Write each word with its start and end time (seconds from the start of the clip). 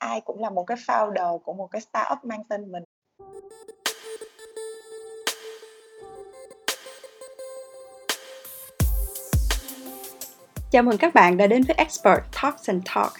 ai 0.00 0.20
cũng 0.20 0.40
là 0.40 0.50
một 0.50 0.64
cái 0.64 0.76
founder 0.86 1.38
của 1.38 1.52
một 1.52 1.68
cái 1.70 1.80
startup 1.80 2.24
mang 2.24 2.44
tên 2.48 2.72
mình. 2.72 2.82
Chào 10.70 10.82
mừng 10.82 10.98
các 10.98 11.14
bạn 11.14 11.36
đã 11.36 11.46
đến 11.46 11.62
với 11.62 11.76
Expert 11.76 12.20
Talks 12.42 12.68
and 12.68 12.82
Talk, 12.94 13.12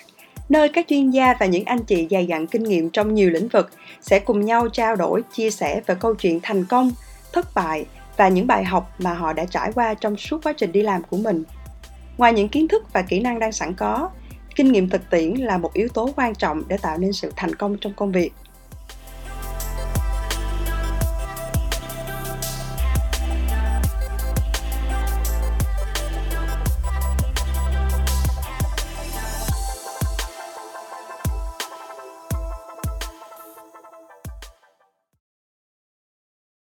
nơi 0.48 0.68
các 0.68 0.86
chuyên 0.88 1.10
gia 1.10 1.34
và 1.40 1.46
những 1.46 1.64
anh 1.64 1.84
chị 1.84 2.08
dày 2.10 2.26
dặn 2.26 2.46
kinh 2.46 2.62
nghiệm 2.62 2.90
trong 2.90 3.14
nhiều 3.14 3.30
lĩnh 3.30 3.48
vực 3.48 3.70
sẽ 4.00 4.18
cùng 4.18 4.44
nhau 4.44 4.68
trao 4.68 4.96
đổi, 4.96 5.22
chia 5.32 5.50
sẻ 5.50 5.80
về 5.86 5.94
câu 6.00 6.14
chuyện 6.14 6.40
thành 6.42 6.64
công, 6.64 6.90
thất 7.32 7.46
bại 7.54 7.86
và 8.16 8.28
những 8.28 8.46
bài 8.46 8.64
học 8.64 8.90
mà 8.98 9.14
họ 9.14 9.32
đã 9.32 9.44
trải 9.44 9.72
qua 9.74 9.94
trong 9.94 10.16
suốt 10.16 10.40
quá 10.44 10.52
trình 10.52 10.72
đi 10.72 10.82
làm 10.82 11.02
của 11.02 11.16
mình. 11.16 11.44
Ngoài 12.18 12.32
những 12.32 12.48
kiến 12.48 12.68
thức 12.68 12.92
và 12.92 13.02
kỹ 13.02 13.20
năng 13.20 13.38
đang 13.38 13.52
sẵn 13.52 13.74
có, 13.74 14.10
kinh 14.56 14.72
nghiệm 14.72 14.88
thực 14.88 15.10
tiễn 15.10 15.34
là 15.34 15.58
một 15.58 15.72
yếu 15.72 15.88
tố 15.88 16.12
quan 16.16 16.34
trọng 16.34 16.62
để 16.68 16.76
tạo 16.82 16.98
nên 16.98 17.12
sự 17.12 17.32
thành 17.36 17.54
công 17.54 17.76
trong 17.80 17.92
công 17.94 18.12
việc. 18.12 18.32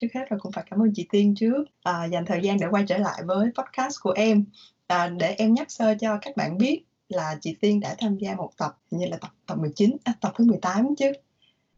trước 0.01 0.09
hết 0.15 0.33
là 0.33 0.37
cũng 0.41 0.53
phải 0.53 0.65
cảm 0.71 0.83
ơn 0.83 0.93
chị 0.95 1.07
Tiên 1.11 1.35
trước 1.37 1.65
à, 1.83 2.05
dành 2.05 2.25
thời 2.27 2.41
gian 2.43 2.59
để 2.61 2.67
quay 2.71 2.85
trở 2.89 2.99
lại 2.99 3.23
với 3.27 3.51
podcast 3.59 3.97
của 4.03 4.11
em 4.11 4.45
à, 4.87 5.09
để 5.09 5.35
em 5.39 5.55
nhắc 5.55 5.71
sơ 5.71 5.95
cho 6.01 6.19
các 6.23 6.37
bạn 6.37 6.59
biết 6.59 6.85
là 7.09 7.39
chị 7.41 7.57
Tiên 7.61 7.81
đã 7.81 7.95
tham 7.99 8.17
gia 8.19 8.35
một 8.35 8.51
tập 8.57 8.79
như 8.91 9.07
là 9.07 9.17
tập 9.17 9.31
tập 9.47 9.59
19 9.59 9.97
à, 10.05 10.13
tập 10.21 10.33
thứ 10.37 10.45
18 10.45 10.95
chứ. 10.97 11.13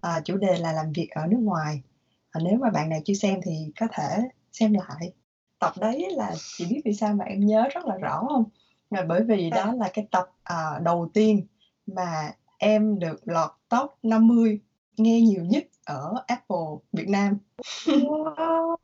À, 0.01 0.21
chủ 0.25 0.37
đề 0.37 0.59
là 0.59 0.73
làm 0.73 0.93
việc 0.93 1.09
ở 1.11 1.27
nước 1.27 1.41
ngoài. 1.41 1.83
À, 2.31 2.41
nếu 2.45 2.59
mà 2.59 2.71
bạn 2.71 2.89
nào 2.89 3.01
chưa 3.05 3.15
xem 3.15 3.41
thì 3.45 3.73
có 3.81 3.87
thể 3.93 4.29
xem 4.53 4.73
lại. 4.73 5.13
Tập 5.59 5.73
đấy 5.81 6.07
là 6.11 6.35
chị 6.57 6.67
biết 6.71 6.81
vì 6.85 6.95
sao 6.95 7.15
mà 7.15 7.25
em 7.25 7.47
nhớ 7.47 7.69
rất 7.75 7.87
là 7.87 7.97
rõ 7.97 8.25
không? 8.29 8.45
Là 8.91 9.03
bởi 9.09 9.25
vì 9.25 9.51
đó 9.51 9.73
là 9.73 9.91
cái 9.95 10.07
tập 10.11 10.31
à, 10.43 10.79
đầu 10.83 11.11
tiên 11.15 11.47
mà 11.87 12.33
em 12.59 12.99
được 12.99 13.29
lọt 13.29 13.51
top 13.69 13.91
50 14.03 14.61
nghe 14.97 15.21
nhiều 15.21 15.45
nhất 15.45 15.65
ở 15.85 16.25
Apple 16.27 16.67
Việt 16.93 17.09
Nam. 17.09 17.39
Wow! 17.85 18.77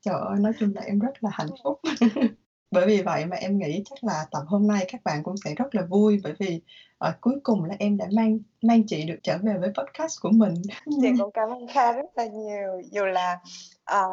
trời 0.00 0.20
ơi 0.20 0.36
nói 0.40 0.52
chung 0.60 0.72
là 0.74 0.82
em 0.82 0.98
rất 0.98 1.24
là 1.24 1.30
hạnh 1.32 1.50
phúc 1.64 1.80
bởi 2.70 2.86
vì 2.86 3.02
vậy 3.02 3.26
mà 3.26 3.36
em 3.36 3.58
nghĩ 3.58 3.82
chắc 3.84 4.04
là 4.04 4.26
tập 4.30 4.42
hôm 4.46 4.66
nay 4.66 4.84
các 4.92 5.04
bạn 5.04 5.22
cũng 5.22 5.36
sẽ 5.44 5.54
rất 5.54 5.74
là 5.74 5.82
vui 5.82 6.20
bởi 6.24 6.34
vì 6.38 6.60
ở 6.98 7.12
cuối 7.20 7.34
cùng 7.42 7.64
là 7.64 7.74
em 7.78 7.96
đã 7.96 8.06
mang 8.12 8.38
mang 8.62 8.82
chị 8.86 9.04
được 9.04 9.18
trở 9.22 9.38
về 9.42 9.54
với 9.60 9.70
podcast 9.78 10.20
của 10.22 10.30
mình 10.32 10.54
Chị 11.02 11.08
cũng 11.18 11.30
cảm 11.30 11.48
ơn 11.50 11.66
Kha 11.66 11.92
rất 11.92 12.06
là 12.14 12.26
nhiều. 12.26 12.82
Dù 12.90 13.04
là 13.04 13.38
ờ, 13.84 14.06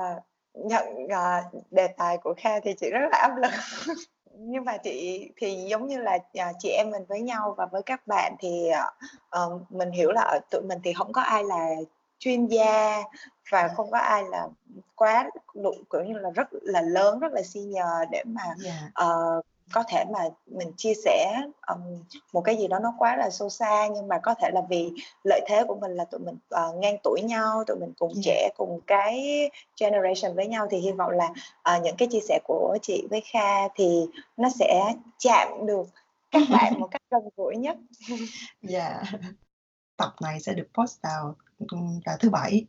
nhận 0.53 0.85
ờ, 1.09 1.41
đề 1.71 1.87
tài 1.87 2.17
của 2.17 2.33
Kha 2.37 2.59
thì 2.59 2.73
chị 2.79 2.89
rất 2.89 3.07
là 3.11 3.17
áp 3.17 3.35
lực. 3.37 3.51
Nhưng 4.39 4.65
mà 4.65 4.77
chị 4.77 5.29
thì 5.37 5.65
giống 5.69 5.87
như 5.87 5.97
là 5.97 6.19
chị 6.59 6.69
em 6.69 6.91
mình 6.91 7.03
với 7.07 7.21
nhau 7.21 7.53
và 7.57 7.65
với 7.65 7.81
các 7.83 8.07
bạn 8.07 8.35
thì 8.39 8.69
ờ, 8.69 8.91
ờ, 9.29 9.59
mình 9.69 9.91
hiểu 9.91 10.11
là 10.11 10.21
ở 10.21 10.39
tụi 10.51 10.61
mình 10.61 10.79
thì 10.83 10.93
không 10.93 11.11
có 11.11 11.21
ai 11.21 11.43
là 11.43 11.69
chuyên 12.19 12.45
gia 12.45 13.03
và 13.49 13.67
không 13.67 13.91
có 13.91 13.97
ai 13.97 14.23
là 14.23 14.47
quá 14.95 15.29
kiểu 15.91 16.03
như 16.03 16.17
là 16.17 16.29
rất 16.29 16.47
là 16.51 16.81
lớn 16.81 17.19
rất 17.19 17.33
là 17.33 17.41
senior 17.41 18.09
để 18.11 18.23
mà 18.25 18.43
dạ. 18.57 18.89
ờ, 18.93 19.41
có 19.73 19.83
thể 19.87 20.05
mà 20.13 20.19
mình 20.45 20.71
chia 20.77 20.93
sẻ 21.05 21.41
ừm, 21.67 22.03
một 22.33 22.41
cái 22.41 22.57
gì 22.57 22.67
đó 22.67 22.79
nó 22.79 22.93
quá 22.97 23.17
là 23.17 23.29
sâu 23.29 23.49
xa. 23.49 23.87
Nhưng 23.87 24.07
mà 24.07 24.19
có 24.23 24.35
thể 24.41 24.49
là 24.53 24.61
vì 24.69 24.91
lợi 25.23 25.41
thế 25.47 25.63
của 25.67 25.75
mình 25.75 25.91
là 25.91 26.05
tụi 26.05 26.19
mình 26.19 26.37
ờ, 26.49 26.73
ngang 26.73 26.97
tuổi 27.03 27.21
nhau 27.21 27.63
tụi 27.67 27.77
mình 27.77 27.93
cùng 27.99 28.13
dạ. 28.15 28.21
trẻ 28.25 28.49
cùng 28.57 28.79
cái 28.87 29.49
generation 29.79 30.35
với 30.35 30.47
nhau. 30.47 30.67
Thì 30.71 30.77
hy 30.77 30.91
vọng 30.91 31.11
là 31.11 31.29
ờ, 31.63 31.79
những 31.83 31.95
cái 31.97 32.07
chia 32.11 32.19
sẻ 32.27 32.39
của 32.43 32.77
chị 32.81 33.07
với 33.09 33.21
Kha 33.21 33.67
thì 33.75 34.05
nó 34.37 34.49
sẽ 34.59 34.93
chạm 35.19 35.65
được 35.65 35.87
các 36.31 36.41
bạn 36.51 36.79
một 36.79 36.87
cách 36.91 37.01
gần 37.11 37.21
gũi 37.35 37.55
nhất. 37.55 37.77
Dạ. 38.61 39.03
Tập 39.97 40.15
này 40.21 40.39
sẽ 40.39 40.53
được 40.53 40.67
post 40.73 41.01
vào 41.01 41.35
vào 42.05 42.17
thứ 42.19 42.29
bảy 42.29 42.65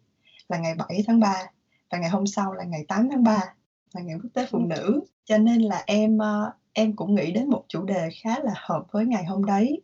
là 0.48 0.58
ngày 0.58 0.74
7 0.74 1.04
tháng 1.06 1.20
3 1.20 1.50
và 1.90 1.98
ngày 1.98 2.10
hôm 2.10 2.26
sau 2.26 2.52
là 2.52 2.64
ngày 2.64 2.84
8 2.88 3.08
tháng 3.10 3.24
3 3.24 3.54
là 3.94 4.00
ngày 4.00 4.16
quốc 4.22 4.30
tế 4.34 4.46
phụ 4.50 4.58
nữ. 4.58 5.00
Cho 5.24 5.38
nên 5.38 5.62
là 5.62 5.82
em 5.86 6.18
ờ, 6.18 6.52
em 6.72 6.96
cũng 6.96 7.14
nghĩ 7.14 7.32
đến 7.32 7.50
một 7.50 7.64
chủ 7.68 7.84
đề 7.84 8.08
khá 8.22 8.38
là 8.38 8.52
hợp 8.56 8.84
với 8.90 9.06
ngày 9.06 9.24
hôm 9.24 9.44
đấy. 9.44 9.82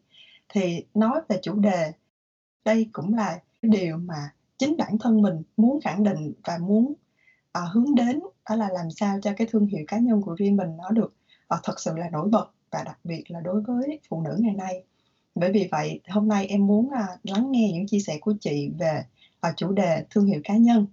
Thì 0.49 0.85
nói 0.95 1.21
về 1.29 1.39
chủ 1.43 1.55
đề 1.55 1.93
đây 2.65 2.89
cũng 2.93 3.15
là 3.15 3.41
cái 3.63 3.71
điều 3.71 3.97
mà 3.97 4.31
chính 4.59 4.77
bản 4.77 4.99
thân 4.99 5.23
mình 5.23 5.43
muốn 5.57 5.81
khẳng 5.81 6.05
định 6.05 6.33
và 6.45 6.59
muốn 6.59 6.95
ờ, 7.53 7.65
hướng 7.65 7.95
đến 7.95 8.21
đó 8.49 8.57
là 8.57 8.69
làm 8.69 8.91
sao 8.91 9.19
cho 9.23 9.33
cái 9.37 9.47
thương 9.51 9.67
hiệu 9.67 9.85
cá 9.89 9.99
nhân 9.99 10.23
của 10.23 10.35
riêng 10.35 10.57
mình 10.57 10.77
nó 10.77 10.91
được 10.91 11.15
ờ, 11.49 11.61
thật 11.63 11.81
sự 11.81 11.97
là 11.97 12.11
nổi 12.11 12.29
bật 12.29 12.51
và 12.71 12.83
đặc 12.83 12.99
biệt 13.05 13.25
là 13.29 13.41
đối 13.41 13.61
với 13.61 14.01
phụ 14.09 14.23
nữ 14.23 14.37
ngày 14.39 14.55
nay. 14.55 14.85
Bởi 15.35 15.53
vì 15.53 15.69
vậy 15.71 16.01
hôm 16.09 16.29
nay 16.29 16.47
em 16.47 16.67
muốn 16.67 16.91
à, 16.91 17.07
lắng 17.23 17.51
nghe 17.51 17.71
những 17.73 17.87
chia 17.87 17.99
sẻ 17.99 18.19
của 18.21 18.35
chị 18.41 18.71
về 18.79 19.03
và 19.43 19.53
chủ 19.57 19.73
đề 19.73 20.05
thương 20.11 20.27
hiệu 20.27 20.41
cá 20.45 20.57
nhân. 20.57 20.87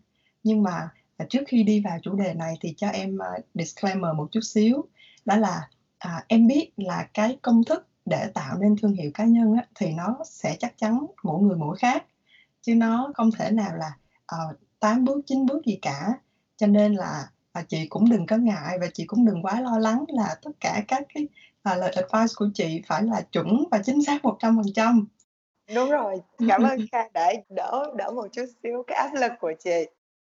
Nhưng 0.43 0.63
mà 0.63 0.89
à, 1.17 1.25
trước 1.29 1.43
khi 1.47 1.63
đi 1.63 1.81
vào 1.81 1.99
chủ 2.01 2.15
đề 2.15 2.33
này 2.33 2.57
thì 2.61 2.73
cho 2.77 2.87
em 2.87 3.17
à, 3.17 3.29
disclaimer 3.53 4.15
một 4.15 4.27
chút 4.31 4.41
xíu. 4.43 4.85
Đó 5.25 5.35
là 5.35 5.69
à, 5.97 6.23
em 6.27 6.47
biết 6.47 6.71
là 6.77 7.07
cái 7.13 7.37
công 7.41 7.63
thức 7.63 7.87
để 8.05 8.27
tạo 8.33 8.57
nên 8.57 8.75
thương 8.81 8.93
hiệu 8.93 9.11
cá 9.13 9.25
nhân 9.25 9.53
á, 9.53 9.65
thì 9.75 9.91
nó 9.91 10.17
sẽ 10.25 10.55
chắc 10.59 10.77
chắn 10.77 11.05
mỗi 11.23 11.41
người 11.41 11.57
mỗi 11.57 11.77
khác. 11.77 12.05
Chứ 12.61 12.75
nó 12.75 13.11
không 13.15 13.31
thể 13.31 13.51
nào 13.51 13.75
là 13.75 13.91
ờ, 14.25 14.37
uh, 14.51 14.57
8 14.79 15.05
bước 15.05 15.21
9 15.25 15.45
bước 15.45 15.65
gì 15.65 15.79
cả. 15.81 16.13
Cho 16.57 16.67
nên 16.67 16.93
là 16.93 17.29
à, 17.51 17.61
chị 17.67 17.87
cũng 17.87 18.09
đừng 18.09 18.25
có 18.25 18.37
ngại 18.37 18.77
và 18.81 18.87
chị 18.93 19.05
cũng 19.05 19.25
đừng 19.25 19.41
quá 19.41 19.61
lo 19.61 19.77
lắng 19.77 20.05
là 20.07 20.35
tất 20.41 20.51
cả 20.59 20.83
các 20.87 21.03
cái 21.13 21.27
à, 21.63 21.75
lời 21.75 21.91
advice 21.95 22.33
của 22.35 22.49
chị 22.53 22.81
phải 22.87 23.03
là 23.03 23.21
chuẩn 23.21 23.63
và 23.71 23.81
chính 23.83 24.03
xác 24.03 24.21
100% 24.25 25.05
đúng 25.75 25.89
rồi 25.89 26.21
cảm 26.47 26.61
ơn 26.63 26.79
Kha 26.91 27.09
đã 27.13 27.33
đỡ 27.49 27.91
đỡ 27.95 28.11
một 28.11 28.27
chút 28.31 28.45
xíu 28.63 28.83
cái 28.87 28.97
áp 28.97 29.13
lực 29.13 29.31
của 29.39 29.53
chị. 29.59 29.85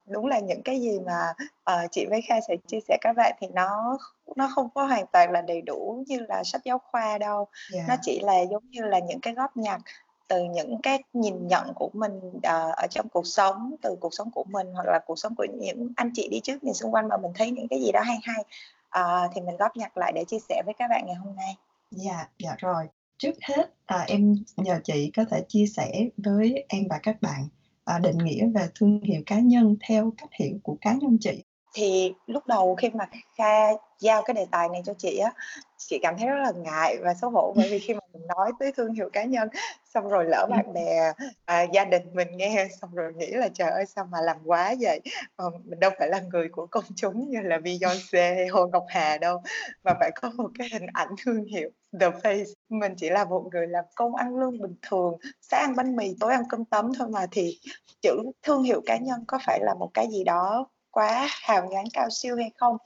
Đúng 0.07 0.27
là 0.27 0.39
những 0.39 0.63
cái 0.63 0.81
gì 0.81 1.01
mà 1.07 1.33
ờ, 1.65 1.87
chị 1.91 2.07
với 2.11 2.21
Kha 2.29 2.35
sẽ 2.49 2.57
chia 2.67 2.81
sẻ 2.89 2.99
các 3.01 3.13
bạn 3.17 3.37
thì 3.41 3.47
nó 3.55 3.99
nó 4.37 4.49
không 4.55 4.69
có 4.75 4.85
hoàn 4.85 5.07
toàn 5.07 5.33
là 5.33 5.43
đầy 5.43 5.63
đủ 5.63 6.05
như 6.07 6.19
là 6.29 6.43
sách 6.45 6.65
giáo 6.65 6.79
khoa 6.79 7.19
đâu. 7.19 7.49
Nó 7.89 7.95
dạ 7.95 7.97
chỉ 8.03 8.21
là 8.21 8.41
giống 8.51 8.71
như 8.71 8.83
là 8.83 8.99
những 8.99 9.21
cái 9.21 9.35
góp 9.35 9.57
nhặt 9.57 9.81
từ 10.29 10.45
những 10.45 10.81
cái 10.83 11.03
nhìn 11.13 11.49
nhận 11.49 11.73
của 11.75 11.91
mình 11.93 12.21
ờ, 12.43 12.73
ở 12.77 12.87
trong 12.91 13.09
cuộc 13.09 13.27
sống 13.27 13.75
từ 13.83 13.97
cuộc 14.01 14.15
sống 14.15 14.31
của 14.31 14.45
mình 14.45 14.67
hoặc 14.75 14.87
là 14.87 15.01
cuộc 15.07 15.19
sống 15.19 15.35
của 15.37 15.47
những 15.61 15.89
anh 15.97 16.11
chị 16.15 16.29
đi 16.31 16.41
trước 16.41 16.65
mình 16.65 16.75
xung 16.75 16.95
quanh 16.95 17.09
mà 17.09 17.17
mình 17.17 17.33
thấy 17.35 17.51
những 17.51 17.69
cái 17.69 17.81
gì 17.81 17.93
đó 17.93 18.01
hay 18.01 18.19
hay 18.23 18.45
ờ, 18.89 19.29
thì 19.35 19.41
mình 19.41 19.57
góp 19.57 19.77
nhặt 19.77 19.97
lại 19.97 20.13
để 20.15 20.25
chia 20.25 20.39
sẻ 20.49 20.63
với 20.67 20.75
các 20.79 20.89
bạn 20.91 21.03
ngày 21.07 21.15
hôm 21.15 21.37
nay. 21.37 21.57
Dạ 21.91 22.29
dạ 22.39 22.55
rồi 22.59 22.89
trước 23.25 23.35
hết 23.43 23.75
à, 23.87 24.05
em 24.09 24.35
nhờ 24.57 24.81
chị 24.85 25.11
có 25.17 25.25
thể 25.31 25.45
chia 25.49 25.67
sẻ 25.67 26.09
với 26.17 26.65
em 26.69 26.85
và 26.91 26.99
các 27.03 27.23
bạn 27.23 27.49
à, 27.85 27.99
định 27.99 28.19
nghĩa 28.19 28.47
về 28.55 28.69
thương 28.75 29.01
hiệu 29.03 29.23
cá 29.27 29.39
nhân 29.39 29.77
theo 29.89 30.13
cách 30.19 30.31
hiểu 30.41 30.59
của 30.63 30.77
cá 30.81 30.95
nhân 30.95 31.17
chị 31.21 31.45
thì 31.75 32.15
lúc 32.27 32.47
đầu 32.47 32.75
khi 32.75 32.91
mà 32.95 33.09
Kha 33.39 33.69
giao 33.99 34.23
cái 34.23 34.35
đề 34.35 34.47
tài 34.51 34.69
này 34.69 34.83
cho 34.85 34.95
chị 34.99 35.19
á 35.19 35.33
chị 35.77 35.99
cảm 36.03 36.15
thấy 36.19 36.29
rất 36.29 36.43
là 36.43 36.53
ngại 36.57 36.97
và 37.03 37.15
xấu 37.15 37.31
hổ 37.31 37.53
bởi 37.57 37.69
vì 37.71 37.79
khi 37.79 37.95
mà 37.95 38.01
mình 38.13 38.27
nói 38.27 38.53
tới 38.61 38.73
thương 38.73 38.95
hiệu 38.95 39.11
cá 39.13 39.25
nhân 39.25 39.49
xong 39.85 40.09
rồi 40.09 40.25
lỡ 40.25 40.47
bạn 40.51 40.73
bè 40.73 41.13
à, 41.45 41.63
gia 41.63 41.85
đình 41.85 42.03
mình 42.13 42.29
nghe 42.37 42.69
xong 42.81 42.95
rồi 42.95 43.13
nghĩ 43.15 43.27
là 43.27 43.49
trời 43.55 43.71
ơi 43.71 43.85
sao 43.87 44.05
mà 44.11 44.21
làm 44.21 44.37
quá 44.45 44.75
vậy? 44.81 45.01
Ờ, 45.37 45.51
mình 45.65 45.81
đâu 45.81 45.91
phải 45.99 46.09
là 46.09 46.21
người 46.21 46.49
của 46.49 46.67
công 46.67 46.85
chúng 46.97 47.31
như 47.31 47.41
là 47.41 47.59
Beyonce 47.59 48.35
hay 48.35 48.47
Hồ 48.47 48.67
Ngọc 48.67 48.85
Hà 48.89 49.19
đâu 49.19 49.43
mà 49.85 49.93
phải 50.01 50.11
có 50.15 50.31
một 50.37 50.51
cái 50.59 50.69
hình 50.73 50.87
ảnh 50.93 51.09
thương 51.25 51.45
hiệu 51.45 51.71
the 52.01 52.09
face. 52.11 52.45
Mình 52.69 52.95
chỉ 52.97 53.11
là 53.11 53.25
một 53.25 53.45
người 53.53 53.67
làm 53.67 53.85
công 53.95 54.15
ăn 54.15 54.37
lương 54.37 54.63
bình 54.63 54.75
thường 54.83 55.17
sáng 55.41 55.61
ăn 55.61 55.77
bánh 55.77 55.97
mì 55.97 56.17
tối 56.21 56.33
ăn 56.33 56.43
cơm 56.49 56.65
tấm 56.65 56.93
thôi 56.99 57.09
mà. 57.09 57.27
Thì 57.31 57.59
chữ 58.03 58.17
thương 58.43 58.63
hiệu 58.63 58.83
cá 58.87 58.97
nhân 58.97 59.25
có 59.27 59.39
phải 59.47 59.61
là 59.63 59.75
một 59.75 59.91
cái 59.95 60.07
gì 60.11 60.25
đó 60.25 60.67
quá 60.95 61.29
hào 61.31 61.69
nhoáng 61.71 61.87
cao 61.93 62.11
siêu 62.11 62.37
hay 62.37 62.51
không? 62.57 62.77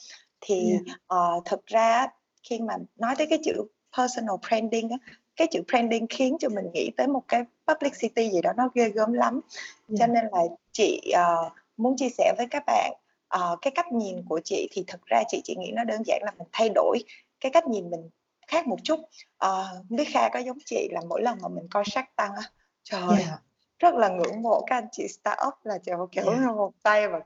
Thì 0.40 0.72
dạ. 0.87 0.94
ờ, 1.06 1.40
thực 1.44 1.66
ra 1.66 2.06
khi 2.43 2.60
mà 2.60 2.75
nói 2.96 3.14
tới 3.19 3.26
cái 3.31 3.38
chữ 3.44 3.52
personal 3.96 4.37
branding 4.49 4.88
á, 4.90 4.96
cái 5.37 5.49
chữ 5.50 5.62
branding 5.69 6.06
khiến 6.10 6.37
cho 6.40 6.49
mình 6.49 6.64
nghĩ 6.75 6.90
tới 6.96 7.06
một 7.06 7.22
cái 7.28 7.44
publicity 7.66 8.31
gì 8.31 8.40
đó 8.43 8.52
nó 8.56 8.70
ghê 8.75 8.88
gớm 8.88 9.12
lắm. 9.12 9.40
Cho 9.88 9.94
dạ 9.99 10.06
nên 10.06 10.25
là 10.32 10.40
chị 10.72 11.10
ờ, 11.14 11.50
muốn 11.76 11.96
chia 11.96 12.08
sẻ 12.08 12.34
với 12.37 12.46
các 12.50 12.62
bạn 12.66 12.93
ờ, 13.28 13.56
cái 13.62 13.70
cách 13.70 13.93
nhìn 13.93 14.25
của 14.28 14.40
chị 14.44 14.69
thì 14.72 14.84
thực 14.87 15.06
ra 15.06 15.22
chị 15.28 15.40
chỉ 15.44 15.56
nghĩ 15.58 15.72
nó 15.75 15.84
đơn 15.84 16.02
giản 16.06 16.22
là 16.25 16.32
mình 16.38 16.49
thay 16.52 16.69
đổi 16.75 16.99
cái 17.40 17.52
cách 17.52 17.66
nhìn 17.66 17.90
mình 17.90 18.10
khác 18.46 18.66
một 18.66 18.78
chút. 18.84 19.00
Không 19.38 19.87
biết 19.88 20.05
Kha 20.12 20.28
có 20.28 20.38
giống 20.38 20.58
chị 20.66 20.88
là 20.93 21.00
mỗi 21.08 21.22
lần 21.22 21.38
mà 21.43 21.49
mình 21.49 21.69
coi 21.70 21.84
Shark 21.87 22.08
Tank 22.16 22.34
á 22.37 22.43
trời 22.84 23.02
ơi, 23.02 23.25
dạ 23.26 23.38
rất 23.78 23.94
là 23.94 24.08
ngưỡng 24.08 24.43
mộ 24.43 24.64
các 24.66 24.76
anh 24.76 24.88
chị 24.93 25.08
startup 25.08 25.55
là 25.62 25.78
kiểu 25.87 26.08
kiểu 26.12 26.25
dạ. 26.26 26.52
một 26.56 26.72
tay 26.82 27.08
và 27.08 27.20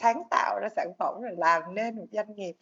sáng 0.00 0.22
tạo 0.30 0.58
ra 0.60 0.68
sản 0.76 0.92
phẩm 0.98 1.20
rồi 1.20 1.34
làm 1.36 1.74
nên 1.74 1.96
một 1.96 2.06
doanh 2.12 2.34
nghiệp. 2.34 2.54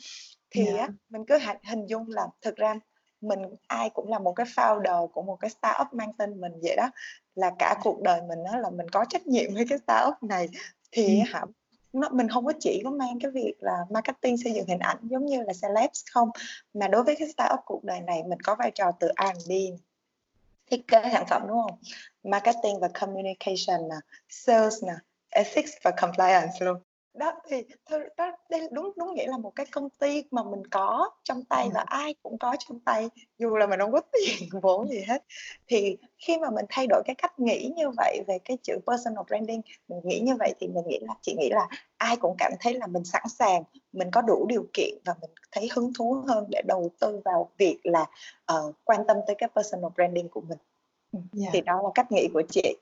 Thì 0.51 0.65
dạ. 0.65 0.81
á 0.81 0.89
mình 1.09 1.25
cứ 1.27 1.39
hình, 1.65 1.87
dung 1.87 2.09
là 2.09 2.27
thực 2.43 2.57
ra 2.57 2.75
mình 3.21 3.41
ai 3.67 3.91
cũng 3.91 4.09
là 4.09 4.19
một 4.19 4.33
cái 4.33 4.47
founder 4.47 5.07
của 5.07 5.23
một 5.23 5.37
cái 5.37 5.51
startup 5.51 5.93
mang 5.93 6.13
tên 6.13 6.41
mình 6.41 6.53
vậy 6.63 6.77
đó 6.77 6.91
là 7.35 7.53
cả 7.59 7.75
cuộc 7.83 8.03
đời 8.03 8.21
mình 8.29 8.39
đó 8.45 8.59
là 8.59 8.71
mình 8.71 8.89
có 8.89 9.05
trách 9.09 9.27
nhiệm 9.27 9.55
với 9.55 9.67
cái 9.69 9.79
startup 9.79 10.23
này. 10.23 10.49
Thì 10.93 11.21
hả 11.27 11.43
nó 11.93 12.09
mình 12.09 12.29
không 12.29 12.47
có 12.47 12.53
chỉ 12.61 12.81
có 12.85 12.91
mang 12.91 13.19
cái 13.21 13.31
việc 13.31 13.55
là 13.61 13.79
marketing 13.91 14.37
xây 14.39 14.53
dựng 14.53 14.67
hình 14.67 14.79
ảnh 14.79 14.97
giống 15.03 15.27
như 15.27 15.43
là 15.43 15.53
celebs 15.63 16.05
không 16.13 16.31
mà 16.75 16.89
đối 16.89 17.03
với 17.03 17.17
cái 17.19 17.29
startup 17.29 17.61
cuộc 17.65 17.85
đời 17.85 18.01
này 18.01 18.23
mình 18.27 18.41
có 18.41 18.55
vai 18.59 18.71
trò 18.71 18.93
từ 19.01 19.09
R&D 19.09 19.53
thiết 20.71 20.89
kế 20.89 21.03
sản 21.13 21.25
phẩm 21.31 21.43
đúng 21.49 21.59
không? 21.63 21.79
Marketing 22.23 22.81
và 22.81 22.89
communication 22.89 23.89
nè 23.89 23.97
sales 24.29 24.85
nè 24.85 24.95
ethics 25.31 25.73
và 25.83 25.91
compliance 25.91 26.57
luôn 26.61 26.77
đó 27.19 27.33
thì 27.49 27.65
đó 28.17 28.33
đây 28.51 28.69
đúng 28.73 28.93
đúng 28.97 29.15
nghĩa 29.15 29.27
là 29.27 29.39
một 29.39 29.53
cái 29.55 29.67
công 29.67 29.91
ty 29.91 30.25
mà 30.31 30.43
mình 30.43 30.67
có 30.67 31.11
trong 31.23 31.45
tay 31.45 31.69
và 31.75 31.81
ai 31.87 32.15
cũng 32.23 32.39
có 32.39 32.57
trong 32.59 32.81
tay 32.81 33.09
dù 33.39 33.57
là 33.57 33.67
mình 33.67 33.81
không 33.81 33.93
có 33.93 34.01
tiền 34.13 34.49
vốn 34.63 34.89
gì 34.89 35.01
hết 35.09 35.25
thì 35.69 35.97
khi 36.19 36.39
mà 36.39 36.51
mình 36.51 36.65
thay 36.69 36.87
đổi 36.87 37.03
cái 37.07 37.15
cách 37.15 37.39
nghĩ 37.39 37.73
như 37.77 37.91
vậy 37.97 38.21
về 38.27 38.39
cái 38.45 38.59
chữ 38.63 38.79
personal 38.87 39.25
branding 39.27 39.61
mình 39.89 40.01
nghĩ 40.05 40.21
như 40.21 40.37
vậy 40.39 40.55
thì 40.61 40.69
mình 40.69 40.85
nghĩ 40.87 40.99
là 41.03 41.15
chị 41.23 41.35
nghĩ 41.39 41.49
là 41.51 41.69
ai 41.97 42.17
cũng 42.17 42.35
cảm 42.39 42.53
thấy 42.61 42.75
là 42.75 42.87
mình 42.87 43.05
sẵn 43.05 43.23
sàng 43.39 43.63
mình 43.93 44.11
có 44.11 44.23
đủ 44.23 44.47
điều 44.49 44.67
kiện 44.73 44.99
và 45.05 45.15
mình 45.21 45.31
thấy 45.53 45.69
hứng 45.73 45.93
thú 45.99 46.25
hơn 46.29 46.47
để 46.51 46.63
đầu 46.67 46.91
tư 47.01 47.21
vào 47.25 47.51
việc 47.59 47.79
là 47.85 48.07
uh, 48.53 48.75
quan 48.85 49.07
tâm 49.07 49.17
tới 49.27 49.37
cái 49.39 49.49
personal 49.55 49.91
branding 49.95 50.29
của 50.29 50.41
mình 50.41 50.59
Dạ. 51.33 51.49
thì 51.53 51.61
đó 51.61 51.81
là 51.83 51.89
cách 51.95 52.13
nghĩ 52.13 52.29
của 52.35 52.43
chị 52.51 52.77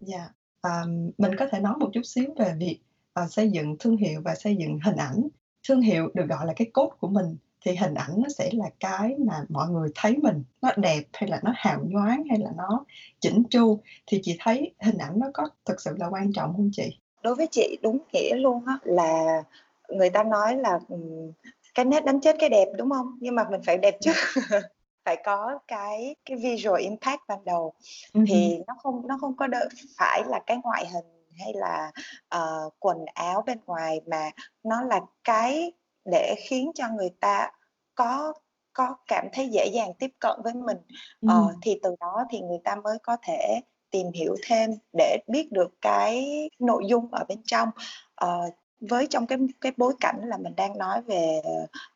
Dạ. 0.00 0.28
Ờm, 0.60 1.10
mình 1.18 1.36
có 1.38 1.46
thể 1.52 1.60
nói 1.60 1.74
một 1.78 1.90
chút 1.92 2.02
xíu 2.04 2.24
về 2.38 2.54
việc, 2.58 2.78
ờ, 3.18 3.26
xây 3.26 3.50
dựng 3.50 3.76
thương 3.78 3.96
hiệu 3.96 4.20
và 4.24 4.34
xây 4.34 4.56
dựng 4.56 4.78
hình 4.84 4.96
ảnh. 4.96 5.28
Thương 5.68 5.80
hiệu 5.80 6.10
được 6.14 6.26
gọi 6.28 6.46
là 6.46 6.52
cái 6.56 6.70
cốt 6.72 6.92
của 7.00 7.08
mình, 7.08 7.36
thì 7.64 7.76
hình 7.76 7.94
ảnh 7.94 8.10
nó 8.16 8.28
sẽ 8.38 8.50
là 8.52 8.70
cái 8.80 9.14
mà 9.26 9.34
mọi 9.48 9.68
người 9.68 9.88
thấy 9.94 10.16
mình 10.22 10.44
nó 10.62 10.70
đẹp 10.76 11.02
hay 11.12 11.30
là 11.30 11.40
nó 11.42 11.52
hào 11.56 11.80
nhoáng 11.84 12.24
hay 12.30 12.38
là 12.38 12.50
nó 12.56 12.84
chỉnh 13.20 13.42
chu. 13.50 13.80
Thì 14.06 14.20
chị 14.22 14.36
thấy 14.40 14.74
hình 14.80 14.98
ảnh 14.98 15.18
nó 15.18 15.26
có 15.34 15.48
thực 15.64 15.80
sự 15.80 15.90
là 15.98 16.06
quan 16.10 16.32
trọng 16.32 16.52
hông 16.52 16.70
chị? 16.72 16.98
Đối 17.22 17.34
với 17.34 17.46
chị 17.46 17.78
đúng 17.82 17.98
nghĩa 18.12 18.36
luôn 18.36 18.66
á 18.66 18.78
là 18.82 19.42
người 19.88 20.10
ta 20.10 20.22
nói 20.22 20.56
là, 20.56 20.78
cái 21.74 21.84
nét 21.84 22.04
đánh 22.04 22.20
chết 22.20 22.36
cái 22.38 22.50
đẹp, 22.50 22.68
đúng 22.76 22.90
hông? 22.90 23.18
Nhưng 23.20 23.34
mà 23.34 23.44
mình 23.50 23.60
phải 23.66 23.78
đẹp 23.78 23.98
trước. 24.00 24.14
Phải 25.04 25.22
có 25.24 25.58
cái 25.68 26.14
cái 26.24 26.36
visual 26.36 26.80
impact 26.80 27.20
ban 27.28 27.44
đầu 27.44 27.72
Ừm 28.12 28.24
thì 28.28 28.58
nó 28.66 28.74
không 28.82 29.06
nó 29.06 29.18
không 29.20 29.36
có 29.36 29.46
đ 29.46 29.54
phải 29.96 30.22
là 30.26 30.40
cái 30.46 30.56
ngoại 30.64 30.86
hình 30.86 31.17
hay 31.38 31.52
là, 31.54 31.92
ờ, 32.28 32.70
quần 32.78 32.98
áo 33.14 33.42
bên 33.46 33.58
ngoài 33.66 34.00
mà 34.10 34.30
nó 34.62 34.82
là 34.82 35.00
cái 35.24 35.72
để 36.12 36.34
khiến 36.48 36.70
cho 36.74 36.88
người 36.90 37.10
ta 37.20 37.50
có 37.94 38.32
có 38.72 38.96
cảm 39.06 39.28
thấy 39.32 39.48
dễ 39.48 39.66
dàng 39.74 39.94
tiếp 39.98 40.10
cận 40.20 40.40
với 40.44 40.54
mình. 40.54 40.76
Ờ, 41.24 41.48
Ừm. 41.48 41.62
thì 41.62 41.80
từ 41.82 41.94
đó 42.00 42.24
thì 42.30 42.40
người 42.40 42.58
ta 42.64 42.74
mới 42.84 42.98
có 43.02 43.16
thể 43.22 43.60
tìm 43.90 44.06
hiểu 44.14 44.36
thêm 44.48 44.70
để 44.98 45.18
biết 45.28 45.48
được 45.52 45.68
cái 45.80 46.26
nội 46.58 46.84
dung 46.88 47.08
ở 47.12 47.24
bên 47.28 47.38
trong. 47.46 47.68
Ờ, 48.14 48.40
với 48.90 49.06
trong 49.10 49.26
cái 49.26 49.38
cái 49.60 49.72
bối 49.76 49.94
cảnh 50.00 50.20
là 50.24 50.36
mình 50.38 50.56
đang 50.56 50.78
nói 50.78 51.02
về, 51.02 51.40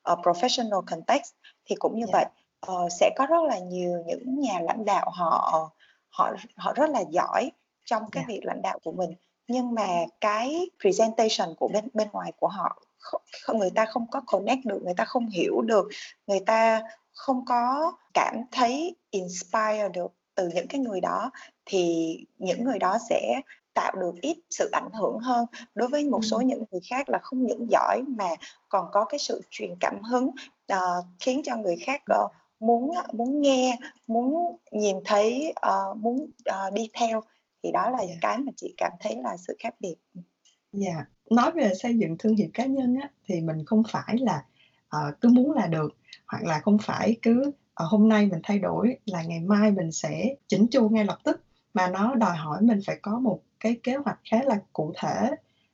ờ, 0.03 0.15
professional 0.23 0.83
context 0.87 1.33
thì 1.65 1.77
cũng 1.79 1.97
như 1.99 2.05
Dạ. 2.05 2.13
vậy, 2.13 2.27
ờ, 2.61 2.89
sẽ 3.01 3.11
có 3.17 3.27
rất 3.27 3.43
là 3.49 3.59
nhiều 3.59 4.03
những 4.07 4.41
nhà 4.41 4.59
lãnh 4.63 4.85
đạo 4.85 5.11
họ 5.15 5.65
họ 6.11 6.31
họ 6.57 6.73
rất 6.73 6.91
là 6.91 7.01
giỏi 7.11 7.51
trong 7.85 8.03
cái 8.13 8.25
Dạ. 8.25 8.29
việc 8.29 8.41
lãnh 8.45 8.63
đạo 8.63 8.79
của 8.85 8.93
mình, 8.93 9.11
nhưng 9.49 9.75
mà 9.75 9.89
cái 10.21 10.71
presentation 10.81 11.55
của 11.59 11.69
bên 11.69 11.89
bên 11.95 12.09
ngoài 12.13 12.33
của 12.37 12.49
họ 12.49 12.83
kh 13.13 13.17
không 13.43 13.59
người 13.59 13.71
ta 13.75 13.87
không 13.87 14.07
có 14.11 14.21
connect 14.27 14.65
được, 14.65 14.81
người 14.85 14.95
ta 14.97 15.05
không 15.05 15.27
hiểu 15.29 15.61
được, 15.63 15.89
người 16.27 16.41
ta 16.47 16.83
không 17.15 17.45
có 17.45 17.93
cảm 18.15 18.35
thấy 18.53 18.97
inspire 19.11 19.89
được 19.95 20.13
từ 20.35 20.49
những 20.55 20.69
cái 20.69 20.81
người 20.81 21.01
đó 21.01 21.31
thì 21.67 22.17
những 22.39 22.65
người 22.65 22.79
đó 22.79 22.99
sẽ 23.11 23.41
tạo 23.75 23.93
được 24.01 24.15
ít 24.23 24.39
sự 24.51 24.69
ảnh 24.73 24.89
hưởng 24.93 25.19
hơn. 25.19 25.47
Đối 25.75 25.89
với 25.89 26.05
một 26.05 26.25
số 26.25 26.37
Ừm. 26.39 26.47
những 26.47 26.65
người 26.71 26.81
khác 26.91 27.09
là 27.09 27.19
không 27.23 27.47
những 27.47 27.67
giỏi 27.71 28.03
mà 28.09 28.29
còn 28.69 28.87
có 28.93 29.05
cái 29.05 29.19
sự 29.19 29.41
truyền 29.51 29.71
cảm 29.81 30.03
hứng, 30.03 30.31
ờ, 30.69 31.03
khiến 31.21 31.43
cho 31.45 31.57
người 31.57 31.77
khác, 31.87 32.03
ờ, 32.07 32.29
muốn 32.61 32.91
muốn 33.13 33.41
nghe, 33.41 33.79
muốn 34.07 34.57
nhìn 34.73 34.97
thấy, 35.05 35.53
ờ, 35.57 35.95
muốn, 35.97 36.31
ờ, 36.45 36.71
đi 36.71 36.89
theo, 36.95 37.23
thì 37.63 37.73
đó 37.73 37.91
là 37.91 37.99
Dạ. 38.09 38.15
cái 38.21 38.39
mà 38.39 38.53
chị 38.57 38.75
cảm 38.77 38.93
thấy 39.01 39.17
là 39.25 39.37
sự 39.37 39.57
khác 39.59 39.75
biệt. 39.81 39.95
Ừm. 40.15 40.25
Dạ. 40.73 41.05
Nói 41.31 41.51
về 41.53 41.73
xây 41.83 41.99
dựng 41.99 42.17
thương 42.19 42.37
hiệu 42.37 42.49
cá 42.55 42.65
nhân 42.67 42.95
á, 43.03 43.09
thì 43.27 43.41
mình 43.41 43.65
không 43.67 43.83
phải 43.89 44.17
là, 44.19 44.45
ờ, 44.89 45.13
cứ 45.21 45.29
muốn 45.29 45.53
là 45.53 45.67
được, 45.67 45.97
hoặc 46.29 46.43
là 46.45 46.59
không 46.61 46.79
phải 46.83 47.17
cứ, 47.23 47.53
ờ, 47.75 47.85
hôm 47.89 48.09
nay 48.09 48.27
mình 48.27 48.41
thay 48.43 48.59
đổi 48.59 48.97
là 49.07 49.23
ngày 49.23 49.41
mai 49.41 49.71
mình 49.73 49.93
sẽ 49.93 50.35
chỉnh 50.49 50.67
chu 50.71 50.89
ngay 50.89 51.05
lập 51.05 51.19
tức, 51.25 51.41
mà 51.75 51.89
nó 51.89 52.15
đòi 52.15 52.37
hỏi 52.37 52.63
mình 52.63 52.81
phải 52.87 52.99
có 53.03 53.19
một 53.19 53.41
cái 53.61 53.77
kế 53.83 53.97
hoạch 53.97 54.19
khá 54.31 54.43
là 54.43 54.59
cụ 54.73 54.93
thể, 55.03 55.31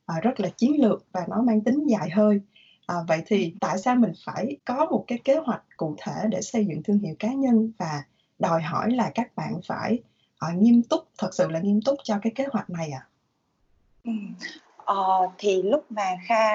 ờ, 0.06 0.14
rất 0.22 0.40
là 0.40 0.48
chiến 0.56 0.80
lược 0.80 1.06
và 1.12 1.20
nó 1.28 1.42
mang 1.42 1.60
tính 1.60 1.86
dài 1.86 2.10
hơi. 2.10 2.40
Ờ, 2.86 3.04
vậy 3.08 3.22
thì 3.26 3.54
tại 3.60 3.78
sao 3.78 3.96
mình 3.96 4.12
phải 4.26 4.56
có 4.64 4.86
một 4.90 5.04
cái 5.06 5.18
kế 5.24 5.36
hoạch 5.36 5.62
cụ 5.76 5.96
thể 5.98 6.12
để 6.30 6.40
xây 6.42 6.66
dựng 6.66 6.82
thương 6.82 6.98
hiệu 6.98 7.14
cá 7.18 7.32
nhân 7.32 7.72
và 7.78 8.02
đòi 8.38 8.62
hỏi 8.62 8.90
là 8.90 9.10
các 9.14 9.36
bạn 9.36 9.60
phải, 9.66 10.02
ờ, 10.38 10.48
nghiêm 10.58 10.82
túc, 10.82 11.08
thật 11.18 11.34
sự 11.34 11.48
là 11.48 11.60
nghiêm 11.60 11.80
túc 11.84 11.98
cho 12.04 12.18
cái 12.22 12.32
kế 12.36 12.44
hoạch 12.52 12.70
này 12.70 12.90
ạ? 12.90 13.06
Ừm, 14.04 14.34
ờ, 14.76 15.28
thì 15.38 15.62
lúc 15.62 15.84
mà 15.90 16.16
Kha, 16.26 16.50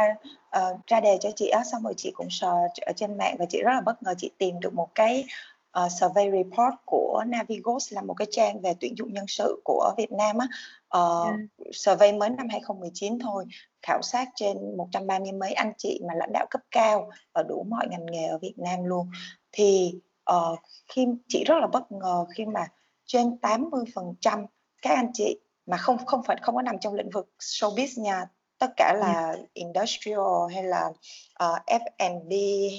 ờ, 0.50 0.78
ra 0.88 1.00
đề 1.00 1.18
cho 1.22 1.30
chị 1.36 1.48
á, 1.48 1.64
xong 1.72 1.84
rồi 1.84 1.94
chị 1.98 2.12
cũng 2.16 2.30
search 2.30 2.76
ở 2.86 2.94
trên 2.96 3.18
mạng 3.18 3.36
và 3.40 3.46
chị 3.50 3.62
rất 3.64 3.72
là 3.74 3.82
bất 3.82 4.04
ngờ 4.04 4.14
chị 4.18 4.32
tìm 4.38 4.60
được 4.60 4.74
một 4.74 4.88
cái, 4.96 5.26
ờ, 5.72 5.90
survey 5.90 6.32
report 6.32 6.76
của 6.86 7.24
Navigos 7.28 7.94
là 7.94 8.02
một 8.02 8.14
cái 8.14 8.28
trang 8.32 8.62
về 8.62 8.74
tuyển 8.80 8.98
dụng 8.98 9.14
nhân 9.14 9.26
sự 9.28 9.62
của 9.64 9.94
Việt 9.98 10.12
Nam 10.12 10.38
á. 10.38 10.48
Ờ, 10.88 11.24
Yeah. 11.26 11.40
survey 11.74 12.12
mới 12.14 12.30
năm 12.30 12.48
2019 12.50 13.20
thôi, 13.20 13.46
khảo 13.82 14.02
sát 14.02 14.30
trên 14.36 14.78
130 14.78 15.32
mấy 15.32 15.54
anh 15.54 15.74
chị 15.78 16.02
mà 16.08 16.14
lãnh 16.14 16.32
đạo 16.34 16.46
cấp 16.50 16.62
cao 16.72 17.10
ở 17.32 17.44
đủ 17.44 17.66
mọi 17.70 17.88
ngành 17.88 18.06
nghề 18.06 18.28
ở 18.28 18.38
Việt 18.38 18.54
Nam 18.58 18.84
luôn. 18.84 19.10
Thì, 19.52 19.96
ờ, 20.24 20.56
khi 20.88 21.08
chị 21.28 21.44
rất 21.48 21.56
là 21.62 21.68
bất 21.68 21.92
ngờ 21.92 22.26
khi 22.36 22.46
mà 22.46 22.68
trên 23.06 23.38
80% 23.42 24.46
các 24.82 24.96
anh 24.96 25.12
chị 25.14 25.40
mà 25.66 25.78
không 25.78 26.06
không 26.06 26.24
phải 26.24 26.38
không 26.42 26.56
có 26.56 26.62
nằm 26.62 26.76
trong 26.80 26.94
lĩnh 26.94 27.10
vực 27.10 27.30
showbiz 27.40 28.02
nha, 28.02 28.26
tất 28.60 28.72
cả 28.78 28.86
Yeah. 28.86 29.00
là 29.00 29.38
industrial 29.54 30.54
hay 30.54 30.64
là, 30.64 30.92
ờ, 31.34 31.56
F&B 31.68 32.32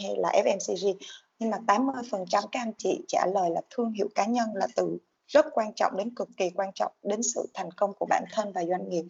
hay 0.02 0.16
là 0.16 0.28
FMCG, 0.44 0.94
nhưng 1.38 1.50
mà 1.50 1.58
80% 1.66 2.44
các 2.52 2.60
anh 2.60 2.72
chị 2.78 3.04
trả 3.08 3.26
lời 3.26 3.50
là 3.50 3.60
thương 3.70 3.92
hiệu 3.92 4.08
cá 4.14 4.26
nhân 4.26 4.48
là 4.54 4.66
từ 4.76 4.98
rất 5.26 5.46
quan 5.52 5.72
trọng 5.76 5.96
đến 5.96 6.14
cực 6.14 6.28
kỳ 6.36 6.50
quan 6.50 6.70
trọng 6.74 6.92
đến 7.02 7.20
sự 7.34 7.48
thành 7.54 7.70
công 7.70 7.92
của 7.98 8.06
bản 8.10 8.24
thân 8.32 8.52
và 8.52 8.64
doanh 8.64 8.88
nghiệp. 8.88 9.04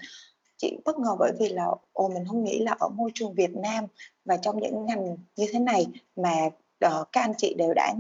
Chị 0.57 0.77
bất 0.85 0.99
ngờ 0.99 1.17
bởi 1.19 1.33
vì 1.39 1.49
là, 1.49 1.67
ồ, 1.93 2.09
mình 2.09 2.25
hông 2.25 2.45
nghĩ 2.45 2.59
là 2.59 2.77
ở 2.79 2.89
môi 2.89 3.11
trường 3.15 3.35
Việt 3.35 3.51
Nam 3.57 3.87
và 4.25 4.37
trong 4.37 4.61
những 4.61 4.87
ngành 4.87 5.17
như 5.37 5.47
thế 5.53 5.59
này 5.59 5.87
mà, 6.17 6.49
ờ, 6.81 7.05
các 7.13 7.21
anh 7.21 7.33
chị 7.39 7.55
đều 7.59 7.73
đã 7.75 7.95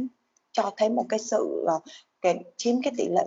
cho 0.53 0.71
thấy 0.77 0.91
một 0.91 1.07
cái 1.09 1.19
sự, 1.19 1.65
ờ, 1.67 1.81
cái 2.25 2.45
chiếm 2.57 2.83
cái 2.83 2.93
tỷ 2.97 3.09
lệ 3.09 3.27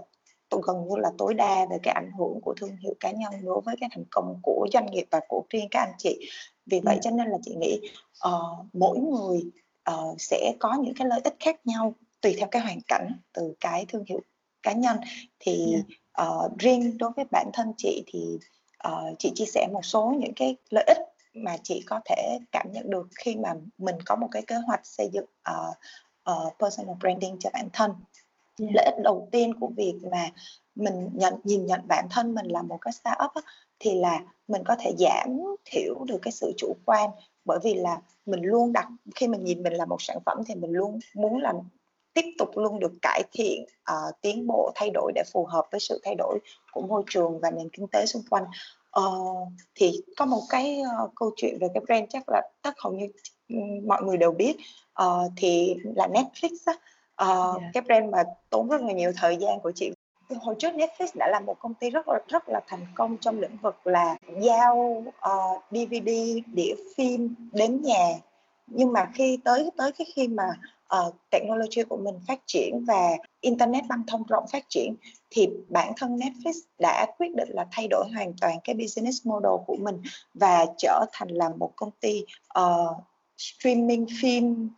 gần 0.67 0.87
như 0.89 0.95
là 0.95 1.09
tối 1.17 1.33
đa 1.33 1.65
về 1.69 1.77
cái 1.83 1.93
ảnh 1.93 2.11
hưởng 2.17 2.41
của 2.41 2.53
thương 2.57 2.77
hiệu 2.77 2.93
cá 2.99 3.11
nhân 3.11 3.33
đối 3.45 3.61
với 3.61 3.75
cái 3.79 3.89
thành 3.95 4.03
công 4.11 4.39
của 4.43 4.67
doanh 4.73 4.85
nghiệp 4.91 5.05
và 5.11 5.19
của 5.27 5.43
riêng 5.49 5.67
các 5.71 5.79
anh 5.79 5.93
chị. 5.97 6.29
Vì 6.65 6.79
vậy 6.79 6.93
Yeah. 6.93 7.03
cho 7.03 7.11
nên 7.11 7.27
là 7.27 7.37
chị 7.43 7.55
nghĩ, 7.55 7.79
ờ, 8.19 8.41
mỗi 8.73 8.99
người, 8.99 9.41
ờ, 9.83 10.15
sẽ 10.17 10.53
có 10.59 10.77
những 10.83 10.93
cái 10.93 11.07
lợi 11.07 11.21
ích 11.23 11.35
khác 11.39 11.59
nhau 11.65 11.93
tùy 12.21 12.35
theo 12.37 12.47
cái 12.51 12.61
hoàn 12.61 12.79
cảnh 12.87 13.11
từ 13.33 13.53
cái 13.59 13.85
thương 13.85 14.03
hiệu 14.07 14.19
cá 14.63 14.73
nhân. 14.73 14.97
Thì, 15.39 15.75
ờ, 16.11 16.49
riêng 16.59 16.97
đối 16.97 17.11
với 17.15 17.25
bản 17.31 17.49
thân 17.53 17.73
chị 17.77 18.03
thì, 18.07 18.37
ờ, 18.77 19.13
chị 19.19 19.31
chia 19.35 19.45
sẻ 19.45 19.67
một 19.73 19.85
số 19.85 20.15
những 20.19 20.33
cái 20.35 20.55
lợi 20.69 20.83
ích 20.87 20.97
mà 21.33 21.57
chị 21.63 21.83
có 21.85 21.99
thể 22.05 22.39
cảm 22.51 22.71
nhận 22.71 22.89
được 22.89 23.07
khi 23.15 23.35
mà 23.35 23.53
mình 23.77 23.95
có 24.05 24.15
một 24.15 24.27
cái 24.31 24.41
kế 24.41 24.55
hoạch 24.55 24.85
xây 24.85 25.09
dựng, 25.13 25.25
ờ, 25.43 25.73
ờ, 26.23 26.49
personal 26.59 26.95
branding 26.99 27.37
cho 27.39 27.49
bản 27.53 27.69
thân. 27.73 27.91
Yeah. 28.59 28.71
Lợi 28.75 28.85
ích 28.85 28.95
đầu 29.03 29.27
tiên 29.31 29.53
của 29.59 29.71
việc 29.77 29.93
mà 30.11 30.29
mình 30.75 31.09
nhận 31.13 31.33
nhìn 31.43 31.65
nhận 31.65 31.81
bản 31.87 32.07
thân 32.09 32.35
mình 32.35 32.45
là 32.47 32.61
một 32.61 32.77
cái 32.81 32.91
startup 32.91 33.31
á, 33.33 33.41
thì 33.79 33.95
là 33.95 34.21
mình 34.47 34.63
có 34.65 34.75
thể 34.79 34.93
giảm 34.97 35.41
thiểu 35.65 35.95
được 36.05 36.17
cái 36.21 36.31
sự 36.31 36.53
chủ 36.57 36.75
quan, 36.85 37.09
bởi 37.45 37.59
vì 37.63 37.73
là 37.73 38.01
mình 38.25 38.41
luôn 38.43 38.73
đặt 38.73 38.87
khi 39.15 39.27
mình 39.27 39.43
nhìn 39.43 39.63
mình 39.63 39.73
là 39.73 39.85
một 39.85 40.01
sản 40.01 40.17
phẩm 40.25 40.37
thì 40.47 40.55
mình 40.55 40.71
luôn 40.71 40.99
muốn 41.15 41.41
là 41.41 41.53
tiếp 42.13 42.25
tục 42.37 42.49
luôn 42.55 42.79
được 42.79 42.91
cải 43.01 43.23
thiện, 43.31 43.65
uh, 43.91 44.21
tiến 44.21 44.47
bộ, 44.47 44.71
thay 44.75 44.89
đổi 44.93 45.11
để 45.15 45.23
phù 45.33 45.45
hợp 45.45 45.65
với 45.71 45.79
sự 45.79 46.01
thay 46.03 46.15
đổi 46.15 46.39
của 46.71 46.81
môi 46.81 47.03
trường 47.09 47.39
và 47.39 47.51
nền 47.51 47.69
kinh 47.69 47.87
tế 47.87 48.05
xung 48.05 48.23
quanh. 48.29 48.45
uh, 48.99 49.47
thì 49.75 50.01
có 50.17 50.25
một 50.25 50.41
cái, 50.49 50.81
uh, 51.03 51.11
câu 51.15 51.31
chuyện 51.35 51.57
về 51.61 51.67
cái 51.73 51.83
brand 51.85 52.05
chắc 52.09 52.23
là 52.29 52.41
tất 52.61 52.73
hầu 52.77 52.93
như, 52.93 53.07
mọi 53.85 54.03
người 54.03 54.17
đều 54.17 54.31
biết, 54.31 54.57
uh, 55.03 55.31
thì 55.37 55.75
là 55.95 56.07
Netflix 56.07 56.49
á, 56.65 56.73
ờ, 57.17 57.57
Yeah. 57.59 57.73
cái 57.73 57.81
brand 57.81 58.11
mà 58.11 58.23
tốn 58.49 58.69
rất 58.69 58.81
là 58.81 58.93
nhiều 58.93 59.11
thời 59.15 59.37
gian 59.37 59.59
của 59.59 59.71
chị. 59.75 59.91
Hồi 60.41 60.55
trước 60.59 60.73
Netflix 60.73 61.07
đã 61.15 61.27
là 61.27 61.39
một 61.39 61.59
công 61.59 61.73
ty 61.73 61.89
rất 61.89 62.07
là 62.07 62.19
rất 62.27 62.49
là 62.49 62.61
thành 62.67 62.87
công 62.95 63.17
trong 63.17 63.39
lĩnh 63.39 63.57
vực 63.61 63.87
là 63.87 64.17
giao, 64.41 65.03
ờ, 65.19 65.37
DVD, 65.71 66.11
đĩa 66.53 66.75
phim 66.97 67.35
đến 67.51 67.81
nhà. 67.81 68.07
Nhưng 68.67 68.93
mà 68.93 69.09
khi 69.13 69.37
tới 69.43 69.69
tới 69.77 69.91
cái 69.91 70.07
khi 70.15 70.27
mà, 70.27 70.49
uh, 70.95 71.15
technology 71.31 71.83
của 71.89 71.97
mình 71.97 72.15
phát 72.27 72.39
triển 72.45 72.85
và 72.87 73.17
internet 73.41 73.83
băng 73.89 74.03
thông 74.07 74.23
rộng 74.23 74.45
phát 74.51 74.65
triển 74.69 74.95
thì 75.29 75.49
bản 75.69 75.93
thân 75.97 76.17
Netflix 76.17 76.53
đã 76.79 77.05
quyết 77.17 77.35
định 77.35 77.49
là 77.51 77.65
thay 77.71 77.87
đổi 77.87 78.05
hoàn 78.15 78.33
toàn 78.41 78.57
cái 78.63 78.75
business 78.75 79.27
model 79.27 79.51
của 79.67 79.75
mình 79.75 80.01
và 80.33 80.65
trở 80.77 81.05
thành 81.13 81.29
là 81.29 81.49
một 81.49 81.71
công 81.75 81.91
ty 81.99 82.23
uh, 82.59 82.97
streaming 83.37 84.05
phim 84.21 84.69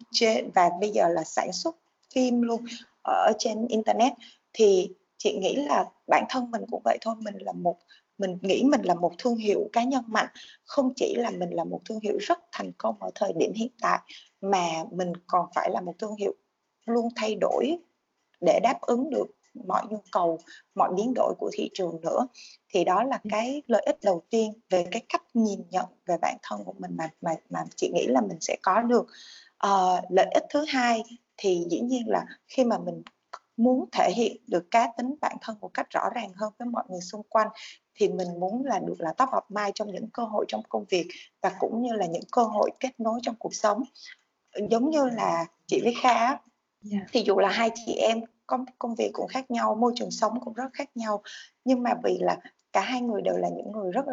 và 0.55 0.69
bây 0.79 0.89
giờ 0.89 1.07
là 1.07 1.23
sản 1.23 1.51
xuất 1.53 1.75
phim 2.13 2.41
luôn 2.41 2.65
ở 3.03 3.31
trên 3.39 3.67
internet. 3.67 4.13
Thì 4.53 4.89
chị 5.17 5.37
nghĩ 5.37 5.55
là 5.55 5.85
bản 6.07 6.25
thân 6.29 6.51
mình 6.51 6.61
cũng 6.71 6.81
vậy 6.85 6.97
thôi 7.01 7.15
mình 7.19 7.35
là 7.37 7.51
một 7.51 7.77
mình 8.17 8.37
nghĩ 8.41 8.63
mình 8.63 8.81
là 8.81 8.93
một 8.93 9.11
thương 9.17 9.35
hiệu 9.35 9.69
cá 9.73 9.83
nhân 9.83 10.03
mạnh. 10.07 10.27
Không 10.65 10.93
chỉ 10.95 11.15
là 11.17 11.29
mình 11.29 11.49
là 11.49 11.63
một 11.63 11.81
thương 11.85 11.99
hiệu 11.99 12.17
rất 12.19 12.39
thành 12.51 12.71
công 12.77 12.95
ở 12.99 13.11
thời 13.15 13.33
điểm 13.33 13.53
hiện 13.53 13.71
tại 13.81 13.99
mà 14.41 14.83
mình 14.91 15.13
còn 15.27 15.45
phải 15.55 15.69
là 15.71 15.81
một 15.81 15.93
thương 15.99 16.15
hiệu 16.15 16.33
luôn 16.85 17.09
thay 17.15 17.35
đổi 17.41 17.77
để 18.41 18.59
đáp 18.63 18.81
ứng 18.81 19.09
được 19.09 19.27
mọi 19.67 19.83
nhu 19.89 20.01
cầu 20.11 20.39
mọi 20.75 20.89
biến 20.95 21.13
đổi 21.15 21.33
của 21.37 21.49
thị 21.53 21.69
trường 21.73 22.01
nữa. 22.01 22.27
Thì 22.73 22.83
đó 22.83 23.03
là 23.03 23.19
cái 23.29 23.61
lợi 23.67 23.81
ích 23.85 23.97
đầu 24.03 24.23
tiên 24.29 24.53
về 24.69 24.85
cái 24.91 25.01
cách 25.09 25.23
nhìn 25.33 25.59
nhận 25.69 25.85
về 26.05 26.17
bản 26.21 26.37
thân 26.43 26.63
của 26.65 26.73
mình 26.77 26.91
mà 26.97 27.09
mà 27.21 27.35
mà 27.49 27.63
chị 27.75 27.91
nghĩ 27.93 28.07
là 28.07 28.21
mình 28.21 28.37
sẽ 28.41 28.57
có 28.61 28.81
được. 28.81 29.07
Uh, 29.67 30.03
lợi 30.09 30.27
ích 30.33 30.43
thứ 30.49 30.65
hai 30.67 31.03
thì 31.41 31.65
dĩ 31.69 31.79
nhiên 31.79 32.07
là 32.07 32.25
khi 32.47 32.63
mà 32.63 32.77
mình 32.77 33.03
muốn 33.57 33.85
thể 33.91 34.11
hiện 34.15 34.37
được 34.47 34.71
cá 34.71 34.91
tính 34.97 35.15
bản 35.21 35.37
thân 35.41 35.55
một 35.61 35.73
cách 35.73 35.87
rõ 35.89 36.09
ràng 36.15 36.31
hơn 36.35 36.53
với 36.59 36.67
mọi 36.67 36.83
người 36.89 37.01
xung 37.01 37.23
quanh 37.23 37.47
thì 37.95 38.09
mình 38.09 38.39
muốn 38.39 38.65
là 38.65 38.79
được 38.79 39.01
là 39.01 39.13
top 39.13 39.29
of 39.29 39.41
mind 39.49 39.71
trong 39.75 39.91
những 39.91 40.09
cơ 40.09 40.23
hội 40.23 40.45
trong 40.47 40.61
công 40.69 40.85
việc 40.89 41.07
và 41.41 41.51
cũng 41.59 41.81
như 41.81 41.93
là 41.93 42.05
những 42.05 42.23
cơ 42.31 42.43
hội 42.43 42.71
kết 42.79 42.99
nối 42.99 43.19
trong 43.23 43.35
cuộc 43.39 43.55
sống 43.55 43.83
giống 44.69 44.89
như 44.89 45.05
là 45.05 45.45
chị 45.67 45.81
với 45.83 45.93
Kha 46.01 46.25
yeah. 46.25 46.39
Dạ. 46.81 46.99
thì 47.11 47.23
dù 47.25 47.39
là 47.39 47.49
hai 47.49 47.69
chị 47.85 47.93
em 47.93 48.21
công 48.47 48.65
công 48.79 48.95
việc 48.95 49.09
cũng 49.13 49.27
khác 49.27 49.51
nhau 49.51 49.75
môi 49.75 49.93
trường 49.95 50.11
sống 50.11 50.39
cũng 50.45 50.53
rất 50.53 50.69
khác 50.73 50.89
nhau 50.95 51.21
nhưng 51.65 51.83
mà 51.83 51.93
vì 52.03 52.17
là 52.19 52.37
cả 52.73 52.81
hai 52.81 53.01
người 53.01 53.21
đều 53.21 53.37
là 53.37 53.49
những 53.49 53.71
người 53.71 53.91
rất 53.91 54.05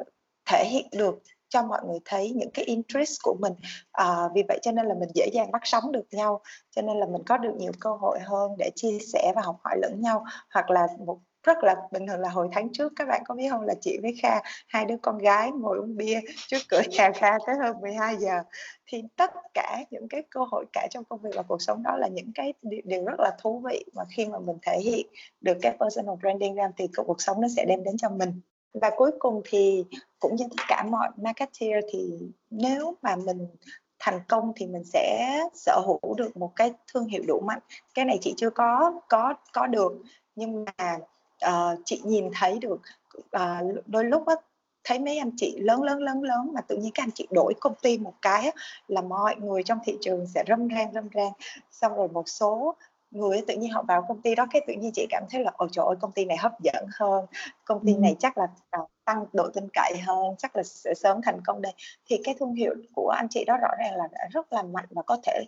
thể 0.45 0.65
hiện 0.71 0.87
được 0.93 1.23
cho 1.49 1.63
mọi 1.63 1.81
người 1.87 1.99
thấy 2.05 2.31
những 2.31 2.51
cái 2.51 2.65
interest 2.65 3.23
của 3.23 3.37
mình. 3.41 3.53
À, 3.93 4.29
vì 4.35 4.43
vậy 4.49 4.59
cho 4.63 4.73
nên 4.73 4.87
là 4.87 4.95
mình 4.95 5.09
dễ 5.15 5.29
dàng 5.33 5.51
bắt 5.51 5.63
sóng 5.65 5.93
được 5.93 6.07
nhau 6.11 6.41
cho 6.71 6.83
nên 6.83 6.97
là 6.97 7.07
mình 7.07 7.23
có 7.27 7.37
được 7.37 7.55
nhiều 7.57 7.73
cơ 7.81 7.91
hội 7.91 8.19
hơn 8.21 8.51
để 8.59 8.71
chia 8.75 8.99
sẻ 9.13 9.33
và 9.37 9.43
học 9.45 9.57
hỏi 9.65 9.77
lẫn 9.83 10.01
nhau. 10.01 10.25
Hoặc 10.51 10.71
là 10.71 10.87
một 11.07 11.19
rất 11.47 11.65
là 11.65 11.77
bình 11.93 12.07
thường 12.07 12.21
là 12.21 12.29
hồi 12.29 12.49
tháng 12.53 12.69
trước 12.73 12.93
các 12.97 13.09
bạn 13.09 13.23
có 13.27 13.35
biết 13.35 13.49
không? 13.51 13.61
Là 13.61 13.75
chị 13.81 13.99
với 14.03 14.15
Kha 14.23 14.41
hai 14.69 14.85
đứa 14.85 14.97
con 15.03 15.19
gái 15.19 15.51
ngồi 15.51 15.79
uống 15.79 15.97
bia 15.97 16.21
trước 16.47 16.59
cửa 16.69 16.83
nhà 16.91 17.11
Kha 17.15 17.31
tới 17.47 17.57
hơn 17.63 17.81
12 17.81 18.17
giờ. 18.17 18.43
Thì 18.87 19.03
tất 19.17 19.31
cả 19.55 19.85
những 19.91 20.09
cái 20.09 20.23
cơ 20.31 20.41
hội 20.51 20.65
cả 20.73 20.89
trong 20.91 21.05
công 21.05 21.21
việc 21.21 21.31
và 21.37 21.43
cuộc 21.43 21.63
sống 21.63 21.83
đó 21.83 21.97
là 21.97 22.09
những 22.09 22.33
cái 22.35 22.55
điều 22.63 23.05
rất 23.05 23.21
là 23.21 23.31
thú 23.43 23.63
vị 23.65 23.85
mà 23.95 24.03
khi 24.17 24.27
mà 24.27 24.39
mình 24.39 24.57
thể 24.63 24.79
hiện 24.81 25.07
được 25.41 25.57
cái 25.63 25.77
personal 25.81 26.15
branding 26.21 26.55
ra 26.55 26.69
thì 26.77 26.89
cuộc 26.97 27.23
sống 27.23 27.41
nó 27.41 27.49
sẽ 27.57 27.65
đem 27.69 27.85
đến 27.85 27.97
cho 27.97 28.09
mình 28.09 28.41
và 28.81 28.91
cuối 28.97 29.11
cùng 29.19 29.43
thì 29.45 29.85
cũng 30.19 30.37
như 30.37 30.45
tất 30.51 30.65
cả 30.69 30.85
mọi 30.91 31.09
marketer 31.17 31.85
thì 31.93 32.19
nếu 32.51 32.95
mà 33.03 33.17
mình 33.17 33.49
thành 33.99 34.21
công 34.29 34.53
thì 34.57 34.67
mình 34.67 34.85
sẽ 34.85 35.39
sở 35.55 35.81
hữu 35.87 36.15
được 36.15 36.37
một 36.37 36.53
cái 36.57 36.73
thương 36.93 37.05
hiệu 37.05 37.23
đủ 37.29 37.41
mạnh. 37.41 37.61
Cái 37.95 38.05
này 38.05 38.19
chị 38.21 38.35
chưa 38.37 38.51
có 38.51 39.01
có 39.09 39.35
có 39.53 39.67
được. 39.67 39.93
Nhưng 40.35 40.65
mà 40.65 40.99
uh, 41.47 41.79
chị 41.85 42.01
nhìn 42.05 42.31
thấy 42.35 42.59
được 42.59 42.81
uh, 43.19 43.87
đôi 43.87 44.05
lúc 44.05 44.27
á, 44.27 44.35
thấy 44.85 44.99
mấy 44.99 45.19
anh 45.19 45.31
chị 45.37 45.57
lớn 45.61 45.83
lớn 45.83 45.99
lớn 45.99 46.23
lớn 46.23 46.51
mà 46.55 46.61
tự 46.61 46.77
nhiên 46.77 46.91
các 46.95 47.03
anh 47.03 47.11
chị 47.15 47.27
đổi 47.31 47.55
công 47.61 47.75
ty 47.83 47.99
một 47.99 48.15
cái 48.23 48.53
là 48.89 49.01
mọi 49.01 49.37
người 49.37 49.63
trong 49.63 49.79
thị 49.85 49.99
trường 50.01 50.27
sẽ 50.27 50.45
râm 50.49 50.69
ran 50.69 50.93
râm 50.93 51.09
ran. 51.09 51.33
Xong 51.71 51.97
rồi 51.97 52.09
một 52.09 52.29
số 52.29 52.75
người 53.11 53.43
tự 53.47 53.57
nhiên 53.57 53.71
họ 53.71 53.83
vào 53.89 54.05
công 54.09 54.23
ty 54.23 54.35
đó 54.35 54.47
cái 54.51 54.63
tự 54.67 54.75
nhiên 54.75 54.91
chị 54.95 55.07
cảm 55.11 55.23
thấy 55.31 55.45
là 55.45 55.51
ôi 55.57 55.69
trời 55.73 55.85
ơi 55.89 55.97
công 56.01 56.13
ty 56.13 56.25
này 56.25 56.37
hấp 56.37 56.61
dẫn 56.61 56.87
hơn 56.99 57.27
công 57.65 57.87
ty 57.87 57.95
này 57.95 58.17
chắc 58.19 58.39
là 58.39 58.47
tăng 59.05 59.25
độ 59.33 59.51
tin 59.55 59.69
cậy 59.73 59.99
hơn 60.07 60.35
chắc 60.39 60.57
là 60.57 60.63
sẽ 60.63 60.95
sớm 60.95 61.21
thành 61.23 61.41
công 61.47 61.63
đây 61.63 61.73
thì 62.07 62.21
cái 62.25 62.35
thương 62.39 62.55
hiệu 62.55 62.75
của 62.95 63.09
anh 63.09 63.27
chị 63.31 63.45
đó 63.45 63.57
rõ 63.57 63.69
ràng 63.79 63.97
là 63.97 64.09
đã 64.13 64.29
rất 64.33 64.53
là 64.53 64.63
mạnh 64.63 64.87
và 64.91 65.03
có 65.03 65.19
thể 65.23 65.45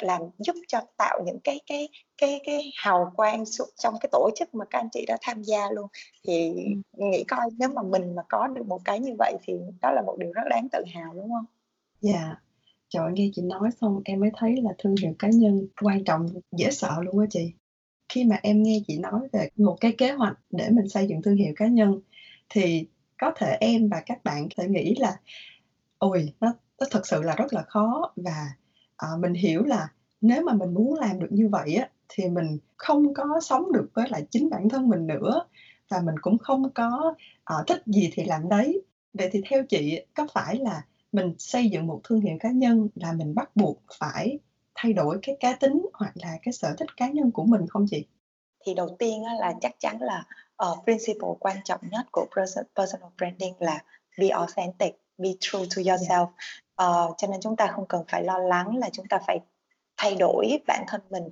làm 0.00 0.22
giúp 0.38 0.56
cho 0.68 0.80
tạo 0.96 1.20
những 1.26 1.38
cái 1.44 1.60
cái 1.66 1.88
cái 2.18 2.40
cái 2.46 2.72
hào 2.76 3.12
quang 3.16 3.44
trong 3.78 3.94
cái 4.00 4.08
tổ 4.12 4.30
chức 4.36 4.54
mà 4.54 4.64
các 4.70 4.78
anh 4.78 4.88
chị 4.92 5.04
đã 5.08 5.18
tham 5.20 5.42
gia 5.42 5.70
luôn 5.70 5.86
thì 6.24 6.54
ừ. 6.96 7.04
nghĩ 7.04 7.24
coi 7.24 7.40
nếu 7.58 7.68
mà 7.68 7.82
mình 7.82 8.14
mà 8.14 8.22
có 8.28 8.46
được 8.46 8.66
một 8.66 8.80
cái 8.84 9.00
như 9.00 9.14
vậy 9.18 9.36
thì 9.42 9.54
đó 9.82 9.90
là 9.92 10.02
một 10.02 10.16
điều 10.18 10.32
rất 10.32 10.42
đáng 10.50 10.68
tự 10.72 10.84
hào 10.94 11.14
đúng 11.14 11.30
không? 11.30 11.44
Dạ. 12.00 12.12
Yeah. 12.12 12.45
Trời 12.96 13.12
nghe 13.12 13.30
chị 13.34 13.42
nói 13.42 13.70
xong 13.80 14.00
em 14.04 14.20
mới 14.20 14.30
thấy 14.36 14.62
là 14.62 14.70
thương 14.78 14.94
hiệu 15.02 15.14
cá 15.18 15.28
nhân 15.28 15.66
quan 15.82 16.04
trọng 16.04 16.26
dễ 16.56 16.70
sợ 16.70 16.96
luôn 17.02 17.18
á 17.18 17.26
chị. 17.30 17.52
Khi 18.08 18.24
mà 18.24 18.38
em 18.42 18.62
nghe 18.62 18.80
chị 18.86 18.98
nói 18.98 19.20
về 19.32 19.48
một 19.56 19.76
cái 19.80 19.94
kế 19.98 20.12
hoạch 20.12 20.38
để 20.50 20.68
mình 20.70 20.88
xây 20.88 21.06
dựng 21.08 21.22
thương 21.22 21.36
hiệu 21.36 21.52
cá 21.56 21.66
nhân 21.66 22.00
thì 22.48 22.86
có 23.18 23.32
thể 23.36 23.56
em 23.60 23.88
và 23.88 24.02
các 24.06 24.24
bạn 24.24 24.48
sẽ 24.56 24.68
nghĩ 24.68 24.94
là 24.98 25.16
ôi 25.98 26.32
nó 26.40 26.54
nó 26.80 26.86
thật 26.90 27.06
sự 27.06 27.22
là 27.22 27.34
rất 27.34 27.52
là 27.52 27.62
khó 27.62 28.12
và 28.16 28.46
à, 28.96 29.08
mình 29.18 29.34
hiểu 29.34 29.64
là 29.64 29.88
nếu 30.20 30.42
mà 30.42 30.52
mình 30.52 30.74
muốn 30.74 30.94
làm 30.94 31.20
được 31.20 31.28
như 31.30 31.48
vậy 31.48 31.74
á 31.74 31.90
thì 32.08 32.28
mình 32.28 32.58
không 32.76 33.14
có 33.14 33.24
sống 33.42 33.72
được 33.72 33.88
với 33.94 34.08
lại 34.10 34.26
chính 34.30 34.50
bản 34.50 34.68
thân 34.68 34.88
mình 34.88 35.06
nữa 35.06 35.46
và 35.88 36.00
mình 36.00 36.14
cũng 36.20 36.38
không 36.38 36.70
có 36.74 37.14
à, 37.44 37.56
thích 37.66 37.82
gì 37.86 38.10
thì 38.12 38.24
làm 38.24 38.48
đấy 38.48 38.82
vậy 39.12 39.28
thì 39.32 39.40
theo 39.50 39.64
chị 39.64 40.00
có 40.14 40.26
phải 40.34 40.56
là 40.56 40.82
mình 41.12 41.34
xây 41.38 41.68
dựng 41.68 41.86
một 41.86 42.00
thương 42.04 42.20
hiệu 42.20 42.36
cá 42.40 42.50
nhân 42.50 42.88
là 42.94 43.12
mình 43.12 43.34
bắt 43.34 43.56
buộc 43.56 43.82
phải 43.98 44.38
thay 44.74 44.92
đổi 44.92 45.18
cái 45.22 45.36
cá 45.40 45.52
tính 45.52 45.86
hoặc 45.92 46.12
là 46.14 46.38
cái 46.42 46.52
sở 46.52 46.74
thích 46.78 46.96
cá 46.96 47.08
nhân 47.08 47.30
của 47.30 47.44
mình 47.44 47.66
không 47.68 47.86
chị? 47.90 48.06
Thì 48.66 48.74
đầu 48.74 48.96
tiên 48.98 49.22
là 49.40 49.54
chắc 49.60 49.80
chắn 49.80 49.98
là 50.00 50.24
uh, 50.70 50.84
principle 50.84 51.28
quan 51.40 51.56
trọng 51.64 51.80
nhất 51.90 52.06
của 52.12 52.26
personal 52.76 53.10
branding 53.18 53.54
là 53.58 53.82
be 54.18 54.28
authentic 54.28 54.94
be 55.18 55.28
true 55.40 55.64
to 55.76 55.82
yourself. 55.82 56.26
Uh, 56.82 57.14
cho 57.16 57.28
nên 57.28 57.40
chúng 57.40 57.56
ta 57.56 57.66
không 57.66 57.86
cần 57.86 58.04
phải 58.08 58.24
lo 58.24 58.38
lắng 58.38 58.76
là 58.76 58.90
chúng 58.92 59.06
ta 59.06 59.18
phải 59.26 59.40
thay 59.96 60.14
đổi 60.14 60.58
bản 60.66 60.84
thân 60.88 61.00
mình 61.10 61.24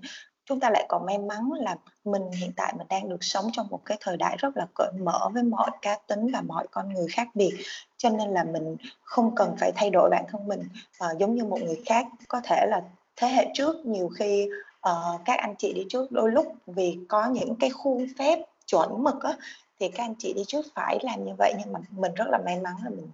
chúng 0.47 0.61
ta 0.61 0.71
lại 0.71 0.87
còn 0.89 1.07
may 1.07 1.19
mắn 1.19 1.53
là 1.53 1.77
mình 2.05 2.23
hiện 2.31 2.53
tại 2.57 2.75
mình 2.79 2.87
đang 2.91 3.09
được 3.09 3.25
sống 3.25 3.45
trong 3.53 3.67
một 3.71 3.81
cái 3.85 3.99
thời 4.01 4.17
đại 4.17 4.37
rất 4.39 4.57
là 4.57 4.67
cởi 4.75 4.93
mở 5.01 5.29
với 5.33 5.43
mọi 5.43 5.71
cá 5.83 5.99
tính 6.07 6.31
và 6.33 6.41
mọi 6.41 6.67
con 6.71 6.95
người 6.95 7.07
khác 7.11 7.29
biệt. 7.35 7.55
Cho 7.97 8.11
nên 8.11 8.31
là 8.31 8.45
mình 8.45 8.77
không 9.03 9.35
cần 9.35 9.55
phải 9.59 9.73
thay 9.73 9.91
đổi 9.91 10.11
bản 10.11 10.25
thân 10.29 10.49
mình 10.49 10.69
uh, 11.05 11.19
giống 11.19 11.35
như 11.35 11.45
một 11.45 11.59
người 11.63 11.83
khác. 11.87 12.07
Có 12.29 12.41
thể 12.45 12.67
là 12.69 12.83
thế 13.17 13.29
hệ 13.29 13.47
trước 13.55 13.87
nhiều 13.87 14.09
khi 14.09 14.49
uh, 14.89 15.21
các 15.25 15.41
anh 15.41 15.55
chị 15.59 15.73
đi 15.73 15.87
trước 15.89 16.13
đôi 16.13 16.31
lúc 16.31 16.47
vì 16.67 16.99
có 17.09 17.27
những 17.27 17.57
cái 17.57 17.71
khuôn 17.71 18.07
phép 18.19 18.39
chuẩn 18.67 19.05
mực 19.05 19.23
á, 19.23 19.37
thì 19.81 19.89
các 19.89 20.05
anh 20.05 20.15
chị 20.19 20.33
đi 20.33 20.43
trước 20.47 20.67
phải 20.75 20.99
làm 21.03 21.25
như 21.25 21.33
vậy. 21.39 21.55
Nhưng 21.59 21.73
mà 21.73 21.81
mình 21.91 22.15
rất 22.15 22.27
là 22.29 22.39
may 22.45 22.61
mắn 22.61 22.75
là 22.85 22.91
mình 22.91 23.09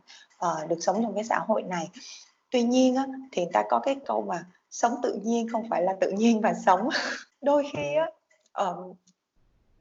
uh, 0.46 0.68
được 0.68 0.78
sống 0.80 1.02
trong 1.02 1.14
cái 1.14 1.24
xã 1.24 1.38
hội 1.38 1.62
này. 1.62 1.88
Tuy 2.50 2.62
nhiên 2.62 2.96
á, 2.96 3.06
thì 3.32 3.42
người 3.42 3.52
ta 3.52 3.64
có 3.70 3.78
cái 3.78 3.96
câu 4.06 4.22
mà 4.22 4.44
sống 4.70 4.92
tự 5.02 5.20
nhiên 5.22 5.48
không 5.48 5.68
phải 5.70 5.82
là 5.82 5.96
tự 6.00 6.10
nhiên 6.10 6.40
và 6.40 6.54
sống. 6.66 6.88
Đôi 7.42 7.64
khi 7.72 7.94
á 7.94 8.10
um, 8.64 8.94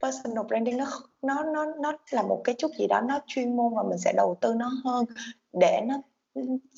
personal 0.00 0.44
branding 0.46 0.76
nó 0.76 0.86
nó 1.22 1.42
nó 1.42 1.64
nó 1.64 1.92
là 2.10 2.22
một 2.22 2.40
cái 2.44 2.54
chút 2.58 2.70
gì 2.78 2.86
đó 2.86 3.00
nó 3.00 3.20
chuyên 3.26 3.56
môn 3.56 3.74
và 3.74 3.82
mình 3.82 3.98
sẽ 3.98 4.12
đầu 4.16 4.36
tư 4.40 4.54
nó 4.54 4.70
hơn 4.84 5.04
để 5.52 5.80
nó 5.86 5.94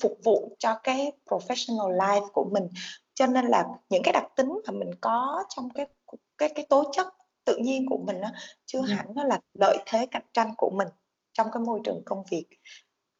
phục 0.01 0.17
vụ 0.23 0.55
cho 0.59 0.79
cái 0.83 1.11
professional 1.25 1.97
life 1.97 2.27
của 2.33 2.49
mình. 2.51 2.67
Cho 3.13 3.27
nên 3.27 3.45
là 3.45 3.65
những 3.89 4.01
cái 4.03 4.13
đặc 4.13 4.25
tính 4.35 4.59
mà 4.67 4.71
mình 4.71 4.91
có 5.01 5.43
trong 5.49 5.69
cái 5.69 5.87
cái 6.37 6.49
cái 6.49 6.65
tố 6.69 6.83
chất 6.91 7.07
tự 7.45 7.57
nhiên 7.57 7.85
của 7.89 7.97
mình 7.97 8.21
đó, 8.21 8.29
chưa 8.65 8.79
ừ. 8.79 8.85
hẳn 8.85 9.05
nó 9.15 9.23
là 9.23 9.39
lợi 9.53 9.77
thế 9.85 10.05
cạnh 10.11 10.25
tranh 10.33 10.53
của 10.57 10.69
mình 10.69 10.87
trong 11.33 11.47
cái 11.51 11.63
môi 11.63 11.79
trường 11.83 12.01
công 12.05 12.23
việc. 12.31 12.45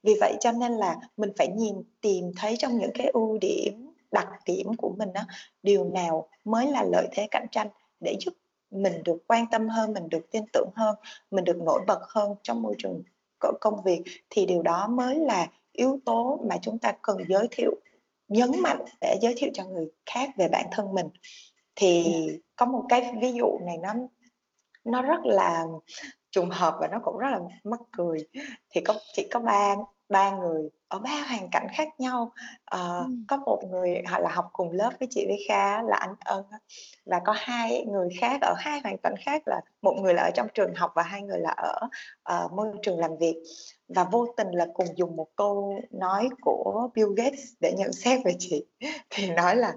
Vì 0.03 0.13
vậy 0.19 0.37
cho 0.39 0.51
nên 0.51 0.73
là 0.73 0.95
mình 1.17 1.31
phải 1.37 1.47
nhìn 1.47 1.75
tìm 2.01 2.31
thấy 2.37 2.55
trong 2.59 2.77
những 2.77 2.91
cái 2.93 3.07
ưu 3.07 3.37
điểm 3.37 3.82
đặc 4.13 4.27
điểm 4.45 4.67
của 4.77 4.95
mình 4.97 5.13
đó 5.13 5.21
điều 5.63 5.83
nào 5.83 6.29
mới 6.43 6.67
là 6.67 6.83
lợi 6.83 7.07
thế 7.11 7.27
cạnh 7.31 7.45
tranh 7.51 7.67
để 7.99 8.15
giúp 8.19 8.33
mình 8.71 9.03
được 9.03 9.17
quan 9.27 9.45
tâm 9.51 9.69
hơn 9.69 9.93
mình 9.93 10.09
được 10.09 10.31
tin 10.31 10.43
tưởng 10.53 10.69
hơn 10.75 10.95
mình 11.31 11.43
được 11.43 11.57
nổi 11.57 11.81
bật 11.87 11.99
hơn 12.07 12.35
trong 12.43 12.61
môi 12.61 12.75
trường 12.77 13.01
công 13.61 13.83
việc? 13.83 14.01
Thì 14.29 14.45
điều 14.45 14.61
đó 14.61 14.87
mới 14.87 15.19
là 15.19 15.47
yếu 15.71 15.99
tố 16.05 16.39
mà 16.49 16.57
chúng 16.61 16.79
ta 16.79 16.93
cần 17.01 17.17
giới 17.29 17.47
thiệu 17.51 17.71
nhấn 18.27 18.51
mạnh 18.61 18.85
để 19.01 19.17
giới 19.21 19.33
thiệu 19.37 19.49
cho 19.53 19.65
người 19.65 19.91
khác 20.05 20.29
về 20.37 20.47
bản 20.47 20.65
thân 20.71 20.93
mình. 20.93 21.09
Thì 21.75 22.13
có 22.55 22.65
một 22.65 22.83
cái 22.89 23.13
ví 23.21 23.33
dụ 23.33 23.59
này 23.61 23.77
nó 23.77 23.93
nó 24.83 25.01
rất 25.01 25.19
là 25.23 25.65
trùng 26.31 26.49
hợp 26.49 26.75
và 26.79 26.87
nó 26.91 26.99
cũng 27.03 27.17
rất 27.17 27.29
là 27.31 27.39
mắc 27.63 27.79
cười. 27.91 28.27
Thì 28.69 28.81
có 28.81 28.95
chỉ 29.13 29.27
có 29.31 29.39
ba 29.39 29.75
ba 30.09 30.31
người 30.31 30.69
ở 30.87 30.99
ba 30.99 31.25
hoàn 31.29 31.49
cảnh 31.51 31.67
khác 31.77 31.87
nhau. 31.97 32.31
Ờ, 32.65 32.99
Ừm. 32.99 33.25
có 33.27 33.37
một 33.37 33.61
người 33.71 34.01
họ 34.07 34.19
là 34.19 34.29
học 34.29 34.49
cùng 34.53 34.71
lớp 34.71 34.91
với 34.99 35.07
chị 35.11 35.25
với 35.27 35.45
Kha 35.47 35.81
là 35.81 35.97
anh 35.97 36.15
Ân 36.25 36.45
và 37.05 37.21
có 37.25 37.33
hai 37.37 37.85
người 37.85 38.09
khác 38.19 38.41
ở 38.41 38.53
hai 38.57 38.79
hoàn 38.79 38.97
cảnh 38.97 39.15
khác 39.25 39.41
là 39.45 39.61
một 39.81 39.93
người 40.01 40.13
là 40.13 40.23
ở 40.23 40.31
trong 40.35 40.47
trường 40.53 40.73
học 40.75 40.91
và 40.95 41.03
hai 41.03 41.21
người 41.21 41.39
là 41.39 41.51
ở 41.51 41.79
uh, 42.45 42.51
môi 42.51 42.67
trường 42.81 42.99
làm 42.99 43.17
việc. 43.17 43.35
Và 43.87 44.03
vô 44.03 44.27
tình 44.37 44.51
là 44.51 44.67
cùng 44.73 44.87
dùng 44.95 45.15
một 45.15 45.27
câu 45.35 45.79
nói 45.91 46.29
của 46.41 46.89
Bill 46.95 47.09
Gates 47.17 47.53
để 47.59 47.73
nhận 47.77 47.93
xét 47.93 48.19
về 48.25 48.35
chị 48.39 48.65
thì 49.09 49.31
nói 49.31 49.55
là 49.55 49.73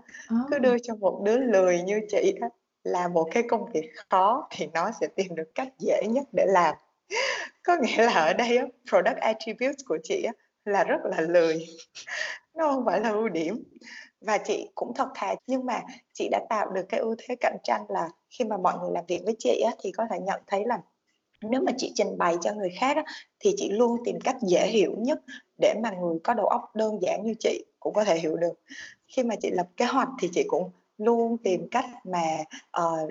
cứ 0.50 0.59
đưa 0.59 0.78
cho 0.78 0.95
một 0.95 1.21
đứa 1.25 1.38
lười 1.38 1.83
như 1.83 2.00
chị 2.09 2.38
đó 2.40 2.49
làm 2.85 3.12
một 3.12 3.28
cái 3.30 3.42
công 3.49 3.73
việc 3.73 3.90
khó 4.11 4.49
thì 4.50 4.68
nó 4.75 4.90
sẽ 5.00 5.06
tìm 5.06 5.35
được 5.35 5.54
cách 5.54 5.68
dễ 5.78 6.02
nhất 6.09 6.25
để 6.33 6.47
làm 6.49 6.75
có 7.67 7.77
nghĩa 7.81 8.03
là 8.07 8.13
ở 8.13 8.33
đây 8.33 8.57
á, 8.57 8.65
product 8.89 9.21
attributes 9.21 9.85
của 9.87 9.99
chị 10.03 10.23
á, 10.23 10.33
là 10.65 10.85
rất 10.85 10.99
là 11.05 11.21
lười. 11.21 11.67
Nó 12.55 12.73
không 12.73 12.85
phải 12.87 13.01
là 13.01 13.11
ưu 13.11 13.29
điểm. 13.29 13.65
Và 14.21 14.39
chị 14.39 14.69
cũng 14.75 14.95
thật 14.95 15.09
thà 15.15 15.35
nhưng 15.47 15.67
mà 15.67 15.83
chị 16.13 16.29
đã 16.31 16.41
tạo 16.49 16.71
được 16.71 16.83
cái 16.89 17.01
ưu 17.01 17.15
thế 17.19 17.37
cạnh 17.37 17.57
tranh 17.65 17.85
là 17.89 18.09
khi 18.31 18.45
mà 18.45 18.57
mọi 18.57 18.79
người 18.79 18.91
làm 18.93 19.05
việc 19.09 19.21
với 19.25 19.37
chị 19.39 19.61
á, 19.61 19.73
thì 19.83 19.93
có 19.93 20.05
thể 20.11 20.19
nhận 20.21 20.41
thấy 20.47 20.65
là 20.67 20.81
nếu 21.43 21.61
mà 21.61 21.73
chị 21.77 21.93
trình 21.95 22.19
bày 22.19 22.37
cho 22.41 22.53
người 22.55 22.71
khác 22.81 22.97
á, 22.97 23.05
thì 23.41 23.55
chị 23.57 23.71
luôn 23.71 23.97
tìm 24.05 24.19
cách 24.25 24.37
dễ 24.43 24.67
hiểu 24.67 24.95
nhất 24.99 25.21
để 25.59 25.75
mà 25.83 25.91
người 25.91 26.19
có 26.25 26.35
đầu 26.35 26.47
óc 26.47 26.77
đơn 26.77 26.99
giản 27.03 27.21
như 27.25 27.35
chị 27.41 27.65
cũng 27.81 27.95
có 27.95 28.05
thể 28.05 28.19
hiểu 28.19 28.37
được. 28.37 28.61
Khi 29.07 29.23
mà 29.23 29.35
chị 29.37 29.51
lập 29.51 29.67
kế 29.77 29.85
hoạch 29.85 30.09
thì 30.21 30.29
chị 30.33 30.45
cũng 30.49 30.71
luôn 30.99 31.39
tìm 31.39 31.69
cách 31.71 31.87
mà 32.05 32.37
uh, 32.81 33.11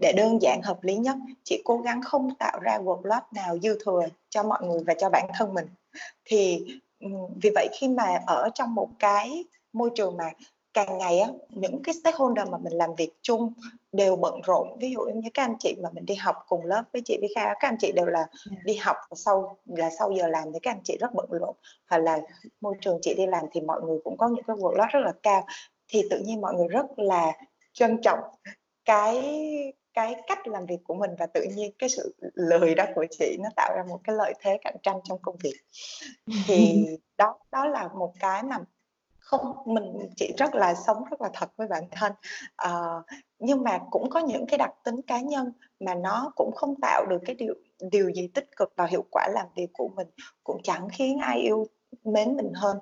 để 0.00 0.12
đơn 0.12 0.42
giản 0.42 0.62
hợp 0.62 0.84
lý 0.84 0.96
nhất 0.96 1.16
chị 1.44 1.62
cố 1.64 1.78
gắng 1.78 2.02
không 2.02 2.34
tạo 2.34 2.58
ra 2.60 2.78
workload 2.78 3.20
nào 3.34 3.58
dư 3.58 3.78
thừa 3.84 4.02
cho 4.28 4.42
mọi 4.42 4.62
người 4.62 4.80
và 4.86 4.94
cho 4.94 5.10
bản 5.10 5.26
thân 5.34 5.54
mình. 5.54 5.66
Thì 6.24 6.66
vì 7.42 7.50
vậy 7.54 7.68
khi 7.78 7.88
mà 7.88 8.20
ở 8.26 8.48
trong 8.54 8.74
một 8.74 8.88
cái 8.98 9.44
môi 9.72 9.90
trường 9.94 10.16
mà 10.16 10.30
càng 10.74 10.98
ngày 10.98 11.18
á 11.18 11.28
những 11.48 11.82
cái 11.82 11.94
stakeholder 11.94 12.48
mà 12.48 12.58
mình 12.58 12.72
làm 12.72 12.94
việc 12.94 13.10
chung 13.22 13.52
đều 13.92 14.16
bận 14.16 14.40
rộn 14.44 14.78
ví 14.78 14.90
dụ 14.90 15.00
như 15.00 15.30
các 15.34 15.42
anh 15.42 15.56
chị 15.58 15.74
mà 15.82 15.88
mình 15.92 16.06
đi 16.06 16.14
học 16.14 16.36
cùng 16.48 16.64
lớp 16.64 16.82
với 16.92 17.02
chị 17.04 17.16
với 17.20 17.30
Kha 17.34 17.44
các 17.44 17.68
anh 17.68 17.76
chị 17.80 17.92
đều 17.92 18.06
là 18.06 18.26
dạ. 18.50 18.56
đi 18.64 18.74
học 18.74 18.96
sau 19.14 19.56
là 19.66 19.90
sau 19.98 20.12
giờ 20.12 20.28
làm 20.28 20.52
thì 20.52 20.58
các 20.62 20.70
anh 20.70 20.80
chị 20.84 20.96
rất 21.00 21.14
bận 21.14 21.26
rộn. 21.30 21.54
Hoặc 21.90 21.98
là 21.98 22.20
môi 22.60 22.74
trường 22.80 22.98
chị 23.02 23.14
đi 23.14 23.26
làm 23.26 23.44
thì 23.52 23.60
mọi 23.60 23.80
người 23.82 23.98
cũng 24.04 24.16
có 24.16 24.28
những 24.28 24.44
cái 24.44 24.56
workload 24.56 24.88
rất 24.92 25.00
là 25.00 25.12
cao. 25.22 25.46
Thì 25.88 26.02
tự 26.10 26.18
nhiên 26.18 26.40
mọi 26.40 26.54
người 26.54 26.68
rất 26.68 26.86
là 26.96 27.32
trân 27.72 28.00
trọng 28.02 28.18
cái 28.86 29.22
cái 29.94 30.14
cách 30.26 30.46
làm 30.46 30.66
việc 30.66 30.78
của 30.84 30.94
mình 30.94 31.10
và 31.18 31.26
tự 31.26 31.42
nhiên 31.56 31.72
cái 31.78 31.88
sự 31.88 32.14
lười 32.34 32.74
đó 32.74 32.84
của 32.94 33.06
chị 33.10 33.36
nó 33.40 33.48
tạo 33.56 33.76
ra 33.76 33.82
một 33.88 34.00
cái 34.04 34.16
lợi 34.16 34.34
thế 34.40 34.58
cạnh 34.64 34.76
tranh 34.82 34.96
trong 35.04 35.18
công 35.22 35.36
việc. 35.42 35.56
Thì 36.46 36.86
đó 37.18 37.38
đó 37.52 37.66
là 37.66 37.88
một 37.88 38.12
cái 38.20 38.42
mà 38.42 38.58
không 39.18 39.56
mình 39.66 40.08
chị 40.16 40.32
rất 40.38 40.54
là 40.54 40.74
sống 40.74 41.04
rất 41.10 41.20
là 41.20 41.30
thật 41.34 41.50
với 41.56 41.68
bản 41.68 41.84
thân. 41.90 42.12
Uh, 42.66 43.04
nhưng 43.38 43.62
mà 43.62 43.78
cũng 43.90 44.10
có 44.10 44.20
những 44.20 44.46
cái 44.46 44.58
đặc 44.58 44.70
tính 44.84 45.02
cá 45.06 45.20
nhân 45.20 45.52
mà 45.80 45.94
nó 45.94 46.32
cũng 46.36 46.52
không 46.54 46.74
tạo 46.82 47.06
được 47.10 47.18
cái 47.26 47.34
điều 47.34 47.54
điều 47.90 48.10
gì 48.10 48.28
tích 48.34 48.56
cực 48.56 48.72
vào 48.76 48.86
hiệu 48.86 49.04
quả 49.10 49.28
làm 49.34 49.46
việc 49.56 49.70
của 49.72 49.88
mình 49.88 50.06
cũng 50.44 50.62
chẳng 50.62 50.88
khiến 50.92 51.18
ai 51.18 51.38
yêu 51.38 51.66
mến 52.04 52.36
mình 52.36 52.52
hơn 52.54 52.78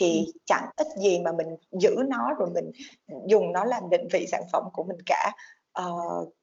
thì 0.00 0.32
chẳng 0.44 0.70
ít 0.76 0.86
gì 0.96 1.20
mà 1.20 1.32
mình 1.32 1.56
giữ 1.72 1.96
nó 2.08 2.34
rồi 2.38 2.50
mình 2.54 2.70
dùng 3.26 3.52
nó 3.52 3.64
làm 3.64 3.90
định 3.90 4.08
vị 4.12 4.26
sản 4.32 4.42
phẩm 4.52 4.64
của 4.72 4.84
mình 4.84 4.98
cả. 5.06 5.32
Uh, 5.82 6.34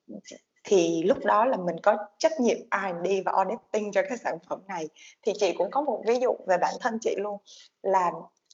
thì 0.63 1.03
lúc 1.03 1.17
đó 1.25 1.45
là 1.45 1.57
mình 1.57 1.75
có 1.83 1.97
trách 2.17 2.39
nhiệm 2.39 2.57
R&D 2.57 3.07
và 3.25 3.31
auditing 3.31 3.91
cho 3.91 4.01
cái 4.09 4.17
sản 4.17 4.37
phẩm 4.49 4.59
này. 4.67 4.89
Thì 5.21 5.33
chị 5.39 5.53
cũng 5.57 5.71
có 5.71 5.81
một 5.81 6.03
ví 6.07 6.19
dụ 6.19 6.35
về 6.47 6.57
bản 6.57 6.73
thân 6.79 6.97
chị 7.01 7.15
luôn 7.17 7.37
là 7.81 8.11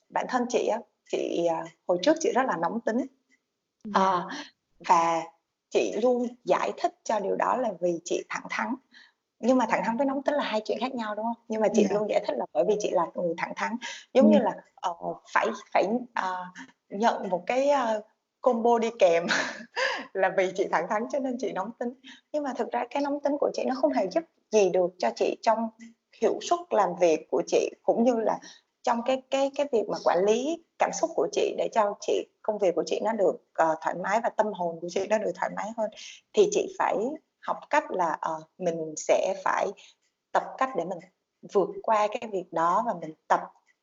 bản 0.09 0.25
thân 0.29 0.45
chị 0.49 0.67
á 0.67 0.79
chị 1.11 1.45
à, 1.49 1.65
hồi 1.87 1.97
trước 2.01 2.17
chị 2.19 2.31
rất 2.35 2.45
là 2.45 2.57
nóng 2.57 2.79
tính. 2.79 2.97
À, 3.93 4.23
và 4.79 5.21
chị 5.69 5.93
luôn 6.01 6.27
giải 6.43 6.71
thích 6.77 6.93
cho 7.03 7.19
điều 7.19 7.35
đó 7.35 7.57
là 7.57 7.69
vì 7.79 7.99
chị 8.05 8.23
thẳng 8.29 8.45
thắn 8.49 8.75
nhưng 9.43 9.57
mà 9.57 9.65
thẳng 9.69 9.81
thắn 9.85 9.97
với 9.97 10.05
nóng 10.05 10.23
tính 10.23 10.35
là 10.35 10.43
hai 10.43 10.61
chuyện 10.65 10.79
khác 10.79 10.95
nhau 10.95 11.15
đúng 11.15 11.25
không 11.25 11.43
nhưng 11.47 11.61
mà 11.61 11.67
chị 11.73 11.81
yeah. 11.81 11.91
Dạ. 11.91 11.97
luôn 11.97 12.09
giải 12.09 12.23
thích 12.27 12.37
là 12.37 12.45
bởi 12.53 12.63
vì 12.67 12.75
chị 12.79 12.91
là 12.91 13.05
người 13.15 13.33
thẳng 13.37 13.53
thắn 13.55 13.75
giống 14.13 14.31
yeah. 14.31 14.41
như 14.41 14.45
là 14.45 14.53
uh, 14.89 15.17
phải 15.33 15.47
phải 15.73 15.85
uh, 16.01 16.47
nhận 16.89 17.29
một 17.29 17.43
cái 17.45 17.69
uh, 17.69 18.03
combo 18.41 18.79
đi 18.79 18.89
kèm 18.99 19.25
là 20.13 20.33
vì 20.37 20.51
chị 20.55 20.67
thẳng 20.71 20.87
thắn 20.89 21.03
cho 21.11 21.19
nên 21.19 21.37
chị 21.39 21.51
nóng 21.51 21.71
tính 21.79 21.93
nhưng 22.31 22.43
mà 22.43 22.53
thực 22.57 22.71
ra 22.71 22.85
cái 22.89 23.03
nóng 23.03 23.19
tính 23.19 23.33
của 23.39 23.51
chị 23.53 23.63
nó 23.67 23.75
không 23.75 23.93
hề 23.93 24.07
giúp 24.07 24.23
gì 24.51 24.69
được 24.69 24.91
cho 24.97 25.09
chị 25.15 25.37
trong 25.41 25.69
hiệu 26.21 26.39
suất 26.41 26.59
làm 26.69 26.89
việc 26.99 27.27
của 27.31 27.43
chị 27.47 27.69
cũng 27.83 28.03
như 28.03 28.15
là 28.15 28.39
trong 28.83 29.01
cái 29.05 29.21
cái 29.29 29.51
cái 29.55 29.67
việc 29.71 29.83
mà 29.89 29.97
quản 30.03 30.25
lý 30.25 30.63
cảm 30.79 30.91
xúc 30.93 31.09
của 31.15 31.27
chị 31.31 31.55
để 31.57 31.69
cho 31.73 31.93
chị 32.01 32.27
công 32.41 32.57
việc 32.57 32.75
của 32.75 32.83
chị 32.85 32.99
nó 33.03 33.13
được 33.13 33.35
uh, 33.35 33.77
thoải 33.81 33.95
mái 34.03 34.19
và 34.23 34.29
tâm 34.29 34.47
hồn 34.53 34.79
của 34.81 34.87
chị 34.89 35.07
nó 35.09 35.17
được 35.17 35.31
thoải 35.35 35.51
mái 35.55 35.71
hơn 35.77 35.89
thì 36.33 36.47
chị 36.51 36.75
phải 36.79 36.95
học 37.43 37.59
cách 37.69 37.91
là 37.91 38.19
uh, 38.37 38.43
mình 38.57 38.93
sẽ 38.97 39.41
phải 39.43 39.67
tập 40.31 40.43
cách 40.57 40.69
để 40.77 40.85
mình 40.85 40.99
vượt 41.53 41.69
qua 41.83 42.07
cái 42.07 42.29
việc 42.31 42.53
đó 42.53 42.83
và 42.85 42.93
mình 43.01 43.13
tập 43.27 43.41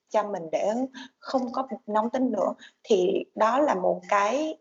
cho 0.08 0.30
mình 0.30 0.42
để 0.52 0.70
không 1.18 1.52
có 1.52 1.68
nóng 1.86 2.10
tính 2.10 2.32
nữa 2.32 2.54
thì 2.82 3.24
đó 3.34 3.58
là 3.58 3.74
một 3.74 4.00
cái 4.08 4.58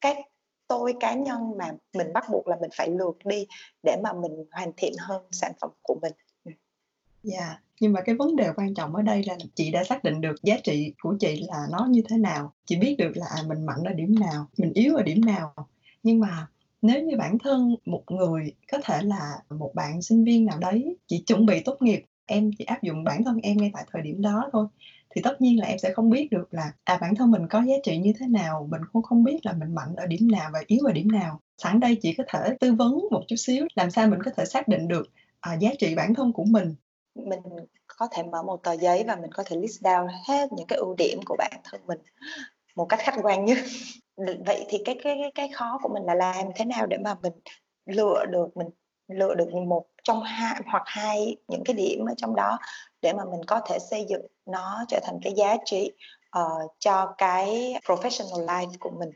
cái 0.00 0.30
tôi 0.68 0.94
cá 1.00 1.14
nhân 1.14 1.58
mà 1.58 1.72
mình 1.94 2.12
bắt 2.12 2.24
buộc 2.30 2.48
là 2.48 2.56
mình 2.60 2.70
phải 2.76 2.90
lược 2.90 3.16
đi 3.24 3.46
để 3.82 3.96
mà 4.02 4.12
mình 4.12 4.44
hoàn 4.52 4.72
thiện 4.76 4.92
hơn 4.98 5.22
sản 5.30 5.52
phẩm 5.60 5.70
của 5.82 5.98
mình. 6.02 6.12
Ừ. 6.44 6.52
Dạ, 7.22 7.38
yeah. 7.38 7.62
nhưng 7.80 7.92
mà 7.92 8.00
cái 8.00 8.14
vấn 8.14 8.36
đề 8.36 8.50
quan 8.56 8.74
trọng 8.74 8.94
ở 8.94 9.02
đây 9.02 9.24
là 9.26 9.36
chị 9.54 9.70
đã 9.70 9.84
xác 9.84 10.04
định 10.04 10.20
được 10.20 10.34
giá 10.42 10.56
trị 10.64 10.94
của 11.02 11.16
chị 11.20 11.46
là 11.48 11.66
nó 11.70 11.86
như 11.90 12.02
thế 12.08 12.16
nào. 12.16 12.52
Chị 12.64 12.76
biết 12.76 12.96
được 12.98 13.12
là 13.14 13.26
à, 13.36 13.42
mình 13.46 13.66
mạnh 13.66 13.84
ở 13.84 13.92
điểm 13.92 14.14
nào, 14.20 14.46
mình 14.58 14.72
yếu 14.74 14.96
ở 14.96 15.02
điểm 15.02 15.20
nào. 15.24 15.54
Nhưng 16.02 16.20
mà 16.20 16.46
nếu 16.82 17.02
như 17.02 17.16
bản 17.16 17.38
thân 17.38 17.76
một 17.84 18.02
người 18.10 18.52
có 18.72 18.78
thể 18.84 19.02
là 19.02 19.38
một 19.50 19.72
bạn 19.74 20.02
sinh 20.02 20.24
viên 20.24 20.46
nào 20.46 20.58
đấy 20.58 20.96
chỉ 21.06 21.22
chuẩn 21.26 21.46
bị 21.46 21.60
tốt 21.60 21.76
nghiệp 21.80 22.04
em 22.26 22.50
chỉ 22.58 22.64
áp 22.64 22.82
dụng 22.82 23.04
bản 23.04 23.24
thân 23.24 23.38
em 23.42 23.56
ngay 23.56 23.70
tại 23.74 23.84
thời 23.92 24.02
điểm 24.02 24.22
đó 24.22 24.50
thôi 24.52 24.66
thì 25.14 25.22
tất 25.22 25.40
nhiên 25.40 25.60
là 25.60 25.66
em 25.66 25.78
sẽ 25.78 25.92
không 25.92 26.10
biết 26.10 26.28
được 26.30 26.54
là 26.54 26.72
à 26.84 26.98
bản 27.00 27.14
thân 27.14 27.30
mình 27.30 27.48
có 27.48 27.62
giá 27.62 27.74
trị 27.82 27.98
như 27.98 28.12
thế 28.18 28.26
nào 28.26 28.68
mình 28.70 28.80
cũng 28.92 29.02
không 29.02 29.24
biết 29.24 29.46
là 29.46 29.52
mình 29.52 29.74
mạnh 29.74 29.94
ở 29.96 30.06
điểm 30.06 30.28
nào 30.30 30.50
và 30.52 30.62
yếu 30.66 30.80
ở 30.86 30.92
điểm 30.92 31.08
nào. 31.12 31.40
Sẵn 31.58 31.80
đây 31.80 31.96
chỉ 32.02 32.14
có 32.14 32.24
thể 32.28 32.56
tư 32.60 32.72
vấn 32.72 32.98
một 33.10 33.22
chút 33.28 33.36
xíu 33.36 33.66
làm 33.74 33.90
sao 33.90 34.08
mình 34.08 34.22
có 34.24 34.30
thể 34.36 34.44
xác 34.44 34.68
định 34.68 34.88
được 34.88 35.10
à, 35.40 35.54
giá 35.54 35.70
trị 35.78 35.94
bản 35.94 36.14
thân 36.14 36.32
của 36.32 36.44
mình. 36.44 36.74
Mình 37.14 37.40
có 37.86 38.08
thể 38.12 38.22
mở 38.22 38.42
một 38.42 38.62
tờ 38.62 38.72
giấy 38.72 39.04
và 39.06 39.16
mình 39.16 39.32
có 39.32 39.42
thể 39.46 39.56
list 39.56 39.82
down 39.82 40.08
hết 40.28 40.52
những 40.52 40.66
cái 40.66 40.78
ưu 40.78 40.94
điểm 40.94 41.20
của 41.26 41.36
bản 41.38 41.52
thân 41.64 41.80
mình 41.86 41.98
một 42.76 42.84
cách 42.84 43.00
khách 43.02 43.16
quan 43.22 43.44
nhất 43.44 43.58
vậy 44.46 44.66
thì 44.68 44.82
cái 44.84 44.98
cái 45.02 45.32
cái 45.34 45.48
khó 45.48 45.78
của 45.82 45.88
mình 45.88 46.02
là 46.02 46.14
làm 46.14 46.46
thế 46.54 46.64
nào 46.64 46.86
để 46.86 46.98
mà 46.98 47.14
mình 47.22 47.32
lựa 47.86 48.24
được 48.26 48.56
mình 48.56 48.68
lựa 49.08 49.34
được 49.34 49.54
một 49.54 49.86
trong 50.02 50.22
hai 50.22 50.60
hoặc 50.66 50.82
hai 50.86 51.36
những 51.48 51.62
cái 51.64 51.74
điểm 51.74 52.06
ở 52.06 52.14
trong 52.16 52.36
đó 52.36 52.58
để 53.02 53.12
mà 53.12 53.24
mình 53.24 53.40
có 53.46 53.60
thể 53.66 53.78
xây 53.78 54.06
dựng 54.08 54.26
nó 54.46 54.84
trở 54.88 55.00
thành 55.02 55.18
cái 55.22 55.32
giá 55.32 55.56
trị 55.64 55.92
uh, 56.38 56.72
cho 56.78 57.14
cái 57.18 57.74
professional 57.84 58.46
life 58.46 58.72
của 58.80 58.90
mình. 58.90 59.10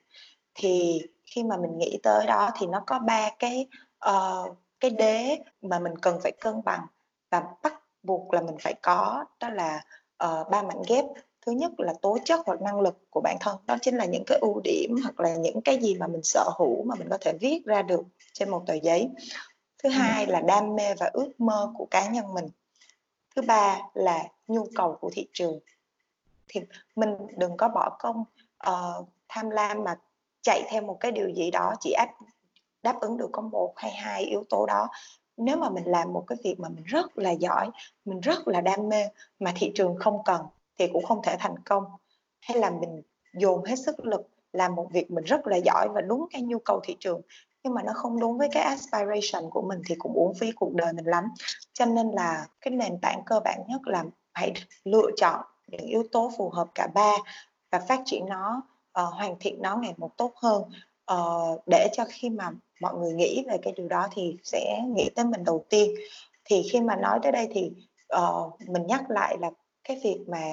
Thì 0.54 1.02
khi 1.24 1.44
mà 1.44 1.56
mình 1.56 1.78
nghĩ 1.78 1.98
tới 2.02 2.26
đó 2.26 2.50
thì 2.58 2.66
nó 2.66 2.82
có 2.86 2.98
ba 2.98 3.30
cái 3.38 3.66
uh, 4.10 4.56
cái 4.80 4.90
đế 4.90 5.38
mà 5.62 5.78
mình 5.78 5.98
cần 5.98 6.18
phải 6.22 6.32
cân 6.32 6.64
bằng 6.64 6.86
và 7.30 7.42
bắt 7.62 7.74
buộc 8.02 8.34
là 8.34 8.40
mình 8.40 8.56
phải 8.60 8.74
có 8.82 9.24
đó 9.40 9.48
là 9.48 9.84
uh, 10.24 10.50
ba 10.50 10.62
mảnh 10.62 10.82
ghép 10.88 11.04
thứ 11.46 11.52
nhất 11.52 11.72
là 11.78 11.94
tố 12.02 12.18
chất 12.24 12.40
hoặc 12.46 12.60
năng 12.62 12.80
lực 12.80 13.10
của 13.10 13.20
bản 13.20 13.36
thân 13.40 13.56
đó 13.66 13.76
chính 13.82 13.96
là 13.96 14.04
những 14.04 14.24
cái 14.26 14.38
ưu 14.38 14.60
điểm 14.64 14.96
hoặc 15.02 15.20
là 15.20 15.36
những 15.36 15.60
cái 15.60 15.78
gì 15.78 15.94
mà 15.94 16.06
mình 16.06 16.22
sở 16.22 16.50
hữu 16.58 16.84
mà 16.84 16.94
mình 16.94 17.08
có 17.10 17.18
thể 17.20 17.32
viết 17.40 17.62
ra 17.64 17.82
được 17.82 18.02
trên 18.32 18.50
một 18.50 18.62
tờ 18.66 18.74
giấy. 18.74 19.08
Thứ 19.82 19.88
hai 19.88 20.26
là 20.26 20.40
đam 20.40 20.76
mê 20.76 20.94
và 20.94 21.10
ước 21.12 21.40
mơ 21.40 21.72
của 21.76 21.86
cá 21.90 22.08
nhân 22.08 22.34
mình. 22.34 22.46
Thứ 23.36 23.42
ba 23.42 23.80
là 23.94 24.24
nhu 24.48 24.66
cầu 24.74 24.96
của 25.00 25.10
thị 25.12 25.28
trường. 25.32 25.58
Thì 26.48 26.60
mình 26.96 27.14
đừng 27.36 27.56
có 27.56 27.68
bỏ 27.68 27.96
công 27.98 28.24
uh, 28.68 29.08
tham 29.28 29.50
lam 29.50 29.84
mà 29.84 29.96
chạy 30.42 30.62
theo 30.70 30.82
một 30.82 30.96
cái 31.00 31.12
điều 31.12 31.28
gì 31.28 31.50
đó 31.50 31.74
chỉ 31.80 31.92
áp 31.92 32.08
đáp 32.82 33.00
ứng 33.00 33.16
được 33.16 33.28
có 33.32 33.42
một 33.42 33.72
hay 33.76 33.90
hai 33.90 34.24
yếu 34.24 34.44
tố 34.50 34.66
đó. 34.66 34.88
Nếu 35.36 35.56
mà 35.56 35.70
mình 35.70 35.84
làm 35.86 36.12
một 36.12 36.24
cái 36.26 36.38
việc 36.44 36.60
mà 36.60 36.68
mình 36.68 36.84
rất 36.84 37.18
là 37.18 37.30
giỏi 37.30 37.70
mình 38.04 38.20
rất 38.20 38.48
là 38.48 38.60
đam 38.60 38.88
mê 38.88 39.08
mà 39.38 39.52
thị 39.56 39.72
trường 39.74 39.96
không 39.96 40.24
cần 40.24 40.40
thì 40.82 40.92
cũng 40.92 41.04
không 41.04 41.22
thể 41.22 41.36
thành 41.38 41.54
công. 41.64 41.84
Hay 42.40 42.58
là 42.58 42.70
mình 42.70 43.02
dồn 43.34 43.64
hết 43.64 43.76
sức 43.76 44.04
lực 44.04 44.20
làm 44.52 44.74
một 44.74 44.88
việc 44.92 45.10
mình 45.10 45.24
rất 45.24 45.46
là 45.46 45.56
giỏi 45.56 45.88
và 45.94 46.00
đúng 46.00 46.26
cái 46.30 46.42
nhu 46.42 46.58
cầu 46.58 46.80
thị 46.84 46.96
trường 47.00 47.20
nhưng 47.64 47.74
mà 47.74 47.82
nó 47.82 47.92
không 47.94 48.20
đúng 48.20 48.38
với 48.38 48.48
cái 48.52 48.62
aspiration 48.62 49.50
của 49.50 49.62
mình 49.62 49.82
thì 49.86 49.94
cũng 49.98 50.12
uống 50.12 50.34
phí 50.34 50.52
cuộc 50.52 50.74
đời 50.74 50.92
mình 50.92 51.04
lắm. 51.04 51.24
Cho 51.72 51.84
nên 51.84 52.10
là 52.10 52.46
cái 52.60 52.74
nền 52.74 52.98
tảng 53.02 53.22
cơ 53.26 53.40
bản 53.44 53.60
nhất 53.68 53.80
là 53.84 54.04
hãy 54.32 54.52
lựa 54.84 55.10
chọn 55.16 55.40
những 55.66 55.80
yếu 55.80 56.04
tố 56.12 56.30
phù 56.36 56.50
hợp 56.50 56.68
cả 56.74 56.86
ba 56.94 57.12
và 57.70 57.78
phát 57.78 58.00
triển 58.04 58.26
nó 58.26 58.62
uh, 59.02 59.14
hoàn 59.14 59.36
thiện 59.40 59.62
nó 59.62 59.76
ngày 59.76 59.94
một 59.96 60.16
tốt 60.16 60.32
hơn. 60.36 60.62
Uh, 61.12 61.62
để 61.66 61.88
cho 61.92 62.04
khi 62.08 62.30
mà 62.30 62.50
mọi 62.80 62.94
người 62.94 63.12
nghĩ 63.12 63.44
về 63.48 63.58
cái 63.62 63.72
điều 63.76 63.88
đó 63.88 64.08
thì 64.12 64.36
sẽ 64.42 64.82
nghĩ 64.88 65.10
tới 65.16 65.24
mình 65.24 65.44
đầu 65.44 65.64
tiên. 65.68 65.94
Thì 66.44 66.62
khi 66.72 66.80
mà 66.80 66.96
nói 66.96 67.18
tới 67.22 67.32
đây 67.32 67.48
thì 67.52 67.72
uh, 68.16 68.60
mình 68.68 68.86
nhắc 68.86 69.10
lại 69.10 69.36
là 69.40 69.50
cái 69.84 70.00
việc 70.04 70.18
mà 70.28 70.48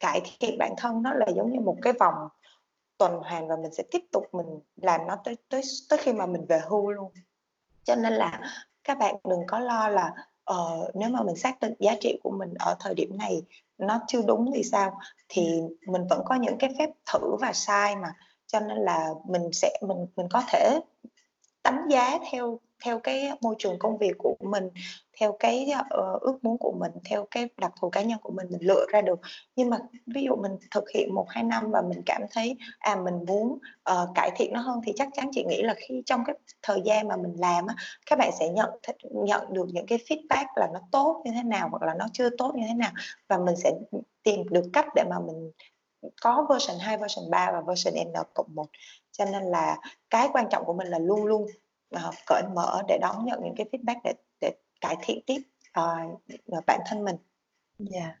cải 0.00 0.20
thiện 0.40 0.58
bản 0.58 0.74
thân 0.76 1.02
nó 1.02 1.14
là 1.14 1.26
giống 1.36 1.52
như 1.52 1.60
một 1.60 1.76
cái 1.82 1.92
vòng 1.92 2.14
tuần 2.98 3.12
hoàn 3.12 3.48
và 3.48 3.56
mình 3.56 3.74
sẽ 3.74 3.82
tiếp 3.90 4.02
tục 4.12 4.24
mình 4.32 4.46
làm 4.76 5.06
nó 5.06 5.16
tới 5.24 5.36
tới 5.48 5.62
tới 5.88 5.98
khi 5.98 6.12
mà 6.12 6.26
mình 6.26 6.44
về 6.48 6.60
hưu 6.68 6.90
luôn. 6.90 7.12
Cho 7.84 7.94
nên 7.94 8.12
là 8.12 8.40
các 8.84 8.98
bạn 8.98 9.16
đừng 9.24 9.40
có 9.46 9.58
lo 9.58 9.88
là 9.88 10.14
ờ, 10.44 10.90
nếu 10.94 11.08
mà 11.10 11.22
mình 11.22 11.36
xác 11.36 11.60
định 11.60 11.74
giá 11.78 11.94
trị 12.00 12.20
của 12.22 12.30
mình 12.30 12.54
ở 12.58 12.76
thời 12.80 12.94
điểm 12.94 13.18
này 13.18 13.42
nó 13.78 14.00
chưa 14.06 14.22
đúng 14.22 14.50
thì 14.54 14.62
sao? 14.62 14.98
Thì 15.28 15.62
mình 15.86 16.06
vẫn 16.10 16.22
có 16.24 16.34
những 16.34 16.58
cái 16.58 16.74
phép 16.78 16.90
thử 17.12 17.36
và 17.40 17.52
sai 17.52 17.96
mà. 17.96 18.08
Cho 18.46 18.60
nên 18.60 18.78
là 18.78 19.08
mình 19.28 19.52
sẽ 19.52 19.78
mình 19.82 20.06
mình 20.16 20.26
có 20.30 20.42
thể 20.48 20.80
đánh 21.64 21.88
giá 21.90 22.18
theo 22.30 22.58
theo 22.84 22.98
cái 22.98 23.30
môi 23.40 23.54
trường 23.58 23.78
công 23.78 23.98
việc 23.98 24.12
của 24.18 24.36
mình 24.40 24.68
theo 25.20 25.36
cái 25.38 25.72
uh, 25.94 26.20
ước 26.20 26.38
muốn 26.44 26.58
của 26.58 26.72
mình 26.80 26.92
theo 27.04 27.26
cái 27.30 27.48
đặc 27.58 27.72
thù 27.80 27.90
cá 27.90 28.02
nhân 28.02 28.18
của 28.22 28.32
mình 28.32 28.46
mình 28.50 28.60
lựa 28.62 28.86
ra 28.92 29.00
được. 29.00 29.20
Nhưng 29.56 29.70
mà 29.70 29.78
ví 30.06 30.22
dụ 30.22 30.36
mình 30.36 30.52
thực 30.70 30.84
hiện 30.94 31.14
một 31.14 31.26
hai 31.28 31.44
năm 31.44 31.70
và 31.70 31.82
mình 31.82 32.02
cảm 32.06 32.22
thấy 32.30 32.56
à 32.78 32.96
mình 32.96 33.24
muốn 33.26 33.58
uh, 33.90 34.08
cải 34.14 34.30
thiện 34.36 34.52
nó 34.52 34.60
hơn 34.60 34.80
thì 34.86 34.92
chắc 34.96 35.08
chắn 35.12 35.30
chị 35.32 35.44
nghĩ 35.44 35.62
là 35.62 35.74
khi 35.76 36.02
trong 36.06 36.24
cái 36.26 36.36
thời 36.62 36.82
gian 36.84 37.08
mà 37.08 37.16
mình 37.16 37.34
làm 37.38 37.66
á, 37.66 37.74
các 38.06 38.18
bạn 38.18 38.30
sẽ 38.38 38.48
nhận 38.48 38.70
nhận 39.00 39.52
được 39.52 39.66
những 39.72 39.86
cái 39.86 39.98
feedback 39.98 40.46
là 40.56 40.68
nó 40.72 40.80
tốt 40.92 41.22
như 41.24 41.30
thế 41.34 41.42
nào 41.42 41.68
hoặc 41.70 41.82
là 41.82 41.94
nó 41.94 42.06
chưa 42.12 42.30
tốt 42.38 42.52
như 42.54 42.64
thế 42.68 42.74
nào 42.74 42.92
và 43.28 43.38
mình 43.38 43.56
sẽ 43.56 43.72
tìm 44.22 44.48
được 44.48 44.64
cách 44.72 44.86
để 44.94 45.04
mà 45.10 45.16
mình 45.26 45.50
có 46.22 46.46
version 46.50 46.78
2, 46.80 46.98
version 46.98 47.30
3 47.30 47.50
và 47.52 47.60
version 47.60 47.94
N 47.94 48.12
cộng 48.34 48.54
1 48.54 48.66
cho 49.12 49.24
nên 49.24 49.42
là 49.42 49.76
cái 50.10 50.28
quan 50.32 50.46
trọng 50.50 50.64
của 50.64 50.72
mình 50.72 50.88
là 50.88 50.98
luôn 50.98 51.24
luôn 51.24 51.46
uh, 51.96 52.14
cởi 52.26 52.42
mở 52.54 52.82
để 52.88 52.98
đón 53.00 53.24
nhận 53.24 53.40
những 53.44 53.54
cái 53.56 53.66
feedback 53.72 54.00
để 54.04 54.12
để 54.40 54.52
cải 54.80 54.96
thiện 55.02 55.18
tiếp 55.26 55.38
uh, 55.80 56.66
bản 56.66 56.80
thân 56.86 57.04
mình. 57.04 57.16
Dạ. 57.78 58.00
Yeah. 58.00 58.18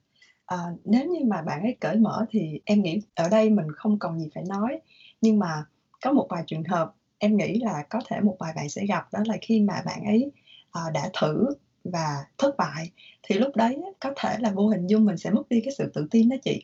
Uh, 0.54 0.80
nếu 0.84 1.04
như 1.04 1.20
mà 1.24 1.42
bạn 1.42 1.62
ấy 1.62 1.76
cởi 1.80 1.96
mở 1.96 2.26
thì 2.30 2.60
em 2.64 2.82
nghĩ 2.82 3.00
ở 3.14 3.28
đây 3.28 3.50
mình 3.50 3.66
không 3.76 3.98
còn 3.98 4.18
gì 4.20 4.28
phải 4.34 4.44
nói 4.44 4.80
nhưng 5.20 5.38
mà 5.38 5.64
có 6.02 6.12
một 6.12 6.26
vài 6.30 6.44
trường 6.46 6.64
hợp 6.64 6.94
em 7.18 7.36
nghĩ 7.36 7.60
là 7.60 7.84
có 7.90 8.00
thể 8.08 8.20
một 8.20 8.36
vài 8.38 8.52
bạn 8.56 8.68
sẽ 8.68 8.86
gặp 8.86 9.12
đó 9.12 9.20
là 9.26 9.36
khi 9.42 9.60
mà 9.60 9.82
bạn 9.86 10.04
ấy 10.04 10.32
uh, 10.78 10.92
đã 10.92 11.10
thử 11.20 11.54
và 11.84 12.24
thất 12.38 12.56
bại 12.58 12.90
thì 13.22 13.34
lúc 13.34 13.56
đấy 13.56 13.78
có 14.00 14.12
thể 14.16 14.36
là 14.40 14.50
vô 14.50 14.68
hình 14.68 14.86
dung 14.86 15.04
mình 15.04 15.16
sẽ 15.16 15.30
mất 15.30 15.48
đi 15.48 15.60
cái 15.60 15.74
sự 15.78 15.90
tự 15.94 16.06
tin 16.10 16.28
đó 16.28 16.36
chị 16.42 16.62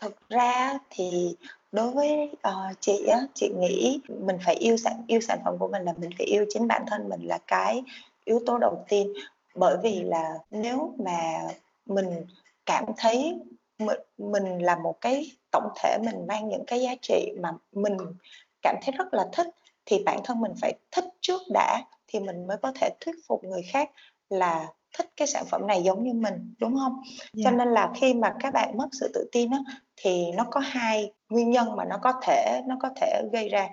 thực 0.00 0.28
ra 0.28 0.78
thì 0.90 1.34
đối 1.72 1.90
với 1.90 2.30
uh, 2.32 2.80
chị 2.80 3.06
á 3.06 3.20
chị 3.34 3.48
nghĩ 3.48 4.00
mình 4.08 4.38
phải 4.44 4.54
yêu 4.54 4.76
sản 4.76 5.04
yêu 5.06 5.20
sản 5.20 5.38
phẩm 5.44 5.58
của 5.58 5.68
mình 5.68 5.82
là 5.82 5.92
mình 5.96 6.10
phải 6.18 6.26
yêu 6.26 6.44
chính 6.48 6.68
bản 6.68 6.82
thân 6.86 7.08
mình 7.08 7.20
là 7.22 7.38
cái 7.46 7.82
yếu 8.24 8.40
tố 8.46 8.58
đầu 8.58 8.84
tiên. 8.88 9.12
Bởi 9.54 9.76
vì 9.82 10.02
là 10.02 10.38
nếu 10.50 10.94
mà 11.04 11.42
mình 11.86 12.26
cảm 12.66 12.84
thấy 12.96 13.38
mình, 13.78 13.98
mình 14.18 14.58
là 14.58 14.76
một 14.76 15.00
cái 15.00 15.32
tổng 15.50 15.68
thể 15.82 15.98
mình 16.04 16.26
mang 16.26 16.48
những 16.48 16.64
cái 16.66 16.80
giá 16.80 16.94
trị 17.02 17.32
mà 17.40 17.52
mình 17.72 17.96
cảm 18.62 18.76
thấy 18.82 18.94
rất 18.98 19.14
là 19.14 19.28
thích 19.32 19.46
thì 19.86 20.02
bản 20.04 20.20
thân 20.24 20.40
mình 20.40 20.52
phải 20.60 20.72
thích 20.90 21.04
trước 21.20 21.40
đã 21.52 21.84
thì 22.06 22.20
mình 22.20 22.46
mới 22.46 22.56
có 22.56 22.72
thể 22.74 22.90
thuyết 23.00 23.14
phục 23.26 23.44
người 23.44 23.62
khác 23.62 23.90
là 24.30 24.66
thích 24.98 25.06
cái 25.16 25.26
sản 25.28 25.44
phẩm 25.50 25.66
này 25.66 25.82
giống 25.82 26.04
như 26.04 26.12
mình 26.12 26.54
đúng 26.58 26.76
không? 26.76 27.02
Yeah. 27.02 27.44
cho 27.44 27.50
nên 27.50 27.68
là 27.68 27.92
khi 27.94 28.14
mà 28.14 28.34
các 28.40 28.52
bạn 28.54 28.76
mất 28.76 28.88
sự 28.92 29.10
tự 29.14 29.28
tin 29.32 29.50
á, 29.50 29.58
thì 29.96 30.32
nó 30.32 30.44
có 30.50 30.60
hai 30.60 31.12
nguyên 31.28 31.50
nhân 31.50 31.76
mà 31.76 31.84
nó 31.84 31.98
có 32.02 32.12
thể 32.22 32.62
nó 32.66 32.76
có 32.80 32.90
thể 32.96 33.22
gây 33.32 33.48
ra. 33.48 33.68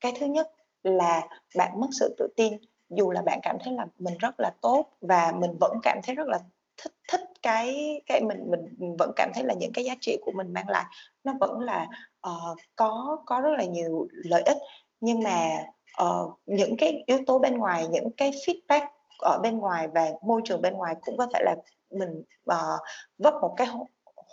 Cái 0.00 0.12
thứ 0.20 0.26
nhất 0.26 0.48
là 0.82 1.28
bạn 1.56 1.80
mất 1.80 1.88
sự 1.92 2.14
tự 2.18 2.28
tin 2.36 2.52
dù 2.90 3.10
là 3.10 3.22
bạn 3.22 3.40
cảm 3.42 3.56
thấy 3.64 3.74
là 3.74 3.86
mình 3.98 4.14
rất 4.18 4.40
là 4.40 4.50
tốt 4.60 4.86
và 5.00 5.32
mình 5.32 5.50
vẫn 5.60 5.78
cảm 5.82 6.00
thấy 6.02 6.14
rất 6.14 6.26
là 6.26 6.38
thích 6.82 6.92
thích 7.08 7.20
cái 7.42 8.00
cái 8.06 8.20
mình 8.20 8.50
mình 8.50 8.96
vẫn 8.98 9.10
cảm 9.16 9.30
thấy 9.34 9.44
là 9.44 9.54
những 9.54 9.72
cái 9.72 9.84
giá 9.84 9.94
trị 10.00 10.18
của 10.24 10.32
mình 10.32 10.52
mang 10.52 10.68
lại. 10.68 10.84
Nó 11.24 11.34
vẫn 11.40 11.60
là 11.60 11.86
uh, 12.26 12.58
có 12.76 13.18
có 13.26 13.40
rất 13.40 13.50
là 13.58 13.64
nhiều 13.64 14.08
lợi 14.10 14.42
ích. 14.42 14.56
Nhưng 15.00 15.22
mà 15.22 15.58
uh, 16.02 16.38
những 16.46 16.76
cái 16.76 17.02
yếu 17.06 17.18
tố 17.26 17.38
bên 17.38 17.58
ngoài 17.58 17.86
những 17.88 18.10
cái 18.16 18.30
feedback 18.30 18.86
ở 19.20 19.38
bên 19.42 19.58
ngoài 19.58 19.88
và 19.88 20.10
môi 20.22 20.40
trường 20.44 20.62
bên 20.62 20.74
ngoài 20.74 20.94
cũng 21.00 21.16
có 21.16 21.26
thể 21.34 21.40
là 21.44 21.56
mình 21.90 22.22
uh, 22.52 22.80
vấp 23.18 23.34
một 23.42 23.54
cái 23.56 23.66
hố, 23.66 23.86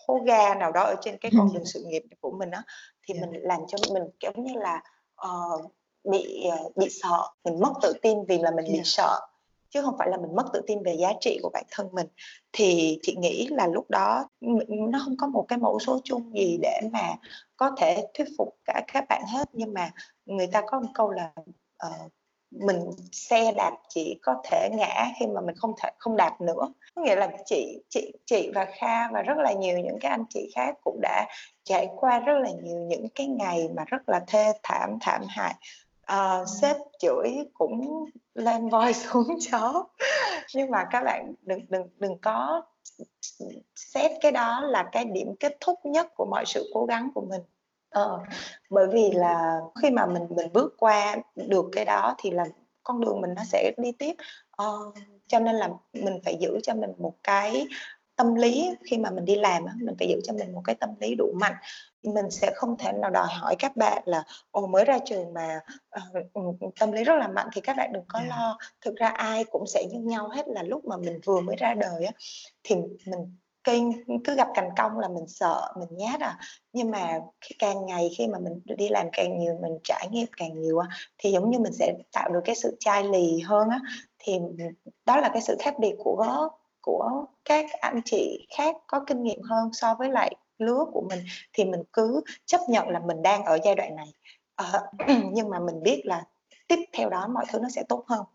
hố 0.08 0.20
ga 0.26 0.56
nào 0.56 0.72
đó 0.72 0.84
ở 0.84 0.96
trên 1.02 1.18
cái 1.22 1.32
con 1.38 1.54
đường 1.54 1.66
sự 1.74 1.84
nghiệp 1.88 2.04
của 2.22 2.32
mình 2.32 2.52
đó 2.52 2.64
thì 3.08 3.14
yeah. 3.14 3.30
mình 3.30 3.42
làm 3.44 3.60
cho 3.68 3.78
mình 3.94 4.04
kiểu 4.20 4.32
như 4.36 4.54
là 4.60 4.84
uh, 5.28 5.72
bị 6.12 6.46
uh, 6.66 6.76
bị 6.76 6.88
sợ 6.90 7.28
mình 7.44 7.60
mất 7.60 7.74
tự 7.82 7.94
tin 8.02 8.26
vì 8.26 8.38
là 8.38 8.52
mình 8.52 8.66
yeah. 8.66 8.78
bị 8.78 8.82
sợ 8.84 9.20
chứ 9.70 9.82
không 9.82 9.96
phải 9.98 10.10
là 10.10 10.18
mình 10.18 10.36
mất 10.36 10.46
tự 10.54 10.62
tin 10.68 10.84
về 10.84 10.94
giá 10.94 11.14
trị 11.22 11.40
của 11.44 11.50
bản 11.54 11.64
thân 11.72 11.90
mình 11.92 12.08
thì 12.52 13.00
chị 13.02 13.16
nghĩ 13.16 13.48
là 13.52 13.68
lúc 13.68 13.90
đó 13.90 14.30
nó 14.68 15.00
không 15.04 15.18
có 15.18 15.28
một 15.28 15.46
cái 15.48 15.60
mẫu 15.60 15.80
số 15.80 16.00
chung 16.04 16.34
gì 16.34 16.58
để 16.62 16.82
mà 16.92 17.16
có 17.58 17.72
thể 17.78 18.08
thuyết 18.14 18.28
phục 18.38 18.56
cả 18.66 18.84
các 18.94 19.06
bạn 19.10 19.24
hết 19.34 19.50
nhưng 19.54 19.74
mà 19.74 19.92
người 20.26 20.48
ta 20.48 20.62
có 20.68 20.80
một 20.80 20.90
câu 20.94 21.12
là 21.12 21.32
uh, 21.88 22.12
mình 22.52 22.92
xe 23.12 23.52
đạp 23.52 23.72
chỉ 23.90 24.20
có 24.22 24.36
thể 24.44 24.70
ngã 24.72 25.06
khi 25.20 25.28
mà 25.28 25.42
mình 25.42 25.56
không 25.56 25.74
thể 25.84 25.90
không 25.98 26.18
đạp 26.18 26.42
nữa. 26.42 26.74
Có 26.96 27.02
nghĩa 27.02 27.16
là 27.16 27.30
chị 27.46 27.80
chị 27.90 28.12
chị 28.26 28.52
và 28.56 28.66
kha 28.66 29.12
và 29.12 29.22
rất 29.22 29.38
là 29.38 29.54
nhiều 29.54 29.80
những 29.80 29.98
cái 30.02 30.12
anh 30.12 30.26
chị 30.30 30.52
khác 30.56 30.76
cũng 30.84 31.00
đã 31.02 31.28
trải 31.64 31.90
qua 31.96 32.20
rất 32.20 32.38
là 32.40 32.50
nhiều 32.64 32.80
những 32.80 33.10
cái 33.16 33.28
ngày 33.28 33.70
mà 33.76 33.84
rất 33.88 34.10
là 34.10 34.20
thê 34.28 34.54
thảm 34.64 34.98
thảm 35.02 35.22
hại. 35.30 35.56
Uh, 36.14 36.48
sếp 36.62 36.78
chửi 37.00 37.30
cũng 37.54 38.06
lên 38.34 38.70
voi 38.70 38.94
xuống 39.04 39.38
chó. 39.52 39.88
Nhưng 40.56 40.72
mà 40.72 40.86
các 40.92 41.04
bạn 41.04 41.34
đừng 41.42 41.66
đừng 41.70 41.90
đừng 41.98 42.18
có 42.18 42.62
xét 43.76 44.12
cái 44.22 44.32
đó 44.32 44.62
là 44.62 44.90
cái 44.92 45.06
điểm 45.06 45.36
kết 45.40 45.58
thúc 45.60 45.80
nhất 45.84 46.08
của 46.16 46.26
mọi 46.26 46.44
sự 46.46 46.72
cố 46.74 46.86
gắng 46.86 47.10
của 47.16 47.22
mình. 47.22 47.42
Ờ, 47.90 48.20
bởi 48.70 48.88
vì 48.88 49.12
là 49.12 49.60
khi 49.82 49.92
mà 49.92 50.06
mình 50.06 50.28
mình 50.30 50.54
bước 50.54 50.76
qua 50.78 51.16
được 51.36 51.66
cái 51.72 51.86
đó 51.86 52.16
thì 52.18 52.32
là 52.32 52.46
con 52.84 53.02
đường 53.02 53.22
mình 53.22 53.34
nó 53.34 53.44
sẽ 53.44 53.72
đi 53.78 53.92
tiếp. 53.92 54.16
Ờ, 54.52 54.78
cho 55.28 55.40
nên 55.40 55.56
là 55.56 55.70
mình 55.94 56.20
phải 56.26 56.38
giữ 56.40 56.60
cho 56.64 56.74
mình 56.74 56.92
một 56.98 57.14
cái 57.24 57.68
tâm 58.16 58.36
lý 58.36 58.76
khi 58.84 58.98
mà 58.98 59.10
mình 59.10 59.26
đi 59.26 59.36
làm 59.36 59.66
mình 59.82 59.96
phải 60.00 60.08
giữ 60.08 60.22
cho 60.24 60.34
mình 60.34 60.54
một 60.54 60.62
cái 60.66 60.76
tâm 60.76 60.90
lý 61.00 61.16
đủ 61.16 61.32
mạnh. 61.36 61.56
Mình 62.04 62.32
sẽ 62.32 62.52
không 62.56 62.78
thể 62.78 62.92
nào 62.92 63.10
đòi 63.10 63.28
hỏi 63.40 63.56
các 63.60 63.78
bạn 63.78 64.04
là 64.06 64.24
ồ 64.52 64.68
mới 64.68 64.86
ra 64.86 65.00
trường 65.06 65.34
mà 65.34 65.60
uh, 66.40 66.74
tâm 66.80 66.92
lý 66.92 67.04
rất 67.04 67.16
là 67.16 67.28
mạnh 67.28 67.48
thì 67.54 67.62
các 67.62 67.78
bạn 67.78 67.94
đừng 67.94 68.06
có 68.08 68.22
lo. 68.28 68.58
Thực 68.82 68.96
ra 68.96 69.08
ai 69.08 69.44
cũng 69.44 69.68
sẽ 69.68 69.86
như 69.92 70.00
nhau 70.00 70.30
hết 70.30 70.48
là 70.48 70.64
lúc 70.64 70.86
mà 70.86 70.98
mình 70.98 71.20
vừa 71.26 71.42
mới 71.42 71.56
ra 71.56 71.74
đời 71.74 72.06
á 72.06 72.12
thì 72.64 72.76
mình 73.06 73.36
kinh 73.68 73.92
cứ 74.24 74.36
gặp 74.36 74.48
cành 74.54 74.70
công 74.78 75.00
là 75.00 75.08
mình 75.08 75.28
sợ 75.28 75.74
mình 75.80 75.90
nhát 75.92 76.20
à 76.20 76.40
nhưng 76.74 76.92
mà 76.92 77.20
khi 77.42 77.56
càng 77.60 77.86
ngày 77.86 78.10
khi 78.18 78.28
mà 78.28 78.40
mình 78.40 78.62
đi 78.66 78.90
làm 78.90 79.08
càng 79.14 79.40
nhiều 79.40 79.58
mình 79.62 79.78
trải 79.84 80.08
nghiệm 80.12 80.28
càng 80.38 80.62
nhiều 80.62 80.82
thì 81.18 81.32
giống 81.32 81.50
như 81.52 81.60
mình 81.60 81.74
sẽ 81.74 81.94
tạo 82.12 82.30
được 82.30 82.42
cái 82.46 82.56
sự 82.56 82.78
chai 82.80 83.04
lì 83.04 83.40
hơn 83.40 83.70
á 83.70 83.80
thì 84.20 84.40
đó 85.06 85.18
là 85.18 85.30
cái 85.30 85.42
sự 85.42 85.56
khác 85.60 85.74
biệt 85.80 85.96
của 86.00 86.50
của 86.82 87.26
các 87.46 87.66
anh 87.82 88.02
chị 88.06 88.48
khác 88.58 88.76
có 88.88 89.04
kinh 89.08 89.24
nghiệm 89.24 89.42
hơn 89.42 89.70
so 89.74 89.96
với 89.96 90.10
lại 90.10 90.36
lứa 90.58 90.86
của 90.94 91.02
mình 91.10 91.20
thì 91.54 91.66
mình 91.66 91.84
cứ 91.94 92.22
chấp 92.46 92.62
nhận 92.70 92.90
là 92.90 93.00
mình 93.00 93.22
đang 93.22 93.44
ở 93.44 93.60
giai 93.64 93.76
đoạn 93.76 93.96
này 93.96 94.08
à, 94.56 94.82
nhưng 95.32 95.50
mà 95.50 95.60
mình 95.60 95.84
biết 95.84 96.02
là 96.06 96.24
tiếp 96.68 96.80
theo 96.94 97.10
đó 97.10 97.28
mọi 97.28 97.46
thứ 97.50 97.60
nó 97.60 97.70
sẽ 97.70 97.84
tốt 97.90 98.04
hơn 98.08 98.26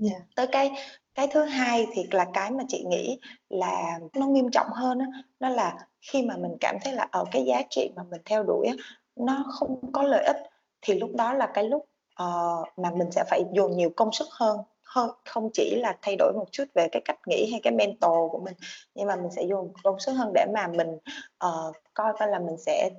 yeah. 0.00 0.12
Dạ. 0.12 0.26
tới 0.36 0.46
cái 0.52 0.72
cái 1.14 1.28
thứ 1.30 1.44
hai 1.44 1.86
thì 1.92 2.06
là 2.10 2.26
cái 2.34 2.50
mà 2.50 2.64
chị 2.68 2.84
nghĩ 2.88 3.18
là 3.48 3.98
nó 4.14 4.26
nghiêm 4.26 4.50
trọng 4.50 4.66
hơn 4.72 4.98
đó, 4.98 5.04
đó 5.40 5.48
là 5.48 5.86
khi 6.00 6.22
mà 6.22 6.36
mình 6.36 6.56
cảm 6.60 6.76
thấy 6.84 6.92
là 6.92 7.08
ở 7.10 7.24
cái 7.32 7.44
giá 7.44 7.62
trị 7.70 7.90
mà 7.96 8.02
mình 8.10 8.20
theo 8.24 8.42
đuổi 8.42 8.68
nó 9.16 9.44
không 9.48 9.92
có 9.92 10.02
lợi 10.02 10.24
ích 10.24 10.36
thì 10.82 10.94
lúc 10.94 11.10
đó 11.14 11.32
là 11.32 11.46
cái 11.54 11.64
lúc 11.64 11.88
uh, 12.22 12.68
mà 12.76 12.90
mình 12.90 13.10
sẽ 13.10 13.24
phải 13.30 13.42
dồn 13.52 13.76
nhiều 13.76 13.90
công 13.96 14.12
sức 14.12 14.28
hơn 14.30 14.58
hơn 14.84 15.10
không 15.24 15.50
chỉ 15.52 15.76
là 15.76 15.96
thay 16.02 16.16
đổi 16.18 16.32
một 16.32 16.46
chút 16.52 16.64
về 16.74 16.88
cái 16.92 17.02
cách 17.04 17.18
nghĩ 17.26 17.48
hay 17.50 17.60
cái 17.62 17.72
mental 17.72 18.28
của 18.30 18.40
mình 18.44 18.54
nhưng 18.94 19.06
mà 19.06 19.16
mình 19.16 19.30
sẽ 19.36 19.42
dùng 19.42 19.72
công 19.82 20.00
sức 20.00 20.12
hơn 20.12 20.32
để 20.34 20.46
mà 20.54 20.66
mình 20.66 20.98
uh, 21.44 21.76
coi 21.94 22.12
coi 22.18 22.28
là 22.28 22.38
mình 22.38 22.56
sẽ 22.58 22.90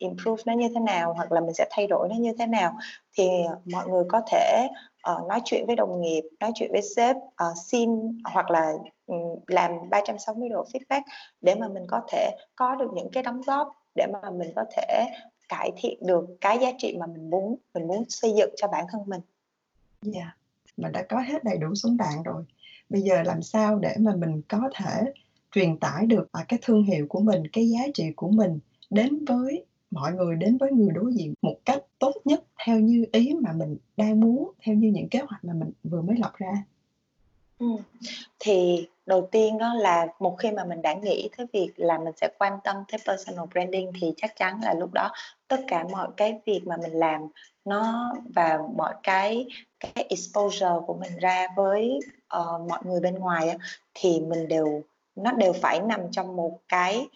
improve 0.00 0.42
nó 0.46 0.52
như 0.52 0.68
thế 0.74 0.80
nào 0.80 1.14
hoặc 1.14 1.32
là 1.32 1.40
mình 1.40 1.54
sẽ 1.54 1.66
thay 1.70 1.86
đổi 1.86 2.08
nó 2.08 2.16
như 2.16 2.32
thế 2.38 2.46
nào. 2.46 2.78
Thì 3.12 3.28
mọi 3.64 3.86
người 3.88 4.04
có 4.08 4.22
thể 4.30 4.68
uh, 5.12 5.28
nói 5.28 5.40
chuyện 5.44 5.66
với 5.66 5.76
đồng 5.76 6.00
nghiệp 6.00 6.22
nói 6.40 6.52
chuyện 6.54 6.72
với 6.72 6.82
sếp 6.96 7.16
uh, 7.16 7.56
xin 7.64 8.18
hoặc 8.24 8.50
là 8.50 8.72
um, 9.06 9.38
làm 9.46 9.70
360 9.90 10.48
độ 10.48 10.64
feedback 10.72 11.02
để 11.40 11.54
mà 11.54 11.68
mình 11.68 11.82
có 11.88 12.00
thể 12.12 12.36
có 12.56 12.74
được 12.74 12.90
những 12.94 13.10
cái 13.12 13.22
đóng 13.22 13.40
góp 13.46 13.68
để 13.94 14.06
mà 14.12 14.30
mình 14.30 14.52
có 14.56 14.64
thể 14.76 15.04
cải 15.48 15.70
thiện 15.76 16.06
được 16.06 16.24
cái 16.40 16.58
giá 16.58 16.72
trị 16.78 16.96
mà 17.00 17.06
mình 17.06 17.30
muốn 17.30 17.56
mình 17.74 17.86
muốn 17.86 18.04
xây 18.08 18.32
dựng 18.36 18.50
cho 18.56 18.68
bản 18.68 18.84
thân 18.92 19.00
mình. 19.06 19.20
Dạ, 20.02 20.20
yeah. 20.20 20.36
mình 20.76 20.92
đã 20.92 21.02
có 21.08 21.20
hết 21.20 21.44
đầy 21.44 21.58
đủ 21.58 21.74
súng 21.74 21.96
đạn 21.96 22.22
rồi. 22.24 22.44
Bây 22.88 23.02
giờ 23.02 23.22
làm 23.22 23.42
sao 23.42 23.78
để 23.78 23.94
mà 23.98 24.14
mình 24.16 24.42
có 24.48 24.70
thể 24.74 25.12
truyền 25.52 25.78
tải 25.78 26.06
được 26.06 26.28
à, 26.32 26.44
cái 26.48 26.58
thương 26.62 26.82
hiệu 26.82 27.06
của 27.08 27.20
mình, 27.20 27.42
cái 27.52 27.68
giá 27.70 27.80
trị 27.94 28.12
của 28.16 28.28
mình 28.28 28.58
đến 28.90 29.24
với 29.24 29.64
mọi 29.90 30.12
người 30.12 30.36
đến 30.36 30.56
với 30.56 30.72
người 30.72 30.90
đối 30.94 31.12
diện 31.14 31.34
một 31.42 31.56
cách 31.64 31.82
tốt 31.98 32.12
nhất 32.24 32.44
theo 32.64 32.80
như 32.80 33.04
ý 33.12 33.34
mà 33.40 33.52
mình 33.52 33.76
đang 33.96 34.20
muốn 34.20 34.52
theo 34.62 34.74
như 34.74 34.88
những 34.88 35.08
kế 35.08 35.18
hoạch 35.18 35.44
mà 35.44 35.52
mình 35.52 35.72
vừa 35.84 36.02
mới 36.02 36.16
lập 36.16 36.32
ra 36.36 36.64
ừ. 37.58 37.66
thì 38.38 38.88
đầu 39.06 39.28
tiên 39.32 39.58
đó 39.58 39.74
là 39.74 40.06
một 40.18 40.36
khi 40.38 40.50
mà 40.50 40.64
mình 40.64 40.82
đã 40.82 40.94
nghĩ 40.94 41.28
tới 41.36 41.46
việc 41.52 41.72
là 41.76 41.98
mình 41.98 42.14
sẽ 42.16 42.28
quan 42.38 42.58
tâm 42.64 42.76
tới 42.92 43.00
personal 43.06 43.46
branding 43.52 43.92
thì 44.00 44.12
chắc 44.16 44.36
chắn 44.36 44.60
là 44.62 44.74
lúc 44.74 44.92
đó 44.92 45.10
tất 45.48 45.60
cả 45.68 45.84
mọi 45.92 46.08
cái 46.16 46.40
việc 46.46 46.60
mà 46.66 46.76
mình 46.76 46.92
làm 46.92 47.20
nó 47.64 48.12
và 48.34 48.58
mọi 48.76 48.94
cái 49.02 49.46
cái 49.80 50.06
exposure 50.08 50.74
của 50.86 50.94
mình 50.94 51.16
ra 51.16 51.46
với, 51.56 51.98
uh, 52.36 52.68
mọi 52.68 52.80
người 52.84 53.00
bên 53.00 53.14
ngoài 53.14 53.48
á, 53.48 53.56
thì 53.94 54.20
mình 54.20 54.48
đều 54.48 54.82
nó 55.16 55.32
đều 55.32 55.52
phải 55.52 55.80
nằm 55.80 56.00
trong 56.12 56.36
một 56.36 56.58
cái 56.68 57.06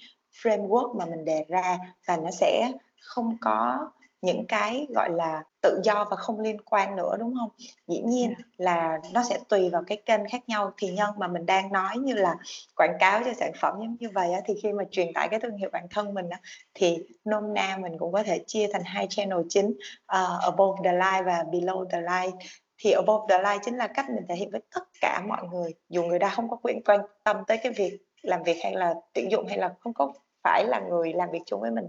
framework 0.43 0.97
mà 0.99 1.07
mình 1.07 1.25
đề 1.25 1.45
ra 1.49 1.79
và 2.07 2.17
nó 2.17 2.31
sẽ 2.31 2.73
không 3.03 3.37
có 3.41 3.91
những 4.23 4.47
cái, 4.47 4.87
gọi 4.95 5.11
là, 5.11 5.43
tự 5.63 5.81
do 5.85 6.07
và 6.11 6.17
không 6.17 6.41
liên 6.41 6.61
quan 6.61 6.97
nữa, 6.97 7.17
đúng 7.19 7.35
không 7.39 7.51
Dĩ 7.87 8.03
nhiên 8.05 8.29
Yeah. 8.29 8.41
là 8.57 9.01
nó 9.13 9.23
sẽ 9.29 9.39
tùy 9.49 9.71
vào 9.71 9.83
cái 9.87 10.03
kênh 10.07 10.29
khác 10.29 10.49
nhau, 10.49 10.73
thì 10.77 10.89
nhân 10.89 11.15
mà 11.19 11.29
mình 11.29 11.47
đang 11.47 11.73
nói 11.73 11.99
như 11.99 12.15
là 12.15 12.37
quảng 12.77 12.97
cáo 13.01 13.21
cho 13.25 13.33
sản 13.39 13.53
phẩm 13.61 13.75
giống 13.79 13.97
như 14.01 14.09
vậy 14.15 14.33
á, 14.33 14.41
thì 14.45 14.55
khi 14.63 14.73
mà 14.73 14.85
truyền 14.91 15.13
tải 15.13 15.29
cái 15.29 15.41
thương 15.41 15.57
hiệu 15.57 15.71
bản 15.73 15.87
thân 15.91 16.15
mình 16.15 16.31
á, 16.31 16.41
thì 16.75 16.99
nôm 17.25 17.55
na 17.55 17.79
mình 17.81 17.99
cũng 17.99 18.13
có 18.13 18.23
thể 18.23 18.39
chia 18.47 18.67
thành 18.73 18.83
hai 18.85 19.07
channel 19.11 19.39
chính, 19.49 19.75
ờ, 20.07 20.39
above 20.43 20.81
the 20.85 20.93
line 20.93 21.23
và 21.27 21.45
below 21.51 21.85
the 21.91 22.01
line. 22.01 22.37
Thì 22.79 22.91
above 22.93 23.25
the 23.29 23.39
line 23.39 23.59
chính 23.65 23.77
là 23.77 23.87
cách 23.87 24.07
mình 24.11 24.25
thể 24.29 24.35
hiện 24.35 24.51
với 24.51 24.61
tất 24.75 24.85
cả 25.01 25.23
mọi 25.29 25.43
người, 25.53 25.75
dù 25.89 26.03
người 26.03 26.19
ta 26.19 26.29
không 26.29 26.49
có 26.49 26.57
quyền 26.63 26.83
quan 26.85 27.01
tâm 27.25 27.37
tới 27.47 27.57
cái 27.63 27.73
việc 27.73 27.99
làm 28.23 28.43
việc 28.43 28.57
hay 28.63 28.75
là 28.75 28.95
tuyển 29.13 29.31
dụng 29.31 29.47
hay 29.47 29.59
là 29.59 29.75
không 29.81 29.95
có 29.95 30.13
phải 30.45 30.65
là 30.65 30.81
người 30.81 31.13
làm 31.13 31.31
việc 31.31 31.43
chung 31.47 31.61
với 31.61 31.71
mình, 31.71 31.89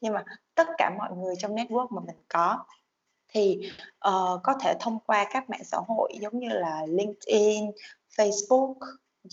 nhưng 0.00 0.14
mà 0.14 0.24
tất 0.54 0.66
cả 0.78 0.90
mọi 0.98 1.10
người 1.16 1.34
trong 1.38 1.54
network 1.54 1.88
mà 1.90 2.02
mình 2.06 2.16
có. 2.28 2.64
Thì, 3.28 3.70
ờ, 3.98 4.40
có 4.42 4.54
thể 4.60 4.74
thông 4.80 4.98
qua 5.06 5.26
các 5.32 5.50
mạng 5.50 5.64
xã 5.64 5.78
hội 5.88 6.12
giống 6.20 6.38
như 6.38 6.48
là 6.48 6.86
LinkedIn, 6.88 7.70
Facebook, 8.16 8.74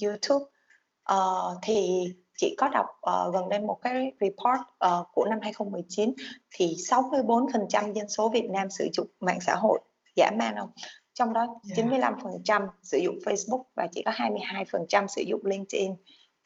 YouTube. 0.03 0.45
Ờ, 1.03 1.55
thì 1.61 2.03
chị 2.37 2.55
có 2.57 2.67
đọc, 2.69 2.85
ờ, 3.01 3.31
gần 3.33 3.49
đây 3.49 3.59
một 3.59 3.79
cái 3.81 4.11
report, 4.21 4.61
ờ, 4.77 5.05
của 5.13 5.25
năm 5.25 5.39
2019 5.41 6.13
thì 6.51 6.75
64% 6.77 7.93
dân 7.93 8.09
số 8.09 8.29
Việt 8.29 8.49
Nam 8.49 8.69
sử 8.69 8.89
dụng 8.93 9.07
mạng 9.19 9.39
xã 9.41 9.55
hội, 9.55 9.79
dã 10.15 10.31
man 10.39 10.55
hông? 10.55 10.69
Trong 11.13 11.33
đó 11.33 11.41
Yeah. 11.41 11.75
95% 11.75 12.67
sử 12.83 12.97
dụng 12.97 13.15
Facebook 13.25 13.63
và 13.75 13.87
chỉ 13.91 14.01
có 14.05 14.11
22% 14.13 15.07
sử 15.07 15.21
dụng 15.27 15.41
LinkedIn. 15.45 15.95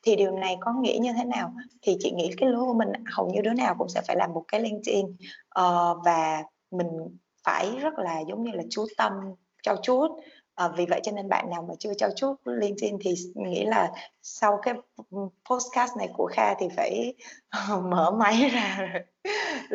Thì 0.03 0.15
điều 0.15 0.31
này 0.31 0.57
có 0.59 0.73
nghĩa 0.73 0.97
như 1.01 1.13
thế 1.13 1.23
nào? 1.25 1.53
Thì 1.81 1.97
chị 1.99 2.11
nghĩ 2.11 2.29
cái 2.37 2.49
của 2.67 2.73
mình 2.73 2.89
hầu 3.13 3.29
như 3.33 3.41
đứa 3.41 3.53
nào 3.53 3.75
cũng 3.77 3.89
sẽ 3.89 4.01
phải 4.07 4.15
làm 4.15 4.33
một 4.33 4.43
cái 4.47 4.61
LinkedIn, 4.61 5.05
ờ, 5.49 5.95
và 6.05 6.43
mình 6.71 6.87
phải 7.43 7.71
rất 7.79 7.93
là, 7.99 8.19
giống 8.19 8.43
như 8.43 8.51
là, 8.51 8.63
chú 8.69 8.85
tâm, 8.97 9.13
trau 9.63 9.75
chuốt. 9.81 10.11
Ờ, 10.55 10.73
vì 10.77 10.85
vậy 10.89 10.99
cho 11.03 11.11
nên 11.11 11.29
bạn 11.29 11.49
nào 11.49 11.65
mà 11.69 11.73
chưa 11.79 11.93
trau 11.93 12.09
chuốt 12.15 12.37
LinkedIn 12.45 12.97
thì 13.01 13.13
nghĩ 13.35 13.65
là 13.65 13.91
sau 14.21 14.59
cái, 14.61 14.73
ừm, 15.11 15.29
podcast 15.49 15.97
này 15.97 16.09
của 16.13 16.29
Kha 16.33 16.53
thì 16.59 16.67
phải, 16.77 17.13
ờ, 17.49 17.59
mở 17.89 18.11
máy 18.11 18.49
ra 18.53 18.93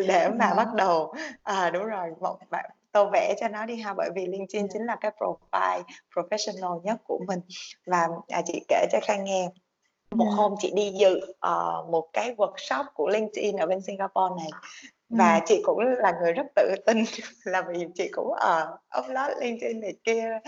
để 0.08 0.28
mà 0.38 0.54
bắt 0.54 0.68
đầu 0.76 1.14
à, 1.42 1.70
đúng 1.70 1.85
rồi, 1.85 2.11
một 2.20 2.37
bạn 2.50 2.70
tô 2.92 3.11
vẽ 3.12 3.35
cho 3.40 3.48
nó 3.48 3.66
đi 3.66 3.76
ha, 3.76 3.94
bởi 3.94 4.11
vì 4.16 4.26
LinkedIn 4.26 4.66
chính 4.72 4.82
là 4.87 4.96
cái 5.00 5.11
profile 5.18 5.82
professional 6.14 6.80
nhất 6.82 6.96
của 7.04 7.20
mình. 7.28 7.40
Và, 7.87 8.08
à, 8.28 8.42
chị 8.46 8.64
kể 8.68 8.87
cho 8.92 8.98
Kha 9.02 9.16
nghe, 9.16 9.48
một 10.14 10.25
Yeah. 10.25 10.37
hôm 10.38 10.55
chị 10.59 10.72
đi 10.77 10.92
dự, 11.01 11.20
ờ, 11.40 11.85
một 11.90 12.09
cái 12.12 12.35
workshop 12.37 12.85
của 12.94 13.09
LinkedIn 13.09 13.57
ở 13.57 13.66
bên 13.66 13.81
Singapore 13.83 14.35
này 14.38 14.51
và 15.09 15.35
Ừm. 15.35 15.42
chị 15.46 15.62
cũng 15.64 15.79
là 15.79 16.12
người 16.22 16.33
rất 16.33 16.46
tự 16.57 16.75
tin 16.87 16.96
là 17.44 17.62
vì 17.68 17.87
chị 17.94 18.09
cũng, 18.12 18.33
ờ, 18.35 18.77
upload 19.01 19.31
LinkedIn 19.40 19.81
này 19.81 19.94
kia, 20.05 20.38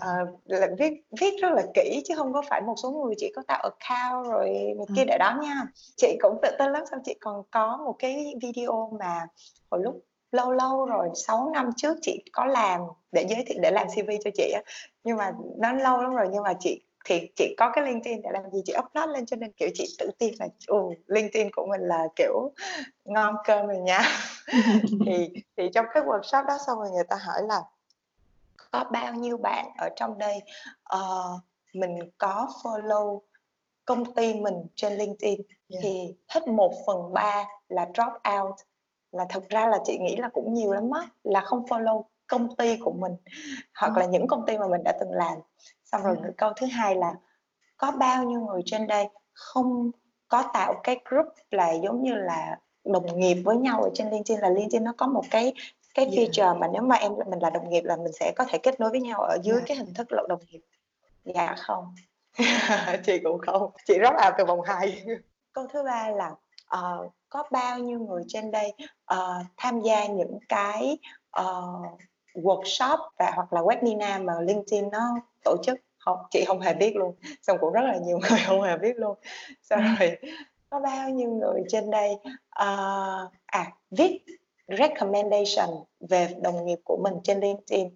ờ, 0.00 0.08
là 0.44 0.68
viết 0.78 0.92
viết 1.20 1.34
rất 1.42 1.52
là 1.52 1.62
kỹ 1.74 2.02
chứ 2.08 2.14
không 2.16 2.32
có 2.32 2.42
phải 2.48 2.60
một 2.60 2.74
số 2.82 2.90
người 2.90 3.14
chỉ 3.18 3.32
có 3.36 3.42
tạo 3.48 3.62
account 3.62 4.26
rồi 4.26 4.48
này 4.48 4.86
kia 4.96 5.04
để 5.04 5.18
đó 5.18 5.38
nha. 5.42 5.62
Chị 5.96 6.18
cũng 6.22 6.38
tự 6.42 6.48
tin 6.58 6.72
lắm, 6.72 6.82
xong 6.90 7.00
chị 7.04 7.14
còn 7.20 7.42
có 7.50 7.76
một 7.84 7.96
cái 7.98 8.34
video 8.42 8.92
mà 9.00 9.26
hồi 9.70 9.80
lúc 9.84 10.00
lâu 10.32 10.52
lâu 10.52 10.86
rồi, 10.86 11.08
6 11.14 11.50
năm 11.54 11.70
trước 11.76 11.98
chị 12.02 12.24
có 12.32 12.44
làm 12.46 12.80
để 13.12 13.26
giới 13.28 13.44
thiệu 13.46 13.58
để 13.62 13.70
làm 13.70 13.86
CV 13.88 14.10
cho 14.24 14.30
chị 14.34 14.50
á, 14.54 14.62
nhưng 15.04 15.16
mà 15.16 15.32
nó 15.58 15.72
lâu 15.72 16.02
lắm 16.02 16.14
rồi 16.14 16.28
nhưng 16.32 16.42
mà 16.42 16.52
chị 16.60 16.82
thì 17.04 17.30
chị 17.36 17.54
có 17.58 17.70
cái 17.74 17.84
LinkedIn 17.84 18.22
để 18.22 18.30
làm 18.32 18.50
gì? 18.52 18.60
Chị 18.64 18.72
upload 18.78 19.10
lên 19.10 19.26
cho 19.26 19.36
nên, 19.36 19.52
kiểu, 19.52 19.68
chị 19.74 19.96
tự 19.98 20.10
tin 20.18 20.34
là, 20.38 20.46
ừ, 20.66 20.76
LinkedIn 21.06 21.48
của 21.52 21.66
mình 21.66 21.80
là, 21.80 22.08
kiểu, 22.16 22.52
ngon 23.04 23.34
cơm 23.44 23.66
rồi 23.66 23.78
nha. 23.78 24.00
Thì 25.06 25.28
thì 25.56 25.68
trong 25.74 25.86
cái 25.94 26.02
workshop 26.02 26.46
đó 26.46 26.58
xong 26.66 26.78
rồi 26.78 26.90
người 26.90 27.04
ta 27.04 27.16
hỏi 27.16 27.42
là 27.48 27.62
"Có 28.72 28.84
bao 28.92 29.14
nhiêu 29.14 29.36
bạn 29.36 29.66
ở 29.78 29.88
trong 29.96 30.18
đây, 30.18 30.38
ờ, 30.82 31.24
mình 31.74 31.98
có 32.18 32.48
follow 32.62 33.20
công 33.84 34.14
ty 34.14 34.34
mình 34.34 34.54
trên 34.74 34.92
LinkedIn?" 34.92 35.40
Yeah. 35.68 35.82
Thì 35.82 36.14
hết 36.28 36.48
1/3 36.48 37.44
là 37.68 37.86
drop 37.94 38.12
out, 38.40 38.54
là 39.12 39.24
thực 39.30 39.48
ra 39.48 39.66
là 39.66 39.78
chị 39.84 39.98
nghĩ 39.98 40.16
là 40.16 40.28
cũng 40.32 40.54
nhiều 40.54 40.72
lắm 40.72 40.90
á, 40.90 41.08
là 41.24 41.40
không 41.40 41.64
follow 41.66 42.02
công 42.26 42.56
ty 42.56 42.76
của 42.76 42.92
mình, 42.92 43.12
hoặc 43.74 43.88
Ừm. 43.88 43.96
là 43.96 44.06
những 44.06 44.26
công 44.26 44.46
ty 44.46 44.58
mà 44.58 44.66
mình 44.68 44.80
đã 44.84 44.92
từng 45.00 45.12
làm. 45.12 45.38
Xong 45.92 46.02
rồi 46.02 46.16
Yeah. 46.22 46.34
câu 46.36 46.52
thứ 46.56 46.66
hai 46.66 46.94
là 46.96 47.14
"Có 47.76 47.90
bao 47.90 48.24
nhiêu 48.24 48.40
người 48.40 48.62
trên 48.66 48.86
đây 48.86 49.08
không 49.32 49.90
có 50.28 50.44
tạo 50.52 50.80
cái 50.82 51.00
group 51.04 51.26
là 51.50 51.72
giống 51.72 52.02
như 52.02 52.14
là 52.14 52.58
đồng 52.84 53.18
nghiệp 53.20 53.42
với 53.44 53.56
nhau 53.56 53.82
ở 53.82 53.90
trên 53.94 54.10
LinkedIn?" 54.10 54.40
Là 54.40 54.48
LinkedIn 54.48 54.84
nó 54.84 54.92
có 54.98 55.06
một 55.06 55.24
cái 55.30 55.54
cái 55.94 56.04
Yeah. 56.06 56.16
feature 56.30 56.58
mà 56.58 56.66
nếu 56.72 56.82
mà 56.82 56.96
em 56.96 57.12
mình 57.30 57.38
là 57.42 57.50
đồng 57.50 57.68
nghiệp 57.68 57.82
là 57.84 57.96
mình 57.96 58.12
sẽ 58.12 58.32
có 58.36 58.44
thể 58.48 58.58
kết 58.58 58.80
nối 58.80 58.90
với 58.90 59.00
nhau 59.00 59.20
ở 59.22 59.38
dưới 59.42 59.56
Yeah. 59.56 59.68
cái 59.68 59.76
hình 59.76 59.94
thức 59.94 60.06
là 60.12 60.22
đồng 60.28 60.40
nghiệp. 60.48 60.60
Dạ 61.24 61.54
không, 61.58 61.94
chị 63.06 63.18
cũng 63.24 63.38
không, 63.46 63.70
chị 63.86 63.94
drop 63.94 64.14
out 64.24 64.34
từ 64.38 64.44
vòng 64.44 64.60
2. 64.62 65.04
Câu 65.52 65.66
thứ 65.72 65.82
ba 65.82 66.10
là, 66.10 66.34
ờ, 66.66 67.08
"Có 67.28 67.44
bao 67.50 67.78
nhiêu 67.78 67.98
người 67.98 68.22
trên 68.28 68.50
đây, 68.50 68.72
ờ, 69.04 69.34
tham 69.56 69.80
gia 69.80 70.06
những 70.06 70.38
cái, 70.48 70.98
ờ, 71.30 71.62
workshop 72.34 72.98
và 73.18 73.32
hoặc 73.34 73.52
là 73.52 73.60
webinar 73.60 74.24
mà 74.24 74.32
LinkedIn 74.40 74.90
nó 74.90 75.20
tổ 75.44 75.56
chức?" 75.62 75.78
Hông, 75.98 76.18
chị 76.30 76.44
hông 76.48 76.60
hề 76.60 76.74
biết 76.74 76.96
luôn, 76.96 77.14
xong 77.42 77.58
cũng 77.60 77.72
rất 77.72 77.82
là 77.82 77.96
nhiều 77.96 78.18
người 78.30 78.40
hông 78.46 78.62
hề 78.62 78.76
biết 78.76 78.96
luôn. 78.96 79.18
Xong 79.62 79.80
Ừm. 79.84 79.94
rồi 79.98 80.16
"Có 80.70 80.80
bao 80.80 81.10
nhiêu 81.10 81.30
người 81.30 81.62
trên 81.68 81.90
đây, 81.90 82.16
ờ, 82.50 83.28
à, 83.46 83.72
viết 83.90 84.24
recommendation 84.78 85.70
về 86.08 86.28
đồng 86.42 86.66
nghiệp 86.66 86.78
của 86.84 87.00
mình 87.04 87.14
trên 87.24 87.40
LinkedIn?" 87.40 87.88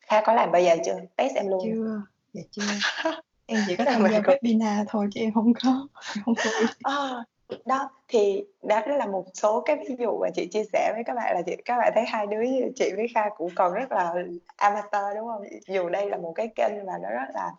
Kha 0.00 0.20
có 0.20 0.32
làm 0.32 0.52
bao 0.52 0.62
giờ 0.62 0.76
chưa? 0.84 0.96
Test 1.16 1.34
em 1.34 1.48
luôn. 1.48 1.60
Chưa, 1.64 2.02
dạ 2.32 2.42
chưa. 2.50 2.62
Em 3.46 3.60
chỉ 3.66 3.76
có 3.76 3.84
tham 3.84 4.02
gia 4.12 4.18
webinar 4.20 4.84
thôi 4.88 5.08
chứ 5.12 5.20
em 5.20 5.32
hông 5.32 5.52
có 5.62 5.88
hông 6.24 6.34
có 6.34 6.50
biết. 6.60 6.66
Đó, 7.64 7.90
thì 8.08 8.44
đó 8.62 8.82
là 8.86 9.06
một 9.06 9.24
số 9.34 9.60
cái 9.60 9.76
ví 9.88 9.96
dụ 9.98 10.18
mà 10.18 10.28
chị 10.34 10.46
chia 10.46 10.64
sẻ 10.72 10.92
với 10.94 11.04
các 11.06 11.14
bạn 11.14 11.34
là 11.36 11.42
chị 11.46 11.56
các 11.64 11.78
bạn 11.78 11.92
thấy 11.94 12.04
hai 12.06 12.26
đứa 12.26 12.42
chị 12.76 12.90
với 12.96 13.06
Kha 13.14 13.28
cũng 13.36 13.50
còn 13.54 13.74
rất 13.74 13.92
là 13.92 14.14
amateur, 14.56 15.16
đúng 15.16 15.26
không? 15.26 15.42
Dù 15.66 15.88
đây 15.88 16.10
là 16.10 16.16
một 16.16 16.32
cái 16.34 16.48
kênh 16.56 16.86
mà 16.86 16.92
nó 17.02 17.08
rất 17.10 17.28
là, 17.34 17.50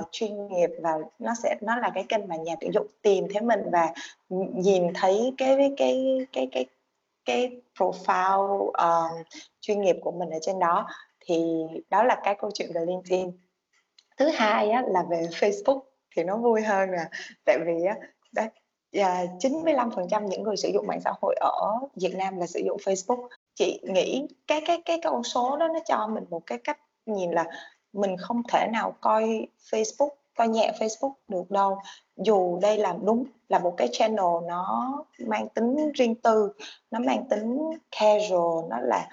uh, 0.00 0.08
chuyên 0.10 0.48
nghiệp 0.48 0.70
và 0.82 0.98
nó 1.18 1.34
sẽ 1.42 1.56
nó 1.60 1.76
là 1.76 1.90
cái 1.94 2.04
kênh 2.08 2.28
mà 2.28 2.36
nhà 2.36 2.54
tuyển 2.60 2.72
dụng 2.72 2.86
tìm 3.02 3.26
thấy 3.32 3.42
mình 3.42 3.60
và, 3.72 3.92
nhìn 4.54 4.92
thấy 4.94 5.34
cái 5.38 5.74
cái 5.76 6.26
cái 6.32 6.48
cái 6.52 6.66
cái 7.24 7.60
profile, 7.78 8.56
uh, 8.56 9.26
chuyên 9.60 9.80
nghiệp 9.80 9.96
của 10.02 10.10
mình 10.10 10.30
ở 10.30 10.38
trên 10.42 10.58
đó. 10.58 10.88
Thì 11.26 11.62
đó 11.90 12.02
là 12.02 12.20
cái 12.24 12.34
câu 12.34 12.50
chuyện 12.54 12.70
về 12.74 12.80
LinkedIn. 12.86 13.30
Thứ 14.16 14.28
hai 14.28 14.70
á 14.70 14.82
là 14.86 15.02
về 15.10 15.26
Facebook 15.30 15.80
thì 16.16 16.24
nó 16.24 16.36
vui 16.36 16.62
hơn 16.62 16.90
nè, 16.90 17.04
tại 17.44 17.58
vì 17.66 17.84
á, 17.84 17.96
đó, 18.32 18.42
Dạ, 18.92 19.14
yeah, 19.14 19.28
95% 19.40 20.26
những 20.26 20.42
người 20.42 20.56
sử 20.56 20.68
dụng 20.68 20.86
mạng 20.86 21.00
xã 21.04 21.12
hội 21.22 21.34
ở 21.40 21.78
Việt 21.96 22.14
Nam 22.16 22.38
là 22.38 22.46
sử 22.46 22.60
dụng 22.66 22.76
Facebook. 22.84 23.28
Chị 23.54 23.80
nghĩ 23.82 24.26
cái 24.46 24.62
cái 24.66 24.82
cái 24.84 25.00
con 25.04 25.22
số 25.24 25.56
đó 25.56 25.68
nó 25.68 25.78
cho 25.86 26.06
mình 26.06 26.24
một 26.30 26.42
cái 26.46 26.58
cách 26.58 26.78
nhìn 27.06 27.30
là 27.30 27.44
mình 27.92 28.16
không 28.16 28.42
thể 28.48 28.66
nào 28.72 28.94
coi 29.00 29.46
Facebook 29.70 30.08
coi 30.36 30.48
nhẹ 30.48 30.72
Facebook 30.78 31.12
được 31.28 31.50
đâu. 31.50 31.78
Dù 32.16 32.58
đây 32.62 32.78
là 32.78 32.96
đúng 33.02 33.24
là 33.48 33.58
một 33.58 33.74
cái 33.76 33.88
channel 33.92 34.46
nó 34.48 34.92
mang 35.26 35.48
tính 35.48 35.92
riêng 35.92 36.14
tư, 36.14 36.52
nó 36.90 36.98
mang 36.98 37.24
tính 37.30 37.58
casual, 38.00 38.68
nó 38.70 38.78
là 38.80 39.08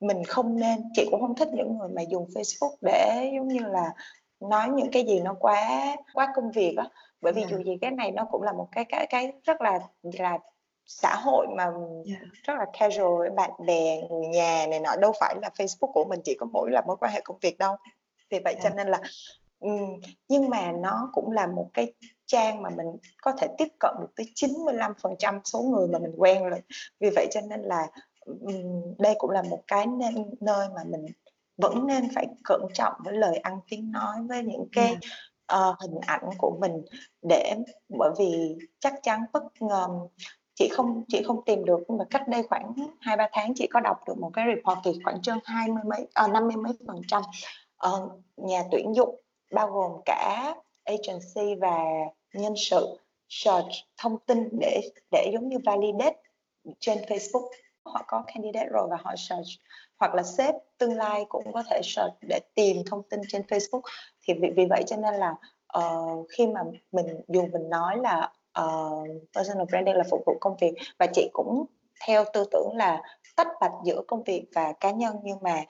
mình 0.00 0.24
không 0.24 0.58
nên 0.60 0.84
chị 0.94 1.08
cũng 1.10 1.20
không 1.20 1.34
thích 1.34 1.48
những 1.52 1.78
người 1.78 1.88
mà 1.88 2.02
dùng 2.02 2.26
Facebook 2.34 2.74
để, 2.80 3.30
giống 3.36 3.48
như 3.48 3.60
là, 3.60 3.92
nói 4.40 4.68
những 4.68 4.90
cái 4.90 5.04
gì 5.06 5.20
nó 5.20 5.34
quá 5.40 5.96
quá 6.14 6.32
công 6.36 6.50
việc 6.50 6.74
á, 6.76 6.88
bởi 7.24 7.32
vì 7.32 7.40
Yeah. 7.40 7.50
dù 7.50 7.62
gì 7.64 7.78
cái 7.80 7.90
này 7.90 8.10
nó 8.10 8.24
cũng 8.30 8.42
là 8.42 8.52
một 8.52 8.68
cái 8.72 8.84
cái 8.84 9.06
cái 9.10 9.32
rất 9.44 9.60
là 9.60 9.78
là 10.02 10.38
xã 10.86 11.16
hội 11.16 11.46
mà 11.56 11.64
Yeah. 11.64 12.22
rất 12.44 12.54
là 12.58 12.66
casual 12.78 13.18
với 13.18 13.30
bạn 13.30 13.50
bè, 13.66 14.02
người 14.10 14.26
nhà 14.26 14.66
này 14.70 14.80
nọ, 14.80 14.96
đâu 14.96 15.12
phải 15.20 15.34
là 15.42 15.50
Facebook 15.58 15.92
của 15.92 16.04
mình 16.04 16.20
chỉ 16.24 16.34
có 16.40 16.46
mỗi 16.52 16.70
là 16.70 16.82
mối 16.86 16.96
quan 17.00 17.12
hệ 17.12 17.20
công 17.24 17.38
việc 17.40 17.58
đâu. 17.58 17.76
Vì 18.30 18.40
vậy 18.44 18.54
cho 18.62 18.68
Yeah. 18.68 18.76
nên 18.76 18.88
là 18.88 19.00
nhưng 20.28 20.48
mà 20.50 20.72
nó 20.72 21.10
cũng 21.12 21.30
là 21.30 21.46
một 21.46 21.70
cái 21.74 21.92
trang 22.26 22.62
mà 22.62 22.70
mình 22.70 22.86
có 23.22 23.32
thể 23.32 23.48
tiếp 23.58 23.68
cận 23.80 23.94
được 24.00 24.12
tới 24.16 24.26
95% 24.34 25.40
số 25.44 25.62
người 25.62 25.88
mà 25.88 25.98
mình 25.98 26.12
quen 26.16 26.44
rồi. 26.44 26.62
Vì 27.00 27.10
vậy 27.10 27.26
cho 27.30 27.40
nên 27.40 27.62
là, 27.62 27.86
đây 28.98 29.14
cũng 29.18 29.30
là 29.30 29.42
một 29.42 29.60
cái 29.66 29.86
nên 29.86 30.14
nơi 30.40 30.68
mà 30.76 30.84
mình 30.84 31.06
vẫn 31.56 31.86
nên 31.86 32.08
phải 32.14 32.26
cẩn 32.44 32.60
trọng 32.74 32.92
với 33.04 33.14
lời 33.14 33.36
ăn 33.36 33.60
tiếng 33.68 33.92
nói 33.92 34.16
với 34.28 34.42
những 34.42 34.68
cái 34.72 34.96
uh, 35.52 35.80
hình 35.80 35.98
ảnh 36.06 36.28
của 36.38 36.56
mình 36.60 36.82
để 37.22 37.54
bởi 37.98 38.10
vì 38.18 38.56
chắc 38.80 38.94
chắn 39.02 39.20
bất 39.32 39.42
ngờ 39.60 39.88
chị 40.54 40.68
không 40.72 41.04
chị 41.08 41.22
không 41.26 41.44
tìm 41.44 41.64
được 41.64 41.80
nhưng 41.88 41.98
mà 41.98 42.04
cách 42.10 42.28
đây 42.28 42.42
khoảng 42.42 42.72
hai 43.00 43.16
ba 43.16 43.28
tháng 43.32 43.52
chị 43.54 43.66
có 43.70 43.80
đọc 43.80 43.96
được 44.06 44.18
một 44.18 44.30
cái 44.32 44.44
report 44.54 44.78
thì 44.84 45.00
khoảng 45.04 45.22
trên 45.22 45.38
hai 45.44 45.68
mươi 45.68 45.82
mấy 45.86 46.06
năm 46.16 46.32
năm 46.32 46.48
mươi 46.48 46.56
mấy 46.56 46.72
phần 46.86 47.00
trăm 47.08 47.22
uh, 47.86 48.10
nhà 48.36 48.62
tuyển 48.70 48.94
dụng 48.94 49.20
bao 49.52 49.70
gồm 49.70 49.92
cả 50.04 50.54
agency 50.84 51.54
và 51.60 51.78
nhân 52.32 52.54
sự 52.56 52.98
search 53.28 53.68
thông 53.96 54.18
tin 54.26 54.48
để 54.60 54.80
để 55.10 55.30
giống 55.32 55.48
như 55.48 55.56
validate 55.64 56.16
trên 56.80 56.98
Facebook. 56.98 57.48
Họ 57.84 58.04
có 58.06 58.24
candidate 58.26 58.68
rồi 58.72 58.88
và 58.90 58.96
họ 59.02 59.14
search 59.16 59.48
hoặc 59.98 60.14
là 60.14 60.22
sếp 60.22 60.54
tương 60.78 60.96
lai 60.96 61.24
cũng 61.28 61.52
có 61.52 61.62
thể 61.70 61.80
search 61.84 62.14
để 62.28 62.40
tìm 62.54 62.76
thông 62.86 63.02
tin 63.02 63.20
trên 63.28 63.42
Facebook 63.42 63.80
thì 64.26 64.34
vì, 64.34 64.50
vì 64.56 64.66
vậy 64.70 64.82
cho 64.86 64.96
nên 64.96 65.14
là 65.14 65.34
uh, 65.78 66.26
khi 66.28 66.46
mà 66.46 66.60
mình 66.92 67.06
dù 67.28 67.46
mình 67.52 67.70
nói 67.70 67.96
là 67.96 68.30
uh, 68.60 69.08
personal 69.36 69.66
branding 69.68 69.96
là 69.96 70.04
phục 70.10 70.20
vụ 70.26 70.36
công 70.40 70.56
việc 70.60 70.74
và 70.98 71.06
chị 71.06 71.28
cũng 71.32 71.64
theo 72.06 72.24
tư 72.32 72.44
tưởng 72.50 72.76
là 72.76 73.02
tách 73.36 73.48
bạch 73.60 73.72
giữa 73.84 74.02
công 74.08 74.22
việc 74.22 74.44
và 74.54 74.72
cá 74.72 74.90
nhân 74.90 75.16
nhưng 75.22 75.38
mà 75.42 75.64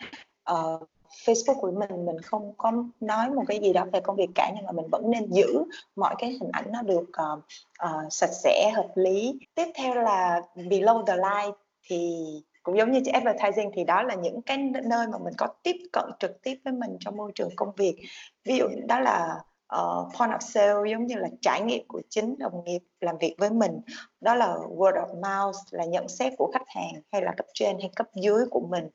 uh, 0.53 0.89
Facebook 1.27 1.61
của 1.61 1.71
mình 1.71 2.07
mình 2.07 2.21
không 2.21 2.53
có 2.57 2.73
nói 3.01 3.31
một 3.31 3.43
cái 3.49 3.59
gì 3.59 3.73
đó 3.73 3.85
về 3.93 4.01
công 4.01 4.17
việc 4.17 4.29
cả 4.35 4.53
nhưng 4.57 4.67
mà 4.67 4.73
mình 4.73 4.87
vẫn 4.93 5.11
nên 5.11 5.33
giữ 5.33 5.65
mọi 5.97 6.15
cái 6.19 6.31
hình 6.31 6.51
ảnh 6.53 6.73
nó 6.73 6.83
được 6.83 7.05
uh, 7.05 7.39
uh, 7.85 8.13
sạch 8.13 8.33
sẽ 8.33 8.71
hợp 8.75 8.89
lý. 8.95 9.39
Tiếp 9.55 9.67
theo 9.75 9.95
là 9.95 10.43
below 10.55 11.05
the 11.05 11.17
line 11.17 11.57
thì 11.83 12.25
cũng 12.65 12.79
giống 12.79 12.93
như 12.93 13.01
chị 13.05 13.11
advertising 13.11 13.71
thì 13.75 13.85
đó 13.85 14.03
là 14.03 14.15
những 14.15 14.43
cái 14.43 14.59
nơi 14.85 15.07
mà 15.07 15.19
mình 15.19 15.35
có 15.39 15.47
tiếp 15.63 15.77
cận 15.93 16.05
trực 16.19 16.43
tiếp 16.43 16.55
với 16.65 16.73
mình 16.73 16.97
trong 17.01 17.17
môi 17.17 17.33
trường 17.35 17.51
công 17.57 17.75
việc. 17.77 17.97
Ví 18.45 18.57
dụ 18.57 18.69
đó 18.89 19.01
là 19.01 19.41
uh, 19.77 20.19
point 20.19 20.31
of 20.31 20.41
sale 20.41 20.91
giống 20.91 21.07
như 21.07 21.15
là 21.17 21.29
trải 21.43 21.63
nghiệm 21.63 21.89
của 21.89 22.03
chính 22.09 22.39
đồng 22.39 22.65
nghiệp 22.65 22.81
làm 23.01 23.19
việc 23.19 23.35
với 23.39 23.51
mình. 23.51 23.81
Đó 24.21 24.35
là 24.35 24.47
word 24.57 25.07
of 25.07 25.15
mouth 25.15 25.57
là 25.71 25.85
nhận 25.85 26.09
xét 26.09 26.33
của 26.39 26.51
khách 26.53 26.67
hàng 26.67 26.93
hay 27.13 27.23
là 27.23 27.33
cấp 27.37 27.47
trên 27.55 27.79
hay 27.81 27.91
cấp 27.97 28.07
dưới 28.15 28.45
của 28.51 28.67
mình. 28.71 28.89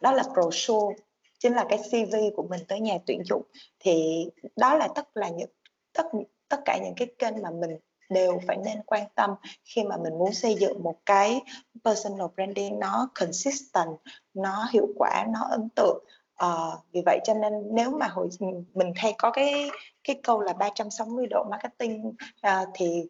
Đó 0.00 0.12
là 0.12 0.22
brochure 0.34 0.96
chính 1.38 1.52
là 1.52 1.66
cái 1.68 1.78
CV 1.78 2.16
của 2.36 2.46
mình 2.50 2.60
tới 2.68 2.80
nhà 2.80 2.98
tuyển 3.06 3.22
dụng. 3.24 3.42
Thì 3.78 4.26
đó 4.56 4.74
là 4.74 4.88
tất 4.94 5.16
là 5.16 5.28
những 5.28 5.50
tất 5.92 6.06
tất 6.48 6.60
cả 6.64 6.78
những 6.84 6.94
cái 6.96 7.08
kênh 7.18 7.42
mà 7.42 7.50
mình 7.50 7.78
đều 8.12 8.40
phải 8.46 8.56
nên 8.56 8.82
quan 8.86 9.04
tâm 9.14 9.30
khi 9.64 9.84
mà 9.84 9.96
mình 9.96 10.18
muốn 10.18 10.32
xây 10.32 10.54
dựng 10.54 10.82
một 10.82 10.96
cái 11.06 11.40
personal 11.84 12.26
branding 12.34 12.78
nó 12.78 13.08
consistent 13.14 13.96
nó 14.34 14.68
hiệu 14.72 14.88
quả 14.96 15.26
nó 15.32 15.40
ấn 15.50 15.68
tượng 15.68 16.04
uh, 16.44 16.78
vì 16.92 17.02
vậy 17.06 17.20
cho 17.24 17.34
nên 17.34 17.52
nếu 17.74 17.90
mà 17.90 18.06
hồi 18.06 18.28
mình 18.74 18.92
hay 18.96 19.14
có 19.18 19.30
cái 19.30 19.70
cái 20.04 20.20
câu 20.22 20.40
là 20.40 20.52
360 20.52 21.26
độ 21.30 21.44
marketing 21.50 22.08
uh, 22.46 22.68
thì 22.74 23.08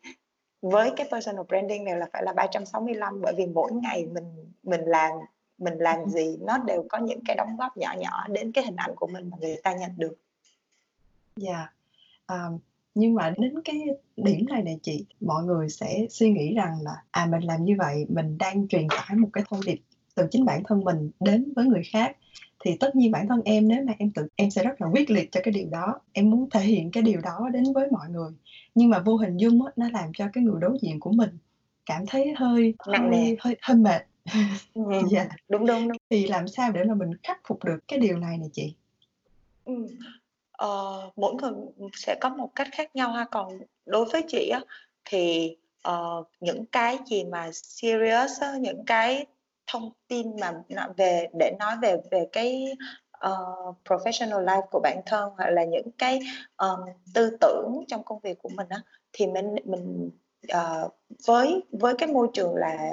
với 0.62 0.90
cái 0.96 1.08
personal 1.10 1.44
branding 1.48 1.84
này 1.84 1.96
là 1.96 2.06
phải 2.12 2.22
là 2.22 2.32
365 2.32 3.20
bởi 3.22 3.34
vì 3.36 3.46
mỗi 3.46 3.72
ngày 3.72 4.06
mình 4.06 4.52
mình 4.62 4.84
làm 4.84 5.12
mình 5.58 5.78
làm 5.78 6.10
gì 6.10 6.38
nó 6.40 6.58
đều 6.58 6.84
có 6.88 6.98
những 6.98 7.20
cái 7.26 7.36
đóng 7.36 7.56
góp 7.58 7.76
nhỏ 7.76 7.94
nhỏ 7.98 8.26
đến 8.28 8.52
cái 8.52 8.64
hình 8.64 8.76
ảnh 8.76 8.92
của 8.96 9.06
mình 9.06 9.30
mà 9.30 9.36
người 9.40 9.56
ta 9.62 9.72
nhận 9.72 9.90
được. 9.96 10.14
Dạ. 11.36 11.52
Yeah. 11.52 11.72
Um, 12.26 12.58
nhưng 12.94 13.14
mà 13.14 13.35
đến 13.38 13.55
cái 13.64 13.81
điểm 14.16 14.46
này 14.46 14.62
này 14.62 14.78
chị 14.83 15.05
mọi 15.20 15.44
người 15.44 15.68
sẽ 15.68 16.07
suy 16.11 16.31
nghĩ 16.31 16.55
rằng 16.55 16.74
là 16.83 16.92
à 17.11 17.26
mình 17.26 17.42
làm 17.42 17.64
như 17.64 17.74
vậy 17.78 18.07
mình 18.09 18.38
đang 18.38 18.68
truyền 18.68 18.88
tải 18.88 19.16
một 19.16 19.28
cái 19.33 19.44
thông 19.50 19.61
điệp 19.66 19.81
từ 20.14 20.26
chính 20.31 20.44
bản 20.44 20.62
thân 20.68 20.85
mình 20.85 21.11
đến 21.20 21.52
với 21.57 21.64
người 21.64 21.83
khác. 21.92 22.16
Thì 22.64 22.76
tất 22.81 22.96
nhiên 22.96 23.11
bản 23.11 23.28
thân 23.28 23.40
em 23.44 23.68
nếu 23.68 23.85
mà 23.87 23.92
em 23.98 24.11
tự 24.11 24.26
em 24.37 24.50
sẽ 24.50 24.64
rất 24.64 24.81
là 24.81 24.87
quyết 24.92 25.11
liệt 25.11 25.33
cho 25.33 25.40
cái 25.44 25.52
điều 25.52 25.68
đó. 25.70 26.00
Em 26.12 26.31
muốn 26.31 26.50
thể 26.50 26.61
hiện 26.61 26.90
cái 26.90 27.02
điều 27.02 27.20
đó 27.20 27.48
đến 27.52 27.64
với 27.74 27.88
mọi 27.90 28.09
người. 28.11 28.31
Nhưng 28.74 28.90
mà 28.90 28.98
vô 28.98 29.16
hình 29.16 29.37
dung 29.37 29.64
á, 29.66 29.72
nó 29.76 29.88
làm 29.92 30.12
cho 30.14 30.28
cái 30.33 30.44
người 30.44 30.61
đối 30.61 30.78
diện 30.83 31.00
của 31.00 31.12
mình 31.12 31.31
cảm 31.87 32.07
thấy 32.07 32.35
hơi 32.37 32.74
nặng 32.88 33.11
nề 33.11 33.37
hơi 33.40 33.57
hơi 33.62 33.76
mệt. 33.76 34.02
Ừ, 34.74 34.83
yeah. 35.12 35.28
đúng 35.48 35.66
đúng 35.66 35.88
đúng. 35.88 35.96
Thì 36.11 36.26
làm 36.26 36.48
sao 36.48 36.72
để 36.72 36.85
mà 36.85 36.94
mình 36.94 37.11
khắc 37.22 37.40
phục 37.48 37.64
được 37.64 37.78
cái 37.88 37.98
điều 37.98 38.18
này 38.18 38.38
này 38.38 38.48
chị? 38.52 38.74
Ừ 39.64 39.87
uh, 40.64 41.18
mỗi 41.18 41.35
người 41.35 41.53
sẽ 41.94 42.16
có 42.20 42.29
một 42.29 42.51
cách 42.55 42.68
khác 42.72 42.96
nhau 42.96 43.12
ha. 43.12 43.25
Còn 43.31 43.59
đối 43.87 44.05
với 44.05 44.22
chị 44.29 44.48
á 44.48 44.61
thì 45.05 45.57
uh, 45.88 46.29
những 46.40 46.66
cái 46.66 46.98
gì 47.07 47.25
mà 47.25 47.51
serious 47.53 48.40
á, 48.40 48.55
những 48.61 48.85
cái 48.85 49.27
thông 49.66 49.90
tin 50.09 50.40
mà 50.40 50.53
về 50.96 51.29
để 51.38 51.57
nói 51.59 51.77
về 51.83 51.96
về 52.11 52.27
cái 52.33 52.72
uh, 53.29 53.77
professional 53.85 54.44
life 54.44 54.66
của 54.70 54.81
bản 54.83 55.01
thân 55.07 55.31
hoặc 55.37 55.51
là 55.51 55.64
những 55.64 55.90
cái 55.98 56.20
um, 56.57 56.81
tư 57.14 57.37
tưởng 57.40 57.85
trong 57.88 58.03
công 58.05 58.20
việc 58.20 58.38
của 58.42 58.48
mình 58.48 58.66
á 58.68 58.83
thì 59.12 59.27
mình 59.27 59.55
mình 59.64 60.11
uh, 60.55 60.92
với 61.27 61.62
với 61.72 61.94
cái 61.98 62.09
môi 62.09 62.29
trường 62.33 62.55
là 62.55 62.92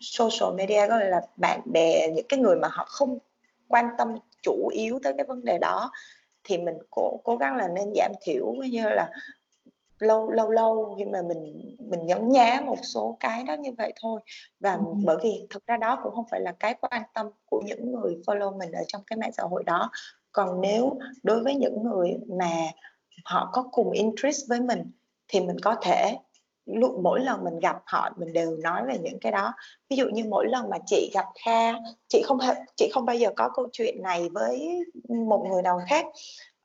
social 0.00 0.54
media 0.56 0.86
có 0.88 0.98
là 0.98 1.20
bạn 1.36 1.60
bè 1.72 2.08
những 2.08 2.26
cái 2.28 2.40
người 2.40 2.56
mà 2.56 2.68
họ 2.68 2.84
không 2.88 3.18
quan 3.68 3.86
tâm 3.98 4.08
chủ 4.42 4.68
yếu 4.72 4.98
tới 5.02 5.12
cái 5.16 5.26
vấn 5.26 5.44
đề 5.44 5.58
đó 5.58 5.90
thì 6.46 6.58
mình 6.58 6.78
cố 6.90 7.20
cố 7.24 7.36
gắng 7.36 7.56
là 7.56 7.68
nên 7.68 7.92
giảm 7.94 8.12
thiểu 8.22 8.52
như 8.52 8.88
là 8.88 9.10
lâu 9.98 10.30
lâu 10.30 10.50
lâu 10.50 10.94
nhưng 10.98 11.10
mà 11.10 11.22
mình 11.22 11.76
mình 11.78 12.06
nhấn 12.06 12.28
nhá 12.28 12.60
một 12.66 12.78
số 12.82 13.16
cái 13.20 13.44
đó 13.44 13.54
như 13.54 13.70
vậy 13.78 13.92
thôi 14.02 14.20
và 14.60 14.72
ừ. 14.74 14.84
bởi 15.04 15.16
vì 15.22 15.46
thực 15.50 15.66
ra 15.66 15.76
đó 15.76 16.00
cũng 16.02 16.14
không 16.14 16.24
phải 16.30 16.40
là 16.40 16.52
cái 16.52 16.74
quan 16.80 17.02
tâm 17.14 17.26
của 17.46 17.62
những 17.66 17.92
người 17.92 18.16
follow 18.26 18.58
mình 18.58 18.72
ở 18.72 18.82
trong 18.88 19.02
cái 19.06 19.16
mạng 19.16 19.32
xã 19.32 19.42
hội 19.42 19.64
đó 19.64 19.90
còn 20.32 20.60
nếu 20.60 20.98
đối 21.22 21.42
với 21.42 21.54
những 21.54 21.82
người 21.82 22.16
mà 22.26 22.50
họ 23.24 23.50
có 23.52 23.68
cùng 23.72 23.90
interest 23.90 24.48
với 24.48 24.60
mình 24.60 24.90
thì 25.28 25.40
mình 25.40 25.56
có 25.62 25.76
thể 25.82 26.16
lúc 26.66 26.98
mỗi 27.02 27.20
lần 27.20 27.44
mình 27.44 27.58
gặp 27.58 27.76
họ 27.84 28.10
mình 28.16 28.32
đều 28.32 28.56
nói 28.56 28.82
về 28.86 28.98
những 28.98 29.18
cái 29.20 29.32
đó. 29.32 29.52
Ví 29.90 29.96
dụ 29.96 30.08
như 30.08 30.24
mỗi 30.28 30.46
lần 30.48 30.70
mà 30.70 30.76
chị 30.86 31.10
gặp 31.14 31.24
kha 31.44 31.72
chị 32.08 32.22
không 32.24 32.38
chị 32.76 32.90
không 32.92 33.04
bao 33.04 33.16
giờ 33.16 33.28
có 33.36 33.48
câu 33.54 33.68
chuyện 33.72 34.02
này 34.02 34.28
với 34.28 34.84
một 35.08 35.46
người 35.50 35.62
nào 35.62 35.80
khác. 35.88 36.06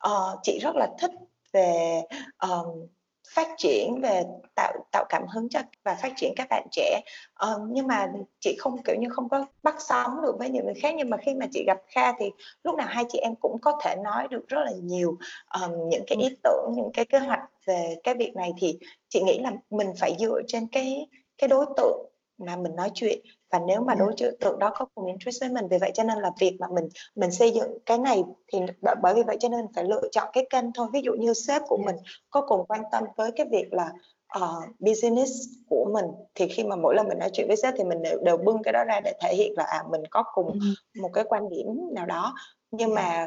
Uh, 0.08 0.38
chị 0.42 0.58
rất 0.62 0.76
là 0.76 0.88
thích 0.98 1.10
về 1.52 2.02
um, 2.42 2.86
phát 3.28 3.48
triển 3.56 4.00
về 4.00 4.22
tạo 4.54 4.72
tạo 4.92 5.04
cảm 5.08 5.26
hứng 5.26 5.48
cho 5.48 5.60
và 5.84 5.94
phát 5.94 6.12
triển 6.16 6.32
các 6.36 6.46
bạn 6.50 6.66
trẻ. 6.70 7.00
Uh, 7.46 7.60
nhưng 7.68 7.86
mà 7.86 8.06
chị 8.40 8.56
không 8.58 8.82
kiểu 8.82 8.96
như 8.98 9.08
không 9.08 9.28
có 9.28 9.46
bắt 9.62 9.74
sóng 9.78 10.22
được 10.22 10.38
với 10.38 10.48
những 10.48 10.64
người 10.64 10.74
khác. 10.74 10.94
Nhưng 10.96 11.10
mà 11.10 11.16
khi 11.16 11.34
mà 11.34 11.46
chị 11.52 11.64
gặp 11.66 11.78
Kha 11.86 12.12
thì 12.18 12.30
lúc 12.64 12.74
nào 12.74 12.86
hai 12.90 13.04
chị 13.08 13.18
em 13.18 13.34
cũng 13.34 13.58
có 13.60 13.80
thể 13.84 13.96
nói 14.04 14.28
được 14.28 14.48
rất 14.48 14.60
là 14.64 14.72
nhiều 14.82 15.16
um, 15.62 15.88
những 15.88 16.04
cái 16.06 16.18
ý 16.18 16.36
tưởng 16.42 16.72
những 16.76 16.90
cái 16.92 17.04
kế 17.04 17.18
hoạch 17.18 17.40
về 17.66 17.96
cái 18.02 18.14
việc 18.14 18.36
này. 18.36 18.52
Thì 18.60 18.78
chị 19.08 19.22
nghĩ 19.22 19.38
là 19.38 19.52
mình 19.70 19.92
phải 19.98 20.16
dựa 20.18 20.40
trên 20.46 20.66
cái 20.72 21.06
cái 21.38 21.48
đối 21.48 21.66
tượng 21.76 22.11
mà 22.38 22.56
mình 22.56 22.76
nói 22.76 22.90
chuyện. 22.94 23.20
Và 23.50 23.60
nếu 23.66 23.80
mà 23.80 23.94
đối 23.94 24.12
tượng 24.40 24.58
đó 24.58 24.72
có 24.74 24.86
cùng 24.94 25.06
interest 25.06 25.40
với 25.40 25.50
mình 25.50 25.68
vì 25.70 25.78
vậy 25.78 25.90
cho 25.94 26.02
nên 26.02 26.18
là 26.18 26.30
việc 26.38 26.56
mà 26.60 26.66
mình 26.74 26.88
mình 27.14 27.30
xây 27.30 27.50
dựng 27.50 27.78
cái 27.86 27.98
này 27.98 28.24
thì 28.52 28.58
bởi 29.02 29.14
vì 29.14 29.22
vậy 29.22 29.36
cho 29.40 29.48
nên 29.48 29.66
phải 29.74 29.84
lựa 29.84 30.08
chọn 30.12 30.28
cái 30.32 30.46
kênh 30.50 30.72
thôi. 30.72 30.88
Ví 30.92 31.00
dụ 31.04 31.12
như 31.12 31.34
sếp 31.34 31.62
của 31.68 31.76
mình 31.76 31.96
có 32.30 32.40
cùng 32.40 32.64
quan 32.68 32.82
tâm 32.92 33.04
với 33.16 33.32
cái 33.36 33.46
việc 33.50 33.72
là 33.72 33.92
uh, 34.38 34.64
business 34.78 35.32
của 35.68 35.90
mình 35.92 36.06
thì 36.34 36.48
khi 36.48 36.64
mà 36.64 36.76
mỗi 36.76 36.94
lần 36.94 37.08
mình 37.08 37.18
nói 37.18 37.30
chuyện 37.32 37.46
với 37.48 37.56
sếp 37.56 37.74
thì 37.76 37.84
mình 37.84 38.02
đều, 38.02 38.18
đều 38.22 38.36
bưng 38.36 38.62
cái 38.62 38.72
đó 38.72 38.84
ra 38.84 39.00
để 39.04 39.12
thể 39.22 39.34
hiện 39.34 39.52
là 39.56 39.64
à 39.64 39.82
mình 39.90 40.02
có 40.10 40.22
cùng 40.34 40.52
ừ. 40.52 41.00
một 41.00 41.10
cái 41.12 41.24
quan 41.28 41.48
điểm 41.48 41.66
nào 41.92 42.06
đó. 42.06 42.34
Nhưng 42.70 42.94
mà 42.94 43.26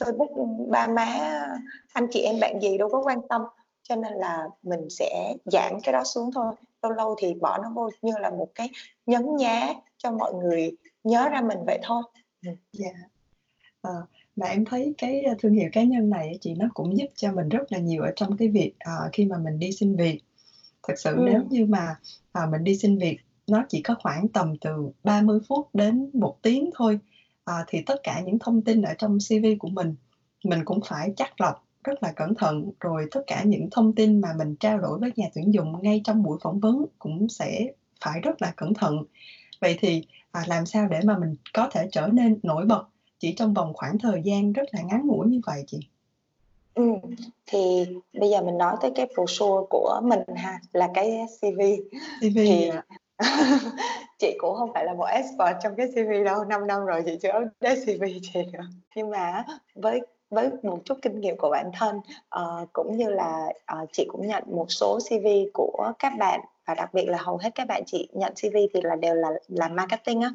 Facebook 0.00 0.66
ba 0.70 0.86
má 0.86 1.06
anh 1.92 2.06
chị 2.10 2.20
em 2.20 2.40
bạn 2.40 2.60
gì 2.60 2.78
đâu 2.78 2.88
có 2.88 3.02
quan 3.04 3.18
tâm. 3.28 3.42
Cho 3.82 3.96
nên 3.96 4.12
là 4.12 4.48
mình 4.62 4.88
sẽ 4.90 5.34
giảm 5.44 5.80
cái 5.82 5.92
đó 5.92 6.04
xuống 6.04 6.30
thôi 6.34 6.54
lâu 6.82 6.92
lâu 6.92 7.14
thì 7.18 7.34
bỏ 7.34 7.58
nó 7.62 7.70
vô 7.74 7.90
như 8.02 8.12
là 8.20 8.30
một 8.30 8.48
cái 8.54 8.70
nhấn 9.06 9.36
nhá 9.36 9.74
cho 9.96 10.10
mọi 10.10 10.34
người 10.34 10.76
nhớ 11.04 11.28
ra 11.28 11.40
mình 11.40 11.58
vậy 11.66 11.78
thôi 11.82 12.02
ừ. 12.46 12.50
dạ 12.72 12.88
yeah. 12.90 13.10
à, 13.82 13.90
mà 14.36 14.46
em 14.46 14.64
thấy 14.64 14.94
cái 14.98 15.24
thương 15.38 15.52
hiệu 15.52 15.68
cá 15.72 15.82
nhân 15.82 16.10
này 16.10 16.38
chị 16.40 16.54
nó 16.54 16.66
cũng 16.74 16.98
giúp 16.98 17.06
cho 17.14 17.32
mình 17.32 17.48
rất 17.48 17.72
là 17.72 17.78
nhiều 17.78 18.02
ở 18.02 18.12
trong 18.16 18.36
cái 18.36 18.48
việc 18.48 18.72
uh, 18.88 19.12
khi 19.12 19.26
mà 19.26 19.38
mình 19.38 19.58
đi 19.58 19.72
xin 19.72 19.96
việc 19.96 20.20
thật 20.82 20.94
sự 20.96 21.16
ừ. 21.16 21.22
nếu 21.26 21.42
như 21.50 21.66
mà 21.66 21.96
uh, 22.42 22.50
mình 22.50 22.64
đi 22.64 22.76
xin 22.76 22.98
việc 22.98 23.18
nó 23.46 23.64
chỉ 23.68 23.82
có 23.82 23.94
khoảng 24.02 24.28
tầm 24.28 24.54
từ 24.60 24.90
30 25.04 25.38
phút 25.48 25.68
đến 25.74 26.10
một 26.12 26.36
tiếng 26.42 26.70
thôi 26.74 26.98
à, 27.44 27.64
thì 27.68 27.82
tất 27.86 28.00
cả 28.02 28.20
những 28.20 28.38
thông 28.38 28.62
tin 28.62 28.82
ở 28.82 28.94
trong 28.98 29.18
CV 29.28 29.46
của 29.58 29.68
mình 29.68 29.94
mình 30.44 30.64
cũng 30.64 30.80
phải 30.86 31.12
chắc 31.16 31.40
lọc 31.40 31.64
rất 31.84 32.02
là 32.02 32.12
cẩn 32.12 32.34
thận. 32.34 32.70
Rồi 32.80 33.06
tất 33.10 33.20
cả 33.26 33.42
những 33.46 33.68
thông 33.70 33.94
tin 33.94 34.20
mà 34.20 34.28
mình 34.38 34.56
trao 34.56 34.78
đổi 34.78 34.98
với 34.98 35.12
nhà 35.16 35.26
tuyển 35.34 35.54
dụng 35.54 35.82
ngay 35.82 36.00
trong 36.04 36.22
buổi 36.22 36.38
phỏng 36.42 36.60
vấn 36.60 36.86
cũng 36.98 37.28
sẽ 37.28 37.66
phải 38.04 38.20
rất 38.20 38.42
là 38.42 38.52
cẩn 38.56 38.74
thận. 38.74 39.04
Vậy 39.60 39.76
thì 39.80 40.04
à, 40.32 40.44
làm 40.46 40.66
sao 40.66 40.88
để 40.88 41.00
mà 41.04 41.18
mình 41.18 41.34
có 41.54 41.68
thể 41.72 41.88
trở 41.92 42.06
nên 42.06 42.38
nổi 42.42 42.66
bật 42.66 42.84
chỉ 43.18 43.34
trong 43.36 43.54
vòng 43.54 43.72
khoảng 43.74 43.98
thời 43.98 44.22
gian 44.24 44.52
rất 44.52 44.68
là 44.72 44.82
ngắn 44.82 45.06
ngủi 45.06 45.26
như 45.26 45.40
vậy 45.46 45.64
chị? 45.66 45.78
Ừ, 46.74 46.84
thì 47.46 47.86
bây 48.12 48.30
giờ 48.30 48.42
mình 48.42 48.58
nói 48.58 48.76
tới 48.80 48.92
cái 48.94 49.06
brochure 49.14 49.66
của 49.70 50.00
mình 50.04 50.20
ha 50.36 50.60
là 50.72 50.88
cái 50.94 51.26
CV 51.40 51.60
CV 52.20 52.34
thì 52.34 52.68
à. 52.68 52.84
chị 54.18 54.36
cũng 54.38 54.56
không 54.56 54.70
phải 54.74 54.84
là 54.84 54.94
một 54.94 55.04
expert 55.04 55.56
trong 55.62 55.74
cái 55.76 55.86
CV 55.86 56.24
đâu 56.24 56.44
5 56.44 56.66
năm 56.66 56.84
rồi 56.84 57.02
chị 57.06 57.18
chưa 57.22 57.28
update 57.28 57.76
CV 57.76 58.04
chị 58.22 58.40
nữa 58.52 58.64
nhưng 58.96 59.10
mà 59.10 59.44
với 59.74 60.00
với 60.32 60.50
một 60.62 60.78
chút 60.84 60.98
kinh 61.02 61.20
nghiệm 61.20 61.36
của 61.36 61.50
bản 61.50 61.70
thân. 61.78 61.96
Uh, 62.40 62.68
cũng 62.72 62.96
như 62.96 63.08
là 63.08 63.52
uh, 63.82 63.88
chị 63.92 64.06
cũng 64.08 64.26
nhận 64.26 64.42
một 64.46 64.66
số 64.68 64.98
CV 65.08 65.26
của 65.54 65.92
các 65.98 66.12
bạn 66.18 66.40
và 66.66 66.74
đặc 66.74 66.94
biệt 66.94 67.08
là 67.08 67.18
hầu 67.20 67.36
hết 67.36 67.50
các 67.54 67.68
bạn 67.68 67.82
chị 67.86 68.08
nhận 68.12 68.32
CV 68.34 68.56
thì 68.74 68.80
là 68.82 68.96
đều 68.96 69.14
là 69.14 69.28
làm 69.48 69.76
marketing 69.76 70.20
á. 70.20 70.30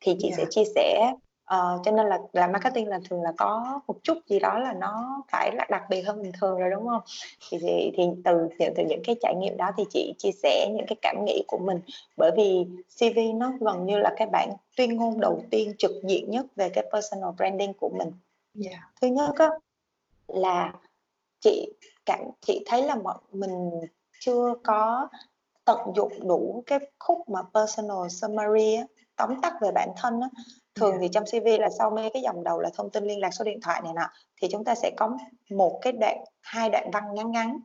Thì 0.00 0.16
chị 0.18 0.28
yeah. 0.28 0.38
sẽ 0.38 0.44
chia 0.50 0.64
sẻ 0.74 1.12
uh, 1.54 1.80
cho 1.84 1.90
nên 1.90 2.06
là 2.06 2.18
làm 2.32 2.52
marketing 2.52 2.88
là 2.88 3.00
thường 3.10 3.22
là 3.22 3.32
có 3.38 3.80
một 3.86 3.94
chút 4.02 4.18
gì 4.26 4.38
đó 4.38 4.58
là 4.58 4.72
nó 4.72 5.22
phải 5.32 5.50
là 5.54 5.66
đặc 5.70 5.82
biệt 5.90 6.02
hơn 6.02 6.22
bình 6.22 6.32
thường 6.40 6.58
rồi 6.58 6.70
đúng 6.70 6.88
không? 6.88 7.02
Thì 7.50 7.58
thì, 7.60 7.92
thì 7.96 8.02
từ 8.24 8.48
từ 8.76 8.84
những 8.88 9.02
cái 9.04 9.16
trải 9.22 9.34
nghiệm 9.34 9.56
đó 9.56 9.70
thì 9.76 9.84
chị 9.90 10.14
chia 10.18 10.32
sẻ 10.42 10.68
những 10.74 10.86
cái 10.86 10.96
cảm 11.02 11.24
nghĩ 11.24 11.42
của 11.48 11.58
mình. 11.58 11.80
Bởi 12.16 12.30
vì 12.36 12.66
CV 12.98 13.18
nó 13.34 13.52
gần 13.60 13.86
như 13.86 13.98
là 13.98 14.14
cái 14.16 14.28
bản 14.32 14.50
tuyên 14.76 14.96
ngôn 14.96 15.20
đầu 15.20 15.42
tiên 15.50 15.72
trực 15.78 15.92
diện 16.02 16.30
nhất 16.30 16.46
về 16.56 16.68
cái 16.68 16.84
personal 16.92 17.30
branding 17.36 17.72
của 17.72 17.90
mình 17.98 18.12
yeah. 18.64 18.80
thứ 19.00 19.08
nhất 19.08 19.34
á, 19.36 19.48
là 20.26 20.72
chị 21.40 21.72
cảm 22.06 22.20
chị 22.40 22.64
thấy 22.66 22.82
là 22.82 22.94
mọi 22.94 23.18
mình 23.32 23.70
chưa 24.20 24.54
có 24.64 25.08
tận 25.64 25.78
dụng 25.96 26.28
đủ 26.28 26.62
cái 26.66 26.78
khúc 26.98 27.28
mà 27.28 27.40
personal 27.54 28.08
summary 28.10 28.74
á, 28.74 28.84
tóm 29.16 29.40
tắt 29.42 29.54
về 29.60 29.70
bản 29.74 29.88
thân 29.96 30.20
á. 30.20 30.28
thường 30.74 30.96
thì 31.00 31.08
trong 31.08 31.24
CV 31.24 31.46
là 31.60 31.68
sau 31.78 31.90
mấy 31.90 32.10
cái 32.10 32.22
dòng 32.22 32.44
đầu 32.44 32.60
là 32.60 32.70
thông 32.74 32.90
tin 32.90 33.04
liên 33.04 33.20
lạc 33.20 33.30
số 33.30 33.44
điện 33.44 33.60
thoại 33.60 33.80
này 33.84 33.92
nọ 33.92 34.10
thì 34.42 34.48
chúng 34.52 34.64
ta 34.64 34.74
sẽ 34.74 34.90
có 34.96 35.16
một 35.50 35.78
cái 35.82 35.92
đoạn 35.92 36.24
hai 36.40 36.70
đoạn 36.70 36.90
văn 36.92 37.14
ngắn 37.14 37.30
ngắn 37.30 37.58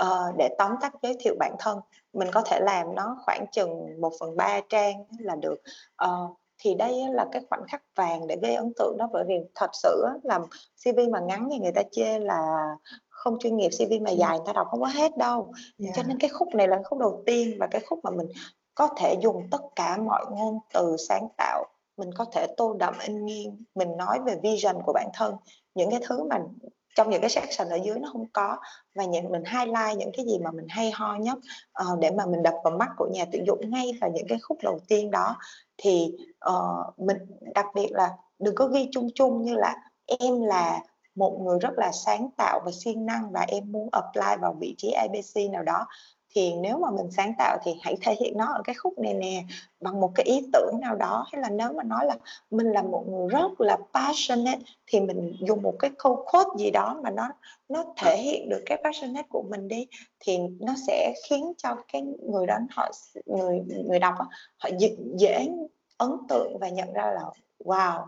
uh, 0.00 0.36
để 0.38 0.48
tóm 0.58 0.72
tắt 0.80 0.92
giới 1.02 1.16
thiệu 1.20 1.34
bản 1.38 1.54
thân 1.58 1.78
mình 2.12 2.28
có 2.32 2.42
thể 2.46 2.60
làm 2.60 2.94
nó 2.94 3.16
khoảng 3.24 3.46
chừng 3.52 4.00
một 4.00 4.12
phần 4.20 4.36
ba 4.36 4.60
trang 4.68 5.04
là 5.18 5.36
được 5.36 5.62
uh, 6.04 6.38
thì 6.64 6.74
đây 6.74 7.02
là 7.12 7.26
cái 7.32 7.42
khoảnh 7.50 7.62
khắc 7.68 7.82
vàng 7.96 8.26
để 8.26 8.36
gây 8.42 8.54
ấn 8.54 8.72
tượng 8.76 8.96
đó 8.98 9.08
bởi 9.12 9.24
vì 9.28 9.34
thật 9.54 9.70
sự 9.72 10.04
là 10.22 10.40
CV 10.84 10.98
mà 11.10 11.20
ngắn 11.20 11.48
thì 11.52 11.58
người 11.58 11.72
ta 11.72 11.82
chê 11.92 12.18
là 12.18 12.42
không 13.08 13.38
chuyên 13.38 13.56
nghiệp 13.56 13.70
CV 13.78 13.92
mà 14.02 14.10
dài 14.10 14.38
người 14.38 14.46
ta 14.46 14.52
đọc 14.52 14.66
không 14.70 14.80
có 14.80 14.86
hết 14.86 15.16
đâu 15.16 15.52
yeah. 15.82 15.96
cho 15.96 16.02
nên 16.02 16.18
cái 16.18 16.30
khúc 16.30 16.54
này 16.54 16.68
là 16.68 16.82
khúc 16.84 16.98
đầu 16.98 17.22
tiên 17.26 17.56
và 17.60 17.66
cái 17.66 17.80
khúc 17.80 18.00
mà 18.02 18.10
mình 18.10 18.26
có 18.74 18.88
thể 18.96 19.16
dùng 19.22 19.48
tất 19.50 19.62
cả 19.76 19.96
mọi 19.96 20.24
ngôn 20.30 20.58
từ 20.74 20.96
sáng 21.08 21.28
tạo 21.36 21.64
mình 21.96 22.10
có 22.14 22.24
thể 22.32 22.46
tô 22.56 22.74
đậm 22.78 22.94
in 23.06 23.26
nghiêng 23.26 23.64
mình 23.74 23.96
nói 23.96 24.20
về 24.26 24.36
vision 24.42 24.76
của 24.86 24.92
bản 24.92 25.08
thân 25.14 25.36
những 25.74 25.90
cái 25.90 26.00
thứ 26.08 26.24
mà 26.24 26.38
trong 26.94 27.10
những 27.10 27.20
cái 27.20 27.30
section 27.30 27.68
ở 27.68 27.78
dưới 27.84 27.98
nó 27.98 28.08
không 28.12 28.26
có. 28.32 28.56
Và 28.94 29.04
những 29.04 29.32
mình 29.32 29.44
highlight 29.44 29.98
những 29.98 30.10
cái 30.16 30.26
gì 30.26 30.38
mà 30.38 30.50
mình 30.50 30.66
hay 30.68 30.90
ho 30.90 31.16
nhất 31.16 31.38
uh, 31.92 31.98
để 31.98 32.10
mà 32.10 32.26
mình 32.26 32.42
đập 32.42 32.54
vào 32.64 32.78
mắt 32.78 32.88
của 32.96 33.08
nhà 33.12 33.24
tuyển 33.32 33.44
dụng 33.46 33.70
ngay 33.70 33.92
vào 34.00 34.10
những 34.10 34.28
cái 34.28 34.38
khúc 34.42 34.58
đầu 34.62 34.78
tiên 34.88 35.10
đó. 35.10 35.36
Thì 35.76 36.14
uh, 36.50 36.98
mình 36.98 37.16
đặc 37.54 37.66
biệt 37.74 37.88
là 37.90 38.10
đừng 38.38 38.54
có 38.54 38.66
ghi 38.66 38.88
chung 38.92 39.08
chung 39.14 39.42
như 39.42 39.54
là 39.54 39.74
em 40.20 40.42
là 40.42 40.80
một 41.14 41.38
người 41.40 41.58
rất 41.60 41.72
là 41.76 41.92
sáng 41.92 42.30
tạo 42.36 42.60
và 42.64 42.70
siêng 42.72 43.06
năng 43.06 43.32
và 43.32 43.44
em 43.48 43.72
muốn 43.72 43.88
apply 43.92 44.36
vào 44.40 44.56
vị 44.60 44.74
trí 44.78 44.90
ABC 44.90 45.50
nào 45.52 45.62
đó 45.62 45.86
thì 46.34 46.54
nếu 46.54 46.78
mà 46.78 46.90
mình 46.90 47.10
sáng 47.10 47.32
tạo 47.38 47.58
thì 47.64 47.72
hãy 47.82 47.96
thể 48.00 48.16
hiện 48.20 48.36
nó 48.36 48.44
ở 48.44 48.62
cái 48.64 48.74
khúc 48.74 48.98
này 48.98 49.14
nè 49.14 49.44
bằng 49.80 50.00
một 50.00 50.12
cái 50.14 50.26
ý 50.26 50.40
tưởng 50.52 50.80
nào 50.80 50.94
đó. 50.96 51.26
Hay 51.32 51.42
là 51.42 51.48
nếu 51.48 51.72
mà 51.72 51.82
nói 51.82 52.06
là 52.06 52.16
mình 52.50 52.72
là 52.72 52.82
một 52.82 53.04
người 53.08 53.28
rất 53.28 53.60
là 53.60 53.78
passionate 53.94 54.60
thì 54.86 55.00
mình 55.00 55.36
dùng 55.40 55.62
một 55.62 55.74
cái 55.78 55.90
câu 55.98 56.24
quote 56.30 56.50
gì 56.58 56.70
đó 56.70 57.00
mà 57.02 57.10
nó 57.10 57.28
nó 57.68 57.84
thể 57.96 58.16
hiện 58.16 58.48
được 58.48 58.62
cái 58.66 58.80
passionate 58.84 59.28
của 59.28 59.42
mình 59.42 59.68
đi 59.68 59.86
thì 60.20 60.38
nó 60.60 60.74
sẽ 60.86 61.14
khiến 61.28 61.52
cho 61.58 61.76
cái 61.92 62.02
người 62.02 62.46
đó 62.46 62.58
họ 62.70 62.90
người 63.26 63.62
người 63.84 63.98
đọc 63.98 64.14
họ 64.58 64.68
dễ, 64.78 64.96
dễ 65.18 65.46
ấn 65.96 66.10
tượng 66.28 66.58
và 66.58 66.68
nhận 66.68 66.92
ra 66.92 67.12
là 67.12 67.22
wow 67.64 68.06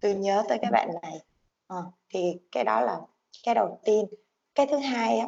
tôi 0.00 0.14
nhớ 0.14 0.42
tới 0.48 0.58
cái 0.62 0.70
bạn 0.70 0.90
này. 1.02 1.20
À, 1.68 1.76
thì 2.08 2.36
cái 2.52 2.64
đó 2.64 2.80
là 2.80 3.00
cái 3.44 3.54
đầu 3.54 3.78
tiên. 3.84 4.06
Cái 4.54 4.66
thứ 4.66 4.78
hai 4.78 5.18
á, 5.18 5.26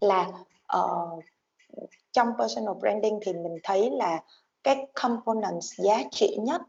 là 0.00 0.28
uh, 0.78 1.24
trong 2.16 2.28
personal 2.38 2.74
branding 2.80 3.18
thì 3.22 3.32
mình 3.32 3.58
thấy 3.62 3.90
là 3.90 4.22
cái 4.64 4.86
components 5.02 5.66
giá 5.78 6.02
trị 6.10 6.36
nhất 6.40 6.62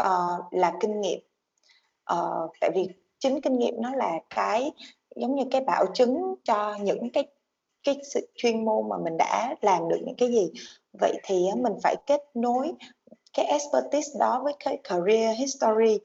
uh, 0.00 0.52
là 0.52 0.72
kinh 0.80 1.00
nghiệm. 1.00 1.20
Uh, 2.12 2.50
tại 2.60 2.70
vì 2.74 2.88
chính 3.18 3.40
kinh 3.40 3.58
nghiệm 3.58 3.74
nó 3.82 3.94
là 3.94 4.18
cái 4.30 4.72
giống 5.16 5.34
như 5.34 5.44
cái 5.50 5.60
bảo 5.60 5.84
chứng 5.94 6.34
cho 6.44 6.76
những 6.80 7.10
cái 7.10 7.26
cái 7.82 8.00
sự 8.12 8.28
chuyên 8.36 8.64
môn 8.64 8.88
mà 8.88 8.96
mình 8.98 9.16
đã 9.16 9.54
làm 9.60 9.88
được 9.88 9.98
những 10.06 10.16
cái 10.18 10.28
gì. 10.28 10.50
Vậy 11.00 11.18
thì 11.22 11.46
mình 11.56 11.72
phải 11.82 11.96
kết 12.06 12.20
nối 12.34 12.72
cái 13.32 13.46
expertise 13.46 14.18
đó 14.18 14.40
với 14.44 14.52
cái 14.64 14.78
career 14.84 15.38
history. 15.38 15.98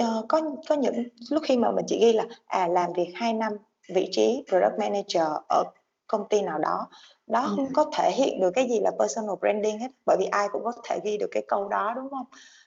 Uh, 0.00 0.24
có 0.28 0.40
có 0.68 0.74
những 0.74 1.04
lúc 1.30 1.42
khi 1.46 1.56
mà 1.56 1.70
mình 1.70 1.84
chỉ 1.88 1.98
ghi 2.00 2.12
là 2.12 2.24
à 2.46 2.68
làm 2.68 2.92
việc 2.92 3.12
2 3.14 3.32
năm 3.32 3.52
vị 3.88 4.08
trí 4.12 4.44
product 4.48 4.78
manager 4.78 5.28
ở 5.48 5.64
công 6.08 6.28
ty 6.28 6.42
nào 6.42 6.58
đó 6.58 6.88
đó 7.26 7.42
ừ. 7.42 7.52
không 7.56 7.72
có 7.72 7.90
thể 7.92 8.12
hiện 8.12 8.40
được 8.40 8.50
cái 8.54 8.68
gì 8.68 8.80
là 8.80 8.90
personal 8.98 9.36
branding 9.40 9.78
hết 9.78 9.88
bởi 10.06 10.16
vì 10.20 10.24
ai 10.24 10.48
cũng 10.52 10.64
có 10.64 10.72
thể 10.84 11.00
ghi 11.04 11.18
được 11.18 11.28
cái 11.30 11.44
câu 11.48 11.68
đó 11.68 11.92
đúng 11.96 12.10
không 12.10 12.26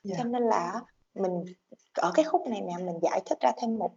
yeah. 0.09 0.17
cho 0.17 0.23
nên 0.23 0.43
là 0.43 0.81
mình 1.15 1.45
ở 1.93 2.11
cái 2.15 2.25
khúc 2.25 2.47
này 2.47 2.61
nè 2.61 2.73
mình 2.85 2.99
giải 3.01 3.21
thích 3.25 3.39
ra 3.39 3.51
thêm 3.57 3.77
một 3.77 3.91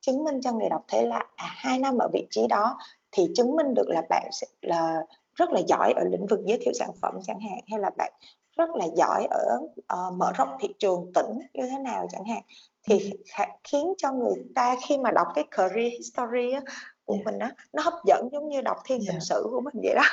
chứng 0.00 0.24
minh 0.24 0.40
cho 0.40 0.52
người 0.52 0.68
đọc 0.68 0.84
thấy 0.88 1.06
là 1.06 1.24
à, 1.36 1.46
hai 1.56 1.78
năm 1.78 1.98
ở 1.98 2.08
vị 2.12 2.26
trí 2.30 2.46
đó 2.46 2.78
thì 3.12 3.28
chứng 3.34 3.56
minh 3.56 3.74
được 3.74 3.88
là 3.88 4.02
bạn 4.08 4.28
sẽ 4.32 4.46
là 4.62 5.02
rất 5.34 5.50
là 5.50 5.60
giỏi 5.68 5.92
ở 5.96 6.04
lĩnh 6.04 6.26
vực 6.26 6.40
giới 6.44 6.58
thiệu 6.62 6.72
sản 6.72 6.90
phẩm 7.02 7.18
chẳng 7.22 7.40
hạn 7.40 7.58
hay 7.70 7.80
là 7.80 7.90
bạn 7.96 8.12
rất 8.56 8.70
là 8.70 8.86
giỏi 8.96 9.26
ở 9.30 9.58
uh, 9.58 10.14
mở 10.14 10.32
rộng 10.36 10.56
thị 10.60 10.74
trường 10.78 11.10
tỉnh 11.14 11.38
như 11.54 11.68
thế 11.70 11.78
nào 11.78 12.06
chẳng 12.10 12.24
hạn 12.24 12.42
thì 12.88 13.12
khiến 13.64 13.94
cho 13.98 14.12
người 14.12 14.34
ta 14.54 14.76
khi 14.88 14.98
mà 14.98 15.10
đọc 15.10 15.26
cái 15.34 15.44
career 15.50 15.92
history 15.92 16.52
á, 16.52 16.60
của 17.06 17.14
yeah. 17.14 17.24
mình 17.24 17.38
á 17.38 17.52
nó 17.72 17.82
hấp 17.82 17.94
dẫn 18.06 18.28
giống 18.32 18.48
như 18.48 18.60
đọc 18.60 18.76
thiên 18.84 19.00
yeah. 19.08 19.22
sử 19.22 19.42
của 19.50 19.60
mình 19.60 19.74
vậy 19.82 19.94
đó 19.94 20.04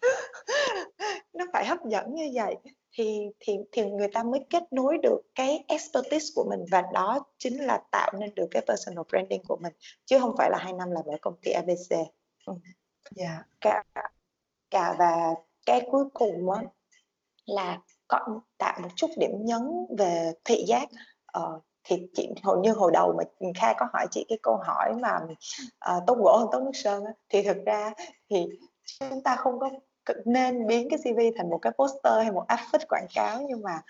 nó 1.32 1.44
phải 1.52 1.66
hấp 1.66 1.78
dẫn 1.84 2.14
như 2.14 2.30
vậy 2.34 2.56
thì 2.92 3.20
thì 3.40 3.56
thì 3.72 3.90
người 3.90 4.08
ta 4.14 4.22
mới 4.22 4.40
kết 4.50 4.62
nối 4.72 4.98
được 5.02 5.20
cái 5.34 5.64
expertise 5.68 6.26
của 6.34 6.46
mình 6.50 6.64
và 6.70 6.82
đó 6.92 7.24
chính 7.38 7.64
là 7.64 7.82
tạo 7.90 8.12
nên 8.18 8.34
được 8.34 8.46
cái 8.50 8.62
personal 8.68 9.04
branding 9.08 9.42
của 9.48 9.56
mình 9.56 9.72
chứ 10.04 10.18
không 10.20 10.34
phải 10.38 10.50
là 10.50 10.58
hai 10.58 10.72
năm 10.72 10.90
làm 10.90 11.04
ở 11.04 11.16
công 11.20 11.34
ty 11.42 11.50
ABC. 11.50 11.90
Ừ. 12.46 12.52
Yeah. 13.16 13.46
Cả 13.60 13.82
cả 14.70 14.94
và 14.98 15.34
cái 15.66 15.88
cuối 15.90 16.04
cùng 16.14 16.50
á 16.50 16.62
là 17.44 17.78
có 18.08 18.40
tạo 18.58 18.80
một 18.82 18.88
chút 18.96 19.10
điểm 19.16 19.30
nhấn 19.44 19.86
về 19.98 20.32
thị 20.44 20.64
giác 20.66 20.88
uh, 21.38 21.62
thì 21.84 22.06
chị 22.14 22.30
hầu 22.42 22.60
như 22.60 22.72
hồi 22.72 22.90
đầu 22.94 23.14
mà 23.18 23.50
Kha 23.54 23.72
có 23.78 23.86
hỏi 23.92 24.06
chị 24.10 24.24
cái 24.28 24.38
câu 24.42 24.56
hỏi 24.56 24.92
mà 24.94 25.18
uh, 25.96 26.02
tốt 26.06 26.18
gỗ 26.18 26.36
hơn 26.38 26.48
tốt 26.52 26.60
nước 26.60 26.70
sơn 26.74 27.04
á, 27.04 27.12
thì 27.28 27.42
thực 27.42 27.56
ra 27.66 27.92
thì 28.30 28.46
chúng 29.00 29.22
ta 29.22 29.36
không 29.36 29.58
có 29.58 29.70
nên 30.24 30.66
biến 30.66 30.88
cái 30.90 30.98
CV 30.98 31.18
thành 31.36 31.50
một 31.50 31.58
cái 31.62 31.72
poster 31.78 32.22
hay 32.22 32.32
một 32.32 32.44
affix 32.48 32.78
quảng 32.88 33.06
cáo. 33.14 33.40
Nhưng 33.48 33.62
mà 33.62 33.80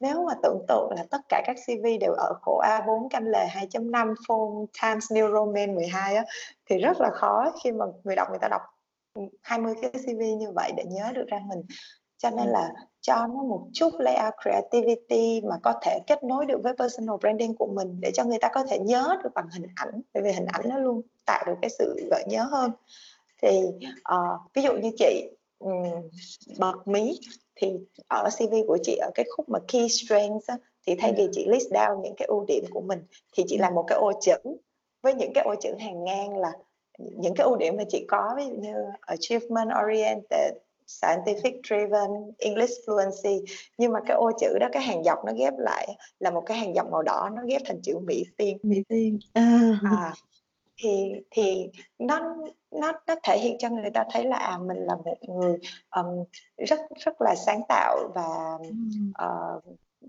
nếu 0.00 0.24
mà 0.26 0.32
tưởng 0.42 0.64
tượng 0.68 0.90
là 0.96 1.04
tất 1.10 1.20
cả 1.28 1.42
các 1.46 1.56
CV 1.66 1.86
đều 2.00 2.12
ở 2.12 2.34
khổ 2.42 2.60
A4 2.64 3.08
canh 3.08 3.26
lề 3.26 3.46
2.5 3.46 4.14
phone 4.28 4.66
Times 4.82 5.12
New 5.12 5.32
Roman 5.34 5.74
12 5.74 6.16
á 6.16 6.24
thì 6.70 6.78
rất 6.78 7.00
là 7.00 7.10
khó 7.10 7.52
khi 7.62 7.72
mà 7.72 7.84
người 8.04 8.16
đọc 8.16 8.30
người 8.30 8.38
ta 8.38 8.48
đọc 8.48 8.62
ừ, 9.14 9.22
20 9.42 9.74
cái 9.82 9.90
CV 9.90 10.20
như 10.38 10.52
vậy 10.54 10.72
để 10.76 10.84
nhớ 10.84 11.12
được 11.14 11.24
ra 11.28 11.40
mình. 11.46 11.62
Cho 12.18 12.30
nên 12.30 12.46
là 12.46 12.70
cho 13.02 13.26
nó 13.26 13.42
một 13.42 13.66
chút 13.72 13.90
layout 13.98 14.34
creativity 14.42 15.40
mà 15.40 15.56
có 15.62 15.74
thể 15.82 15.98
kết 16.06 16.24
nối 16.24 16.46
được 16.46 16.60
với 16.62 16.72
personal 16.78 17.16
branding 17.20 17.54
của 17.54 17.66
mình 17.66 18.00
để 18.00 18.10
cho 18.14 18.24
người 18.24 18.38
ta 18.38 18.48
có 18.54 18.64
thể 18.64 18.78
nhớ 18.78 19.16
được 19.22 19.30
bằng 19.34 19.48
hình 19.52 19.66
ảnh 19.74 20.00
bởi 20.14 20.22
vì 20.22 20.32
hình 20.32 20.46
ảnh 20.46 20.68
nó 20.68 20.78
luôn 20.78 21.00
tạo 21.24 21.44
được 21.46 21.54
cái 21.62 21.70
sự 21.70 22.08
gợi 22.10 22.24
nhớ 22.28 22.42
hơn. 22.42 22.70
Thì 23.42 23.62
uh, 24.14 24.40
ví 24.54 24.62
dụ 24.62 24.72
như 24.72 24.90
chị 24.98 25.28
um, 25.58 26.08
bật 26.58 26.88
mí 26.88 27.18
thì 27.54 27.72
ở 28.08 28.28
CV 28.38 28.54
của 28.68 28.78
chị 28.82 28.96
ở 28.96 29.10
cái 29.14 29.26
khúc 29.36 29.48
mà 29.48 29.58
key 29.68 29.88
strengths 29.88 30.46
á, 30.46 30.56
thì 30.86 30.94
thay 30.98 31.14
vì 31.16 31.28
chị 31.32 31.46
list 31.48 31.66
down 31.66 32.02
những 32.02 32.14
cái 32.16 32.26
ưu 32.26 32.44
điểm 32.48 32.64
của 32.70 32.80
mình 32.80 33.02
thì 33.32 33.44
chị 33.46 33.58
làm 33.58 33.74
một 33.74 33.84
cái 33.86 33.98
ô 33.98 34.12
chữ 34.20 34.36
với 35.02 35.14
những 35.14 35.32
cái 35.34 35.44
ô 35.44 35.54
chữ 35.60 35.70
hàng 35.80 36.04
ngang 36.04 36.38
là 36.38 36.52
những 36.98 37.34
cái 37.34 37.44
ưu 37.44 37.56
điểm 37.56 37.76
mà 37.76 37.84
chị 37.88 38.04
có 38.08 38.34
ví 38.36 38.46
dụ 38.46 38.54
như 38.54 38.74
achievement 39.00 39.70
oriented 39.84 40.52
scientific 41.00 41.60
driven 41.62 42.32
English 42.38 42.72
fluency. 42.86 43.44
Nhưng 43.78 43.92
mà 43.92 44.00
cái 44.06 44.16
ô 44.16 44.30
chữ 44.40 44.58
đó 44.60 44.68
cái 44.72 44.82
hàng 44.82 45.04
dọc 45.04 45.18
nó 45.26 45.32
ghép 45.36 45.54
lại 45.58 45.88
là 46.18 46.30
một 46.30 46.42
cái 46.46 46.58
hàng 46.58 46.74
dọc 46.74 46.90
màu 46.90 47.02
đỏ 47.02 47.30
nó 47.36 47.42
ghép 47.46 47.62
thành 47.64 47.80
chữ 47.82 47.98
Mỹ 47.98 48.24
tiên. 48.36 48.58
Mỹ 48.62 48.82
tiên. 48.88 49.18
À. 49.32 49.78
À, 49.82 50.14
thì 50.76 51.12
thì 51.30 51.70
nó 51.98 52.36
nó 52.70 52.92
nó 53.06 53.14
thể 53.22 53.38
hiện 53.38 53.56
cho 53.58 53.68
người 53.68 53.90
ta 53.94 54.04
thấy 54.10 54.24
là 54.24 54.36
à, 54.36 54.58
mình 54.58 54.78
là 54.78 54.96
một 55.04 55.16
người 55.28 55.58
um, 55.96 56.24
rất 56.56 56.80
rất 57.04 57.20
là 57.20 57.34
sáng 57.46 57.60
tạo 57.68 57.98
và 58.14 58.58
uh, 59.24 59.62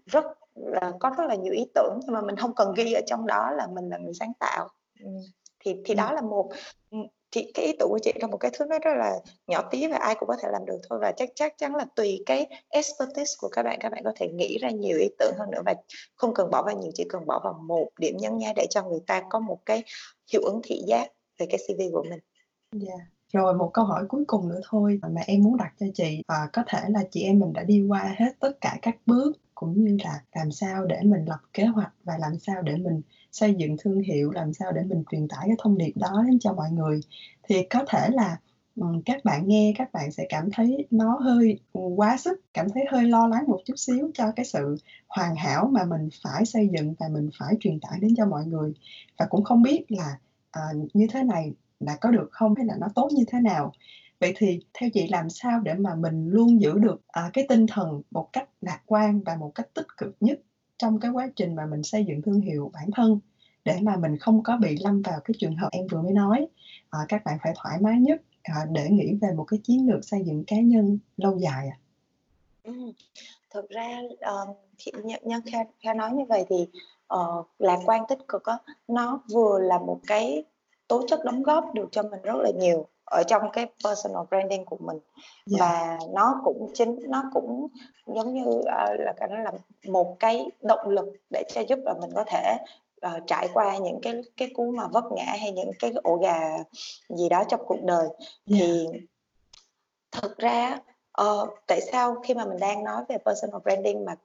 rất 0.05 0.25
là 0.55 0.91
có 0.99 1.11
rất 1.17 1.23
là 1.27 1.35
nhiều 1.35 1.53
ý 1.53 1.65
tưởng 1.75 1.99
nhưng 2.03 2.13
mà 2.13 2.21
mình 2.21 2.35
không 2.35 2.55
cần 2.55 2.73
ghi 2.73 2.93
ở 2.93 3.01
trong 3.07 3.27
đó 3.27 3.51
là 3.51 3.67
mình 3.67 3.89
là 3.89 3.97
người 3.97 4.13
sáng 4.13 4.33
tạo. 4.39 4.69
Thì 5.59 5.75
thì 5.85 5.95
đó 5.95 6.11
là 6.11 6.21
một 6.21 6.49
thì 7.33 7.51
cái 7.53 7.65
ý 7.65 7.73
tưởng 7.79 7.89
của 7.89 7.99
chị 7.99 8.13
là 8.21 8.27
một 8.27 8.37
cái 8.37 8.51
thứ 8.53 8.65
nó 8.65 8.79
rất 8.79 8.93
là 8.97 9.19
nhỏ 9.47 9.61
tí 9.71 9.87
và 9.87 9.97
ai 9.97 10.15
cũng 10.19 10.27
có 10.27 10.35
thể 10.41 10.49
làm 10.51 10.65
được 10.65 10.77
thôi 10.89 10.99
và 11.01 11.11
chắc 11.11 11.29
chắc 11.35 11.57
chắn 11.57 11.75
là 11.75 11.85
tùy 11.95 12.23
cái 12.25 12.47
expertise 12.69 13.33
của 13.37 13.49
các 13.49 13.63
bạn 13.63 13.79
các 13.81 13.91
bạn 13.91 14.03
có 14.03 14.13
thể 14.15 14.27
nghĩ 14.33 14.57
ra 14.57 14.69
nhiều 14.69 14.97
ý 14.97 15.09
tưởng 15.19 15.33
hơn 15.37 15.51
nữa 15.51 15.61
và 15.65 15.73
không 16.15 16.33
cần 16.33 16.51
bỏ 16.51 16.63
vào 16.63 16.77
nhiều, 16.77 16.91
chỉ 16.93 17.03
cần 17.09 17.25
bỏ 17.25 17.41
vào 17.43 17.53
một 17.53 17.89
điểm 17.99 18.17
nhấn 18.17 18.37
nha 18.37 18.53
để 18.55 18.67
cho 18.69 18.83
người 18.83 18.99
ta 19.07 19.23
có 19.29 19.39
một 19.39 19.59
cái 19.65 19.83
hiệu 20.31 20.41
ứng 20.41 20.61
thị 20.63 20.81
giác 20.87 21.07
về 21.39 21.45
cái 21.49 21.59
CV 21.67 21.81
của 21.91 22.03
mình. 22.09 22.19
Yeah. 22.87 22.99
Rồi 23.33 23.53
một 23.53 23.71
câu 23.73 23.85
hỏi 23.85 24.05
cuối 24.09 24.23
cùng 24.27 24.49
nữa 24.49 24.59
thôi 24.69 24.99
mà 25.13 25.21
em 25.27 25.43
muốn 25.43 25.57
đặt 25.57 25.73
cho 25.79 25.85
chị 25.93 26.21
và 26.27 26.49
có 26.53 26.63
thể 26.67 26.79
là 26.89 26.99
chị 27.11 27.23
em 27.23 27.39
mình 27.39 27.53
đã 27.53 27.63
đi 27.63 27.85
qua 27.89 28.15
hết 28.17 28.31
tất 28.39 28.51
cả 28.61 28.77
các 28.81 28.95
bước 29.05 29.31
cũng 29.55 29.83
như 29.83 29.97
là 30.03 30.21
làm 30.35 30.51
sao 30.51 30.85
để 30.85 31.01
mình 31.03 31.25
lập 31.25 31.39
kế 31.53 31.65
hoạch 31.65 31.93
và 32.03 32.17
làm 32.17 32.39
sao 32.39 32.61
để 32.61 32.77
mình 32.77 33.01
xây 33.31 33.55
dựng 33.57 33.75
thương 33.79 33.99
hiệu, 33.99 34.31
làm 34.31 34.53
sao 34.53 34.71
để 34.71 34.83
mình 34.83 35.03
truyền 35.11 35.27
tải 35.27 35.43
cái 35.47 35.55
thông 35.59 35.77
điệp 35.77 35.91
đó 35.95 36.23
đến 36.27 36.39
cho 36.39 36.53
mọi 36.53 36.71
người. 36.71 36.99
Thì 37.43 37.63
có 37.69 37.85
thể 37.87 38.09
là 38.09 38.39
ừ, 38.75 38.83
các 39.05 39.25
bạn 39.25 39.47
nghe 39.47 39.73
các 39.77 39.93
bạn 39.93 40.11
sẽ 40.11 40.25
cảm 40.29 40.49
thấy 40.51 40.87
nó 40.91 41.17
hơi 41.21 41.59
quá 41.95 42.17
sức, 42.17 42.41
cảm 42.53 42.69
thấy 42.69 42.83
hơi 42.91 43.03
lo 43.03 43.27
lắng 43.27 43.43
một 43.47 43.59
chút 43.65 43.73
xíu 43.77 44.11
cho 44.13 44.31
cái 44.35 44.45
sự 44.45 44.77
hoàn 45.07 45.35
hảo 45.35 45.69
mà 45.71 45.83
mình 45.85 46.09
phải 46.23 46.45
xây 46.45 46.69
dựng 46.77 46.93
và 46.99 47.07
mình 47.07 47.29
phải 47.39 47.55
truyền 47.59 47.79
tải 47.79 47.99
đến 47.99 48.15
cho 48.17 48.25
mọi 48.25 48.45
người 48.45 48.73
và 49.19 49.25
cũng 49.29 49.43
không 49.43 49.61
biết 49.61 49.85
là 49.89 50.17
à, 50.51 50.61
như 50.93 51.07
thế 51.11 51.23
này 51.23 51.53
là 51.79 51.97
có 52.01 52.11
được 52.11 52.27
không 52.31 52.55
hay 52.55 52.65
là 52.65 52.75
nó 52.79 52.87
tốt 52.95 53.09
như 53.13 53.23
thế 53.27 53.39
nào 53.39 53.73
vậy 54.23 54.33
thì 54.35 54.59
theo 54.73 54.89
chị 54.93 55.07
làm 55.07 55.29
sao 55.29 55.59
để 55.59 55.73
mà 55.73 55.95
mình 55.95 56.29
luôn 56.29 56.61
giữ 56.61 56.77
được 56.77 57.01
à, 57.07 57.29
cái 57.33 57.45
tinh 57.49 57.67
thần 57.67 58.01
một 58.11 58.33
cách 58.33 58.49
lạc 58.61 58.79
quan 58.85 59.21
và 59.25 59.35
một 59.35 59.51
cách 59.55 59.73
tích 59.73 59.87
cực 59.97 60.15
nhất 60.19 60.39
trong 60.77 60.99
cái 60.99 61.11
quá 61.11 61.27
trình 61.35 61.55
mà 61.55 61.65
mình 61.65 61.83
xây 61.83 62.05
dựng 62.05 62.21
thương 62.21 62.41
hiệu 62.41 62.71
bản 62.73 62.89
thân 62.95 63.19
để 63.65 63.79
mà 63.81 63.95
mình 63.95 64.17
không 64.17 64.43
có 64.43 64.57
bị 64.57 64.77
lâm 64.83 65.01
vào 65.01 65.19
cái 65.23 65.35
trường 65.39 65.55
hợp 65.55 65.69
em 65.71 65.87
vừa 65.87 66.01
mới 66.01 66.13
nói 66.13 66.47
à, 66.89 66.99
các 67.09 67.21
bạn 67.25 67.37
phải 67.43 67.53
thoải 67.55 67.77
mái 67.81 67.99
nhất 67.99 68.21
à, 68.43 68.65
để 68.71 68.89
nghĩ 68.89 69.13
về 69.21 69.27
một 69.35 69.43
cái 69.43 69.59
chiến 69.63 69.87
lược 69.89 70.05
xây 70.05 70.23
dựng 70.25 70.43
cá 70.47 70.55
nhân 70.59 70.97
lâu 71.17 71.37
dài 71.37 71.67
à. 71.67 71.77
Ừ. 72.63 72.73
thực 73.49 73.69
ra 73.69 74.01
ờ, 74.19 74.45
uh, 74.49 75.05
nhân, 75.05 75.21
nhân 75.23 75.41
kha, 75.51 75.59
kha 75.79 75.93
nói 75.93 76.11
như 76.13 76.23
vậy 76.29 76.45
thì 76.49 76.67
uh, 77.13 77.47
lạc 77.59 77.79
quan 77.85 78.03
tích 78.09 78.19
cực 78.27 78.43
đó, 78.45 78.59
nó 78.87 79.21
vừa 79.33 79.59
là 79.59 79.79
một 79.79 79.99
cái 80.07 80.43
tố 80.87 81.07
chất 81.07 81.19
đóng 81.25 81.43
góp 81.43 81.65
được 81.73 81.89
cho 81.91 82.03
mình 82.03 82.21
rất 82.21 82.35
là 82.35 82.51
nhiều 82.59 82.87
ở 83.13 83.23
trong 83.23 83.41
cái 83.53 83.65
personal 83.83 84.23
branding 84.29 84.65
của 84.65 84.77
mình 84.79 84.97
yeah. 84.97 85.45
Dạ. 85.45 85.57
và 85.59 85.97
nó 86.13 86.41
cũng 86.43 86.71
chính 86.73 86.99
nó 87.07 87.23
cũng 87.33 87.67
giống 88.15 88.33
như 88.33 88.45
uh, 88.45 88.65
là 88.99 89.13
cái 89.17 89.29
nó 89.31 89.37
là 89.39 89.51
một 89.87 90.15
cái 90.19 90.45
động 90.61 90.89
lực 90.89 91.05
để 91.29 91.43
cho 91.53 91.61
giúp 91.61 91.79
là 91.85 91.93
mình 92.01 92.09
có 92.15 92.23
thể 92.27 92.57
uh, 93.07 93.23
trải 93.27 93.47
qua 93.53 93.77
những 93.77 93.99
cái 94.01 94.13
cái 94.37 94.49
cú 94.53 94.71
mà 94.71 94.87
vấp 94.87 95.03
ngã 95.15 95.25
hay 95.25 95.51
những 95.51 95.71
cái 95.79 95.91
ổ 96.03 96.15
gà 96.15 96.57
gì 97.09 97.29
đó 97.29 97.43
trong 97.49 97.61
cuộc 97.65 97.83
đời 97.83 98.07
yeah. 98.07 98.17
Dạ. 98.45 98.57
thì 98.59 98.87
thực 100.11 100.37
ra 100.37 100.79
Ờ, 101.13 101.47
tại 101.67 101.81
sao 101.81 102.15
khi 102.23 102.33
mà 102.33 102.45
mình 102.45 102.59
đang 102.59 102.83
nói 102.83 103.03
về 103.09 103.17
personal 103.25 103.61
branding 103.63 104.05
mà 104.05 104.15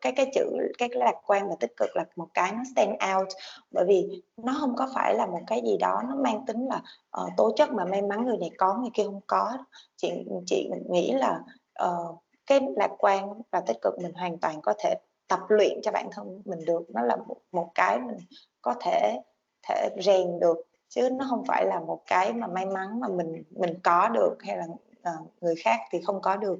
cái 0.00 0.12
cái 0.12 0.30
chữ 0.34 0.42
cái 0.78 0.88
lạc 0.92 1.14
quan 1.26 1.48
và 1.48 1.54
tích 1.60 1.72
cực 1.76 1.96
là 1.96 2.04
một 2.16 2.28
cái 2.34 2.52
nó 2.52 2.62
stand 2.74 2.90
out? 2.90 3.28
Bởi 3.70 3.84
vì 3.88 4.22
nó 4.36 4.56
không 4.60 4.76
có 4.76 4.88
phải 4.94 5.14
là 5.14 5.26
một 5.26 5.40
cái 5.46 5.62
gì 5.64 5.76
đó 5.76 6.02
nó 6.08 6.14
mang 6.14 6.46
tính 6.46 6.68
là 6.68 6.82
uh, 7.22 7.32
tố 7.36 7.52
chất 7.56 7.72
mà 7.72 7.84
may 7.84 8.02
mắn 8.02 8.26
người 8.26 8.36
này 8.36 8.50
có 8.58 8.74
người 8.74 8.90
kia 8.94 9.04
không 9.04 9.20
có 9.26 9.58
chị 9.96 10.12
chị 10.46 10.70
nghĩ 10.90 11.12
là 11.12 11.40
uh, 11.84 12.16
cái 12.46 12.60
lạc 12.76 12.90
quan 12.98 13.42
và 13.50 13.60
tích 13.60 13.76
cực 13.82 13.94
mình 14.02 14.12
hoàn 14.12 14.38
toàn 14.38 14.60
có 14.62 14.74
thể 14.78 14.94
tập 15.28 15.40
luyện 15.48 15.80
cho 15.82 15.92
bản 15.92 16.08
thân 16.12 16.42
mình 16.44 16.64
được. 16.64 16.82
Nó 16.88 17.02
là 17.02 17.16
một, 17.16 17.36
một 17.52 17.68
cái 17.74 17.98
mình 17.98 18.16
có 18.62 18.74
thể 18.80 19.20
thể 19.68 19.88
rèn 20.04 20.40
được 20.40 20.56
chứ 20.88 21.08
nó 21.10 21.26
không 21.30 21.44
phải 21.44 21.66
là 21.66 21.80
một 21.80 22.02
cái 22.06 22.32
mà 22.32 22.46
may 22.46 22.66
mắn 22.66 23.00
mà 23.00 23.08
mình 23.08 23.42
mình 23.50 23.74
có 23.82 24.08
được 24.08 24.36
hay 24.40 24.56
là 24.56 24.66
uh, 25.08 25.42
người 25.42 25.54
khác 25.56 25.80
thì 25.90 25.98
không 26.04 26.20
có 26.22 26.36
được. 26.36 26.58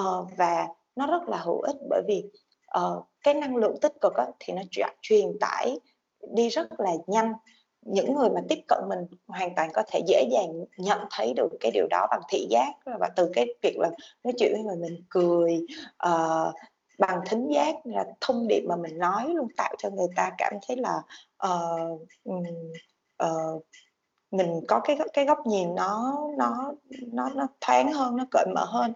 Uh, 0.00 0.28
và 0.36 0.66
nó 0.96 1.06
rất 1.06 1.28
là 1.28 1.36
hữu 1.36 1.60
ích 1.60 1.76
bởi 1.90 2.02
vì 2.08 2.24
uh, 2.78 3.04
cái 3.22 3.34
năng 3.34 3.56
lượng 3.56 3.80
tích 3.80 3.92
cực 4.00 4.14
á, 4.14 4.26
thì 4.40 4.52
nó 4.52 4.62
truyền 5.02 5.38
tải 5.40 5.78
đi 6.34 6.48
rất 6.48 6.80
là 6.80 6.92
nhanh. 7.06 7.32
Những 7.82 8.14
người 8.14 8.30
mà 8.30 8.40
tiếp 8.48 8.58
cận 8.68 8.78
mình 8.88 8.98
hoàn 9.26 9.54
toàn 9.54 9.70
có 9.74 9.82
thể 9.86 10.00
dễ 10.06 10.28
dàng 10.32 10.64
nhận 10.76 10.98
thấy 11.10 11.32
được 11.36 11.48
cái 11.60 11.70
điều 11.74 11.86
đó 11.90 12.06
bằng 12.10 12.20
thị 12.28 12.46
giác 12.50 12.72
và 12.84 13.10
từ 13.16 13.30
cái 13.34 13.46
việc 13.62 13.78
là 13.78 13.90
nói 14.24 14.32
chuyện 14.38 14.52
với 14.52 14.62
người 14.62 14.76
mình 14.76 15.04
cười 15.08 15.66
uh, 16.06 16.54
bằng 16.98 17.20
thính 17.26 17.48
giác 17.54 17.74
là 17.84 18.04
thông 18.20 18.48
điệp 18.48 18.62
mà 18.68 18.76
mình 18.76 18.98
nói 18.98 19.28
luôn 19.28 19.48
tạo 19.56 19.74
cho 19.78 19.90
người 19.90 20.08
ta 20.16 20.30
cảm 20.38 20.52
thấy 20.68 20.76
là 20.76 21.02
uh, 21.46 22.00
uh, 23.22 23.64
mình 24.36 24.60
có 24.68 24.80
cái 24.80 24.98
cái 25.12 25.24
góc 25.24 25.46
nhìn 25.46 25.74
nó 25.74 26.18
nó 26.38 26.72
nó 27.12 27.30
nó 27.34 27.46
thoáng 27.60 27.92
hơn 27.92 28.16
nó 28.16 28.24
cởi 28.30 28.46
mở 28.54 28.64
hơn 28.64 28.92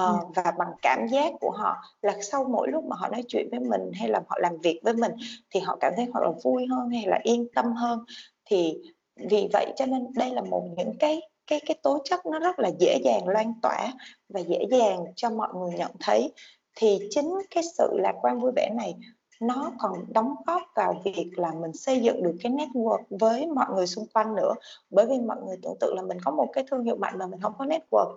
uh, 0.00 0.34
và 0.34 0.52
bằng 0.58 0.72
cảm 0.82 1.06
giác 1.08 1.32
của 1.40 1.50
họ 1.50 1.76
là 2.02 2.14
sau 2.22 2.44
mỗi 2.44 2.68
lúc 2.70 2.84
mà 2.84 2.96
họ 2.96 3.08
nói 3.08 3.24
chuyện 3.28 3.48
với 3.50 3.60
mình 3.60 3.90
hay 3.94 4.08
là 4.08 4.20
họ 4.28 4.38
làm 4.40 4.58
việc 4.62 4.80
với 4.82 4.94
mình 4.94 5.12
thì 5.50 5.60
họ 5.60 5.76
cảm 5.80 5.92
thấy 5.96 6.06
hoặc 6.12 6.20
là 6.20 6.30
vui 6.44 6.66
hơn 6.66 6.90
hay 6.90 7.06
là 7.06 7.18
yên 7.22 7.46
tâm 7.54 7.72
hơn. 7.72 8.04
Thì 8.44 8.78
vì 9.16 9.48
vậy 9.52 9.72
cho 9.76 9.86
nên 9.86 10.06
đây 10.14 10.30
là 10.30 10.42
một 10.42 10.68
những 10.76 10.92
cái 10.98 11.20
cái 11.46 11.60
cái 11.66 11.78
tố 11.82 11.98
chất 12.04 12.26
nó 12.26 12.38
rất 12.38 12.58
là 12.58 12.70
dễ 12.78 12.98
dàng 13.04 13.28
lan 13.28 13.54
tỏa 13.62 13.92
và 14.28 14.40
dễ 14.40 14.64
dàng 14.70 15.04
cho 15.16 15.30
mọi 15.30 15.48
người 15.54 15.72
nhận 15.78 15.90
thấy. 16.00 16.32
Thì 16.76 16.98
chính 17.10 17.34
cái 17.50 17.64
sự 17.78 17.98
lạc 18.02 18.14
quan 18.22 18.40
vui 18.40 18.52
vẻ 18.56 18.70
này 18.76 18.94
nó 19.42 19.72
còn 19.78 19.92
đóng 20.08 20.34
góp 20.46 20.62
vào 20.74 21.00
việc 21.04 21.30
là 21.36 21.52
mình 21.52 21.72
xây 21.72 22.00
dựng 22.00 22.22
được 22.22 22.36
cái 22.42 22.52
network 22.52 23.02
với 23.10 23.46
mọi 23.46 23.66
người 23.74 23.86
xung 23.86 24.06
quanh 24.14 24.34
nữa. 24.34 24.54
Bởi 24.90 25.06
vì 25.06 25.20
mọi 25.20 25.36
người 25.46 25.56
tưởng 25.62 25.76
tượng 25.80 25.96
là 25.96 26.02
mình 26.02 26.18
có 26.24 26.30
một 26.30 26.48
cái 26.52 26.64
thương 26.70 26.84
hiệu 26.84 26.96
mạnh 26.96 27.18
mà 27.18 27.26
mình 27.26 27.40
không 27.40 27.52
có 27.58 27.64
network 27.64 28.16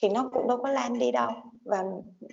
thì 0.00 0.08
nó 0.08 0.30
cũng 0.32 0.48
đâu 0.48 0.58
có 0.62 0.68
lan 0.68 0.98
đi 0.98 1.12
đâu. 1.12 1.30
Và 1.64 1.84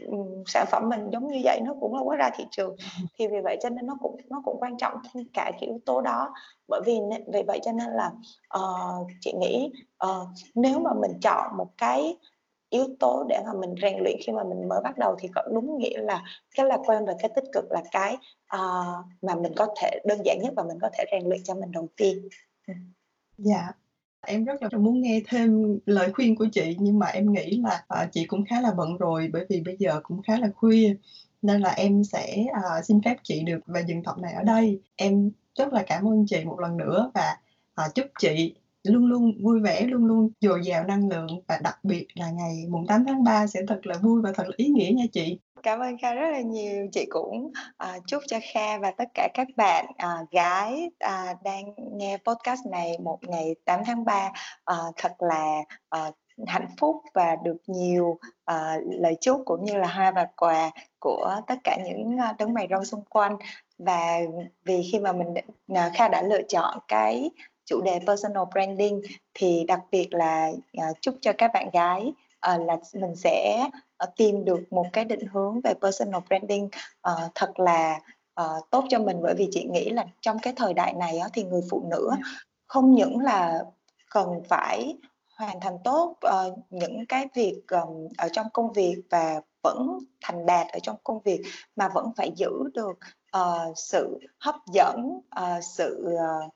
um, 0.07 0.43
sản 0.47 0.65
phẩm 0.71 0.89
mình 0.89 1.09
giống 1.11 1.27
như 1.27 1.41
vậy 1.43 1.61
nó 1.63 1.75
cũng 1.79 1.93
đâu 1.93 2.09
có 2.09 2.15
ra 2.15 2.29
thị 2.35 2.45
trường. 2.51 2.75
Thì 3.17 3.27
vì 3.27 3.41
vậy 3.43 3.57
cho 3.61 3.69
nên 3.69 3.85
nó 3.85 3.97
cũng 4.01 4.17
nó 4.29 4.41
cũng 4.45 4.57
quan 4.59 4.77
trọng 4.77 4.93
thêm 5.13 5.23
cả 5.33 5.51
cái 5.51 5.69
yếu 5.69 5.79
tố 5.85 6.01
đó. 6.01 6.33
Bởi 6.67 6.81
vì 6.85 6.99
vì 7.33 7.43
vậy 7.47 7.59
cho 7.63 7.71
nên 7.71 7.87
là 7.87 8.11
uh, 8.57 9.07
chị 9.21 9.33
nghĩ 9.33 9.71
uh, 10.05 10.27
nếu 10.55 10.79
mà 10.79 10.93
mình 10.93 11.11
chọn 11.21 11.57
một 11.57 11.67
cái 11.77 12.17
yếu 12.71 12.87
tố 12.99 13.25
để 13.29 13.39
mà 13.45 13.53
mình 13.53 13.75
rèn 13.81 14.03
luyện 14.03 14.17
khi 14.25 14.33
mà 14.33 14.43
mình 14.43 14.69
mới 14.69 14.81
bắt 14.83 14.97
đầu 14.97 15.15
thì 15.19 15.27
có 15.35 15.41
đúng 15.53 15.77
nghĩa 15.77 15.97
là 16.01 16.23
cái 16.55 16.65
lạc 16.65 16.79
quan 16.85 17.05
và 17.05 17.13
cái 17.19 17.31
tích 17.35 17.43
cực 17.53 17.71
là 17.71 17.83
cái 17.91 18.17
uh, 18.55 19.05
mà 19.21 19.35
mình 19.35 19.53
có 19.55 19.67
thể 19.81 19.99
đơn 20.05 20.19
giản 20.25 20.39
nhất 20.41 20.53
và 20.55 20.63
mình 20.63 20.77
có 20.81 20.89
thể 20.93 21.03
rèn 21.11 21.29
luyện 21.29 21.43
cho 21.43 21.55
mình 21.55 21.71
đầu 21.71 21.87
tiên. 21.97 22.27
Ừ. 22.67 22.73
Dạ, 23.37 23.71
em 24.21 24.45
rất 24.45 24.63
là 24.63 24.69
muốn 24.79 25.01
nghe 25.01 25.21
thêm 25.27 25.79
lời 25.85 26.11
khuyên 26.13 26.35
của 26.35 26.47
chị 26.51 26.75
nhưng 26.79 26.99
mà 26.99 27.07
em 27.07 27.33
nghĩ 27.33 27.61
là 27.63 27.85
uh, 28.03 28.11
chị 28.11 28.25
cũng 28.25 28.45
khá 28.45 28.61
là 28.61 28.71
bận 28.77 28.97
rồi 28.97 29.29
bởi 29.33 29.45
vì 29.49 29.61
bây 29.61 29.75
giờ 29.79 29.99
cũng 30.03 30.21
khá 30.21 30.37
là 30.39 30.49
khuya 30.55 30.95
nên 31.41 31.61
là 31.61 31.69
em 31.69 32.03
sẽ 32.03 32.45
uh, 32.51 32.85
xin 32.85 33.01
phép 33.05 33.15
chị 33.23 33.43
được 33.43 33.59
và 33.65 33.79
dừng 33.79 34.03
tập 34.03 34.17
này 34.17 34.33
ở 34.33 34.43
đây. 34.43 34.81
Em 34.95 35.31
rất 35.55 35.73
là 35.73 35.83
cảm 35.87 36.07
ơn 36.07 36.25
chị 36.27 36.45
một 36.45 36.59
lần 36.59 36.77
nữa 36.77 37.11
và 37.13 37.37
uh, 37.85 37.95
chúc 37.95 38.05
chị 38.19 38.55
luôn 38.83 39.05
luôn 39.05 39.31
vui 39.43 39.59
vẻ, 39.59 39.81
luôn 39.81 40.05
luôn 40.05 40.29
dồi 40.41 40.61
dào 40.63 40.83
năng 40.83 41.09
lượng 41.09 41.27
và 41.47 41.59
đặc 41.63 41.79
biệt 41.83 42.07
là 42.13 42.31
ngày 42.31 42.65
mùng 42.69 42.87
8 42.87 43.05
tháng 43.07 43.23
3 43.23 43.47
sẽ 43.47 43.59
thật 43.67 43.79
là 43.83 43.95
vui 44.01 44.21
và 44.21 44.31
thật 44.35 44.43
là 44.47 44.53
ý 44.57 44.67
nghĩa 44.67 44.91
nha 44.95 45.05
chị. 45.13 45.39
Cảm 45.63 45.79
ơn 45.79 45.97
Kha 45.97 46.13
rất 46.13 46.29
là 46.31 46.41
nhiều. 46.41 46.87
Chị 46.91 47.05
cũng 47.09 47.51
à, 47.77 47.99
chúc 48.07 48.23
cho 48.27 48.39
Kha 48.53 48.77
và 48.77 48.91
tất 48.91 49.09
cả 49.13 49.29
các 49.33 49.47
bạn 49.57 49.85
à, 49.97 50.17
gái 50.31 50.89
à, 50.99 51.35
đang 51.43 51.63
nghe 51.91 52.17
podcast 52.17 52.65
này 52.71 52.97
một 53.03 53.19
ngày 53.21 53.55
8 53.65 53.79
tháng 53.85 54.05
3 54.05 54.31
à, 54.65 54.75
thật 54.97 55.11
là 55.19 55.63
à, 55.89 56.11
hạnh 56.47 56.67
phúc 56.77 56.95
và 57.13 57.35
được 57.43 57.57
nhiều 57.67 58.19
uh, 58.51 58.81
lời 58.83 59.15
chúc 59.21 59.41
cũng 59.45 59.65
như 59.65 59.73
là 59.73 59.87
hoa 59.87 60.11
và 60.11 60.27
quà 60.35 60.71
của 60.99 61.41
tất 61.47 61.55
cả 61.63 61.77
những 61.85 62.15
uh, 62.15 62.37
đấng 62.37 62.53
mày 62.53 62.67
râu 62.69 62.83
xung 62.83 63.05
quanh 63.05 63.37
và 63.77 64.19
vì 64.65 64.89
khi 64.91 64.99
mà 64.99 65.13
mình 65.13 65.33
uh, 65.71 65.93
Kha 65.93 66.07
đã 66.07 66.21
lựa 66.21 66.41
chọn 66.49 66.79
cái 66.87 67.29
chủ 67.65 67.81
đề 67.81 67.99
personal 68.07 68.43
branding 68.51 69.01
thì 69.33 69.65
đặc 69.67 69.79
biệt 69.91 70.13
là 70.13 70.51
uh, 70.77 70.97
chúc 71.01 71.15
cho 71.21 71.33
các 71.37 71.51
bạn 71.53 71.69
gái 71.73 72.13
uh, 72.53 72.61
là 72.67 72.77
mình 72.93 73.15
sẽ 73.15 73.69
uh, 74.03 74.09
tìm 74.15 74.45
được 74.45 74.73
một 74.73 74.85
cái 74.93 75.05
định 75.05 75.27
hướng 75.33 75.61
về 75.61 75.73
personal 75.81 76.21
branding 76.27 76.69
uh, 77.11 77.31
thật 77.35 77.59
là 77.59 77.99
uh, 78.41 78.69
tốt 78.69 78.85
cho 78.89 78.99
mình. 78.99 79.17
Bởi 79.23 79.33
vì 79.37 79.47
chị 79.51 79.67
nghĩ 79.71 79.89
là 79.89 80.05
trong 80.21 80.39
cái 80.39 80.53
thời 80.55 80.73
đại 80.73 80.93
này 80.93 81.19
uh, 81.25 81.33
thì 81.33 81.43
người 81.43 81.61
phụ 81.69 81.83
nữ 81.91 82.09
không 82.67 82.95
những 82.95 83.19
là 83.19 83.63
cần 84.11 84.27
phải 84.49 84.97
hoàn 85.37 85.59
thành 85.59 85.77
tốt 85.83 86.15
uh, 86.27 86.59
những 86.69 87.05
cái 87.05 87.27
việc 87.35 87.61
um, 87.67 88.07
ở 88.17 88.29
trong 88.33 88.47
công 88.53 88.73
việc 88.73 89.01
và 89.09 89.41
vẫn 89.63 89.99
thành 90.21 90.45
đạt 90.45 90.67
ở 90.67 90.79
trong 90.79 90.95
công 91.03 91.19
việc 91.19 91.41
mà 91.75 91.89
vẫn 91.89 92.11
phải 92.17 92.31
giữ 92.35 92.49
được 92.73 92.99
uh, 93.37 93.77
sự 93.77 94.19
hấp 94.39 94.55
dẫn 94.73 95.19
uh, 95.41 95.63
sự 95.63 96.07
uh, 96.13 96.53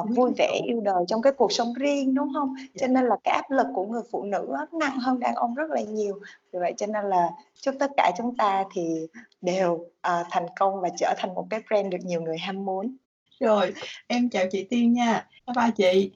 uh, 0.00 0.16
vui 0.16 0.32
vẻ 0.38 0.60
yêu 0.66 0.80
đời 0.80 1.04
trong 1.08 1.22
cái 1.22 1.32
cuộc 1.32 1.52
sống 1.52 1.72
riêng 1.74 2.14
đúng 2.14 2.28
không? 2.34 2.54
Yeah. 2.58 2.70
cho 2.80 2.86
nên 2.86 3.04
là 3.04 3.16
cái 3.24 3.34
áp 3.34 3.50
lực 3.50 3.66
của 3.74 3.86
người 3.86 4.02
phụ 4.10 4.22
nữ 4.22 4.54
nặng 4.72 4.98
hơn 4.98 5.20
đàn 5.20 5.34
ông 5.34 5.54
rất 5.54 5.70
là 5.70 5.80
nhiều. 5.80 6.20
Vì 6.52 6.58
vậy 6.58 6.74
cho 6.76 6.86
nên 6.86 7.04
là 7.04 7.30
chúc 7.60 7.74
tất 7.78 7.90
cả 7.96 8.12
chúng 8.18 8.36
ta 8.36 8.64
thì 8.74 9.06
đều 9.40 9.72
uh, 9.72 10.26
thành 10.30 10.46
công 10.60 10.80
và 10.80 10.88
trở 10.98 11.14
thành 11.18 11.34
một 11.34 11.46
cái 11.50 11.60
brand 11.68 11.92
được 11.92 11.98
nhiều 12.02 12.22
người 12.22 12.38
ham 12.38 12.64
muốn. 12.64 12.96
Rồi 13.40 13.74
em 14.06 14.28
chào 14.30 14.44
chị 14.50 14.64
Tiên 14.64 14.92
nha. 14.92 15.28
Bye 15.46 15.54
bye 15.56 15.70
chị. 15.76 16.12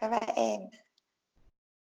Bye 0.00 0.10
bye 0.10 0.32
em. 0.34 0.60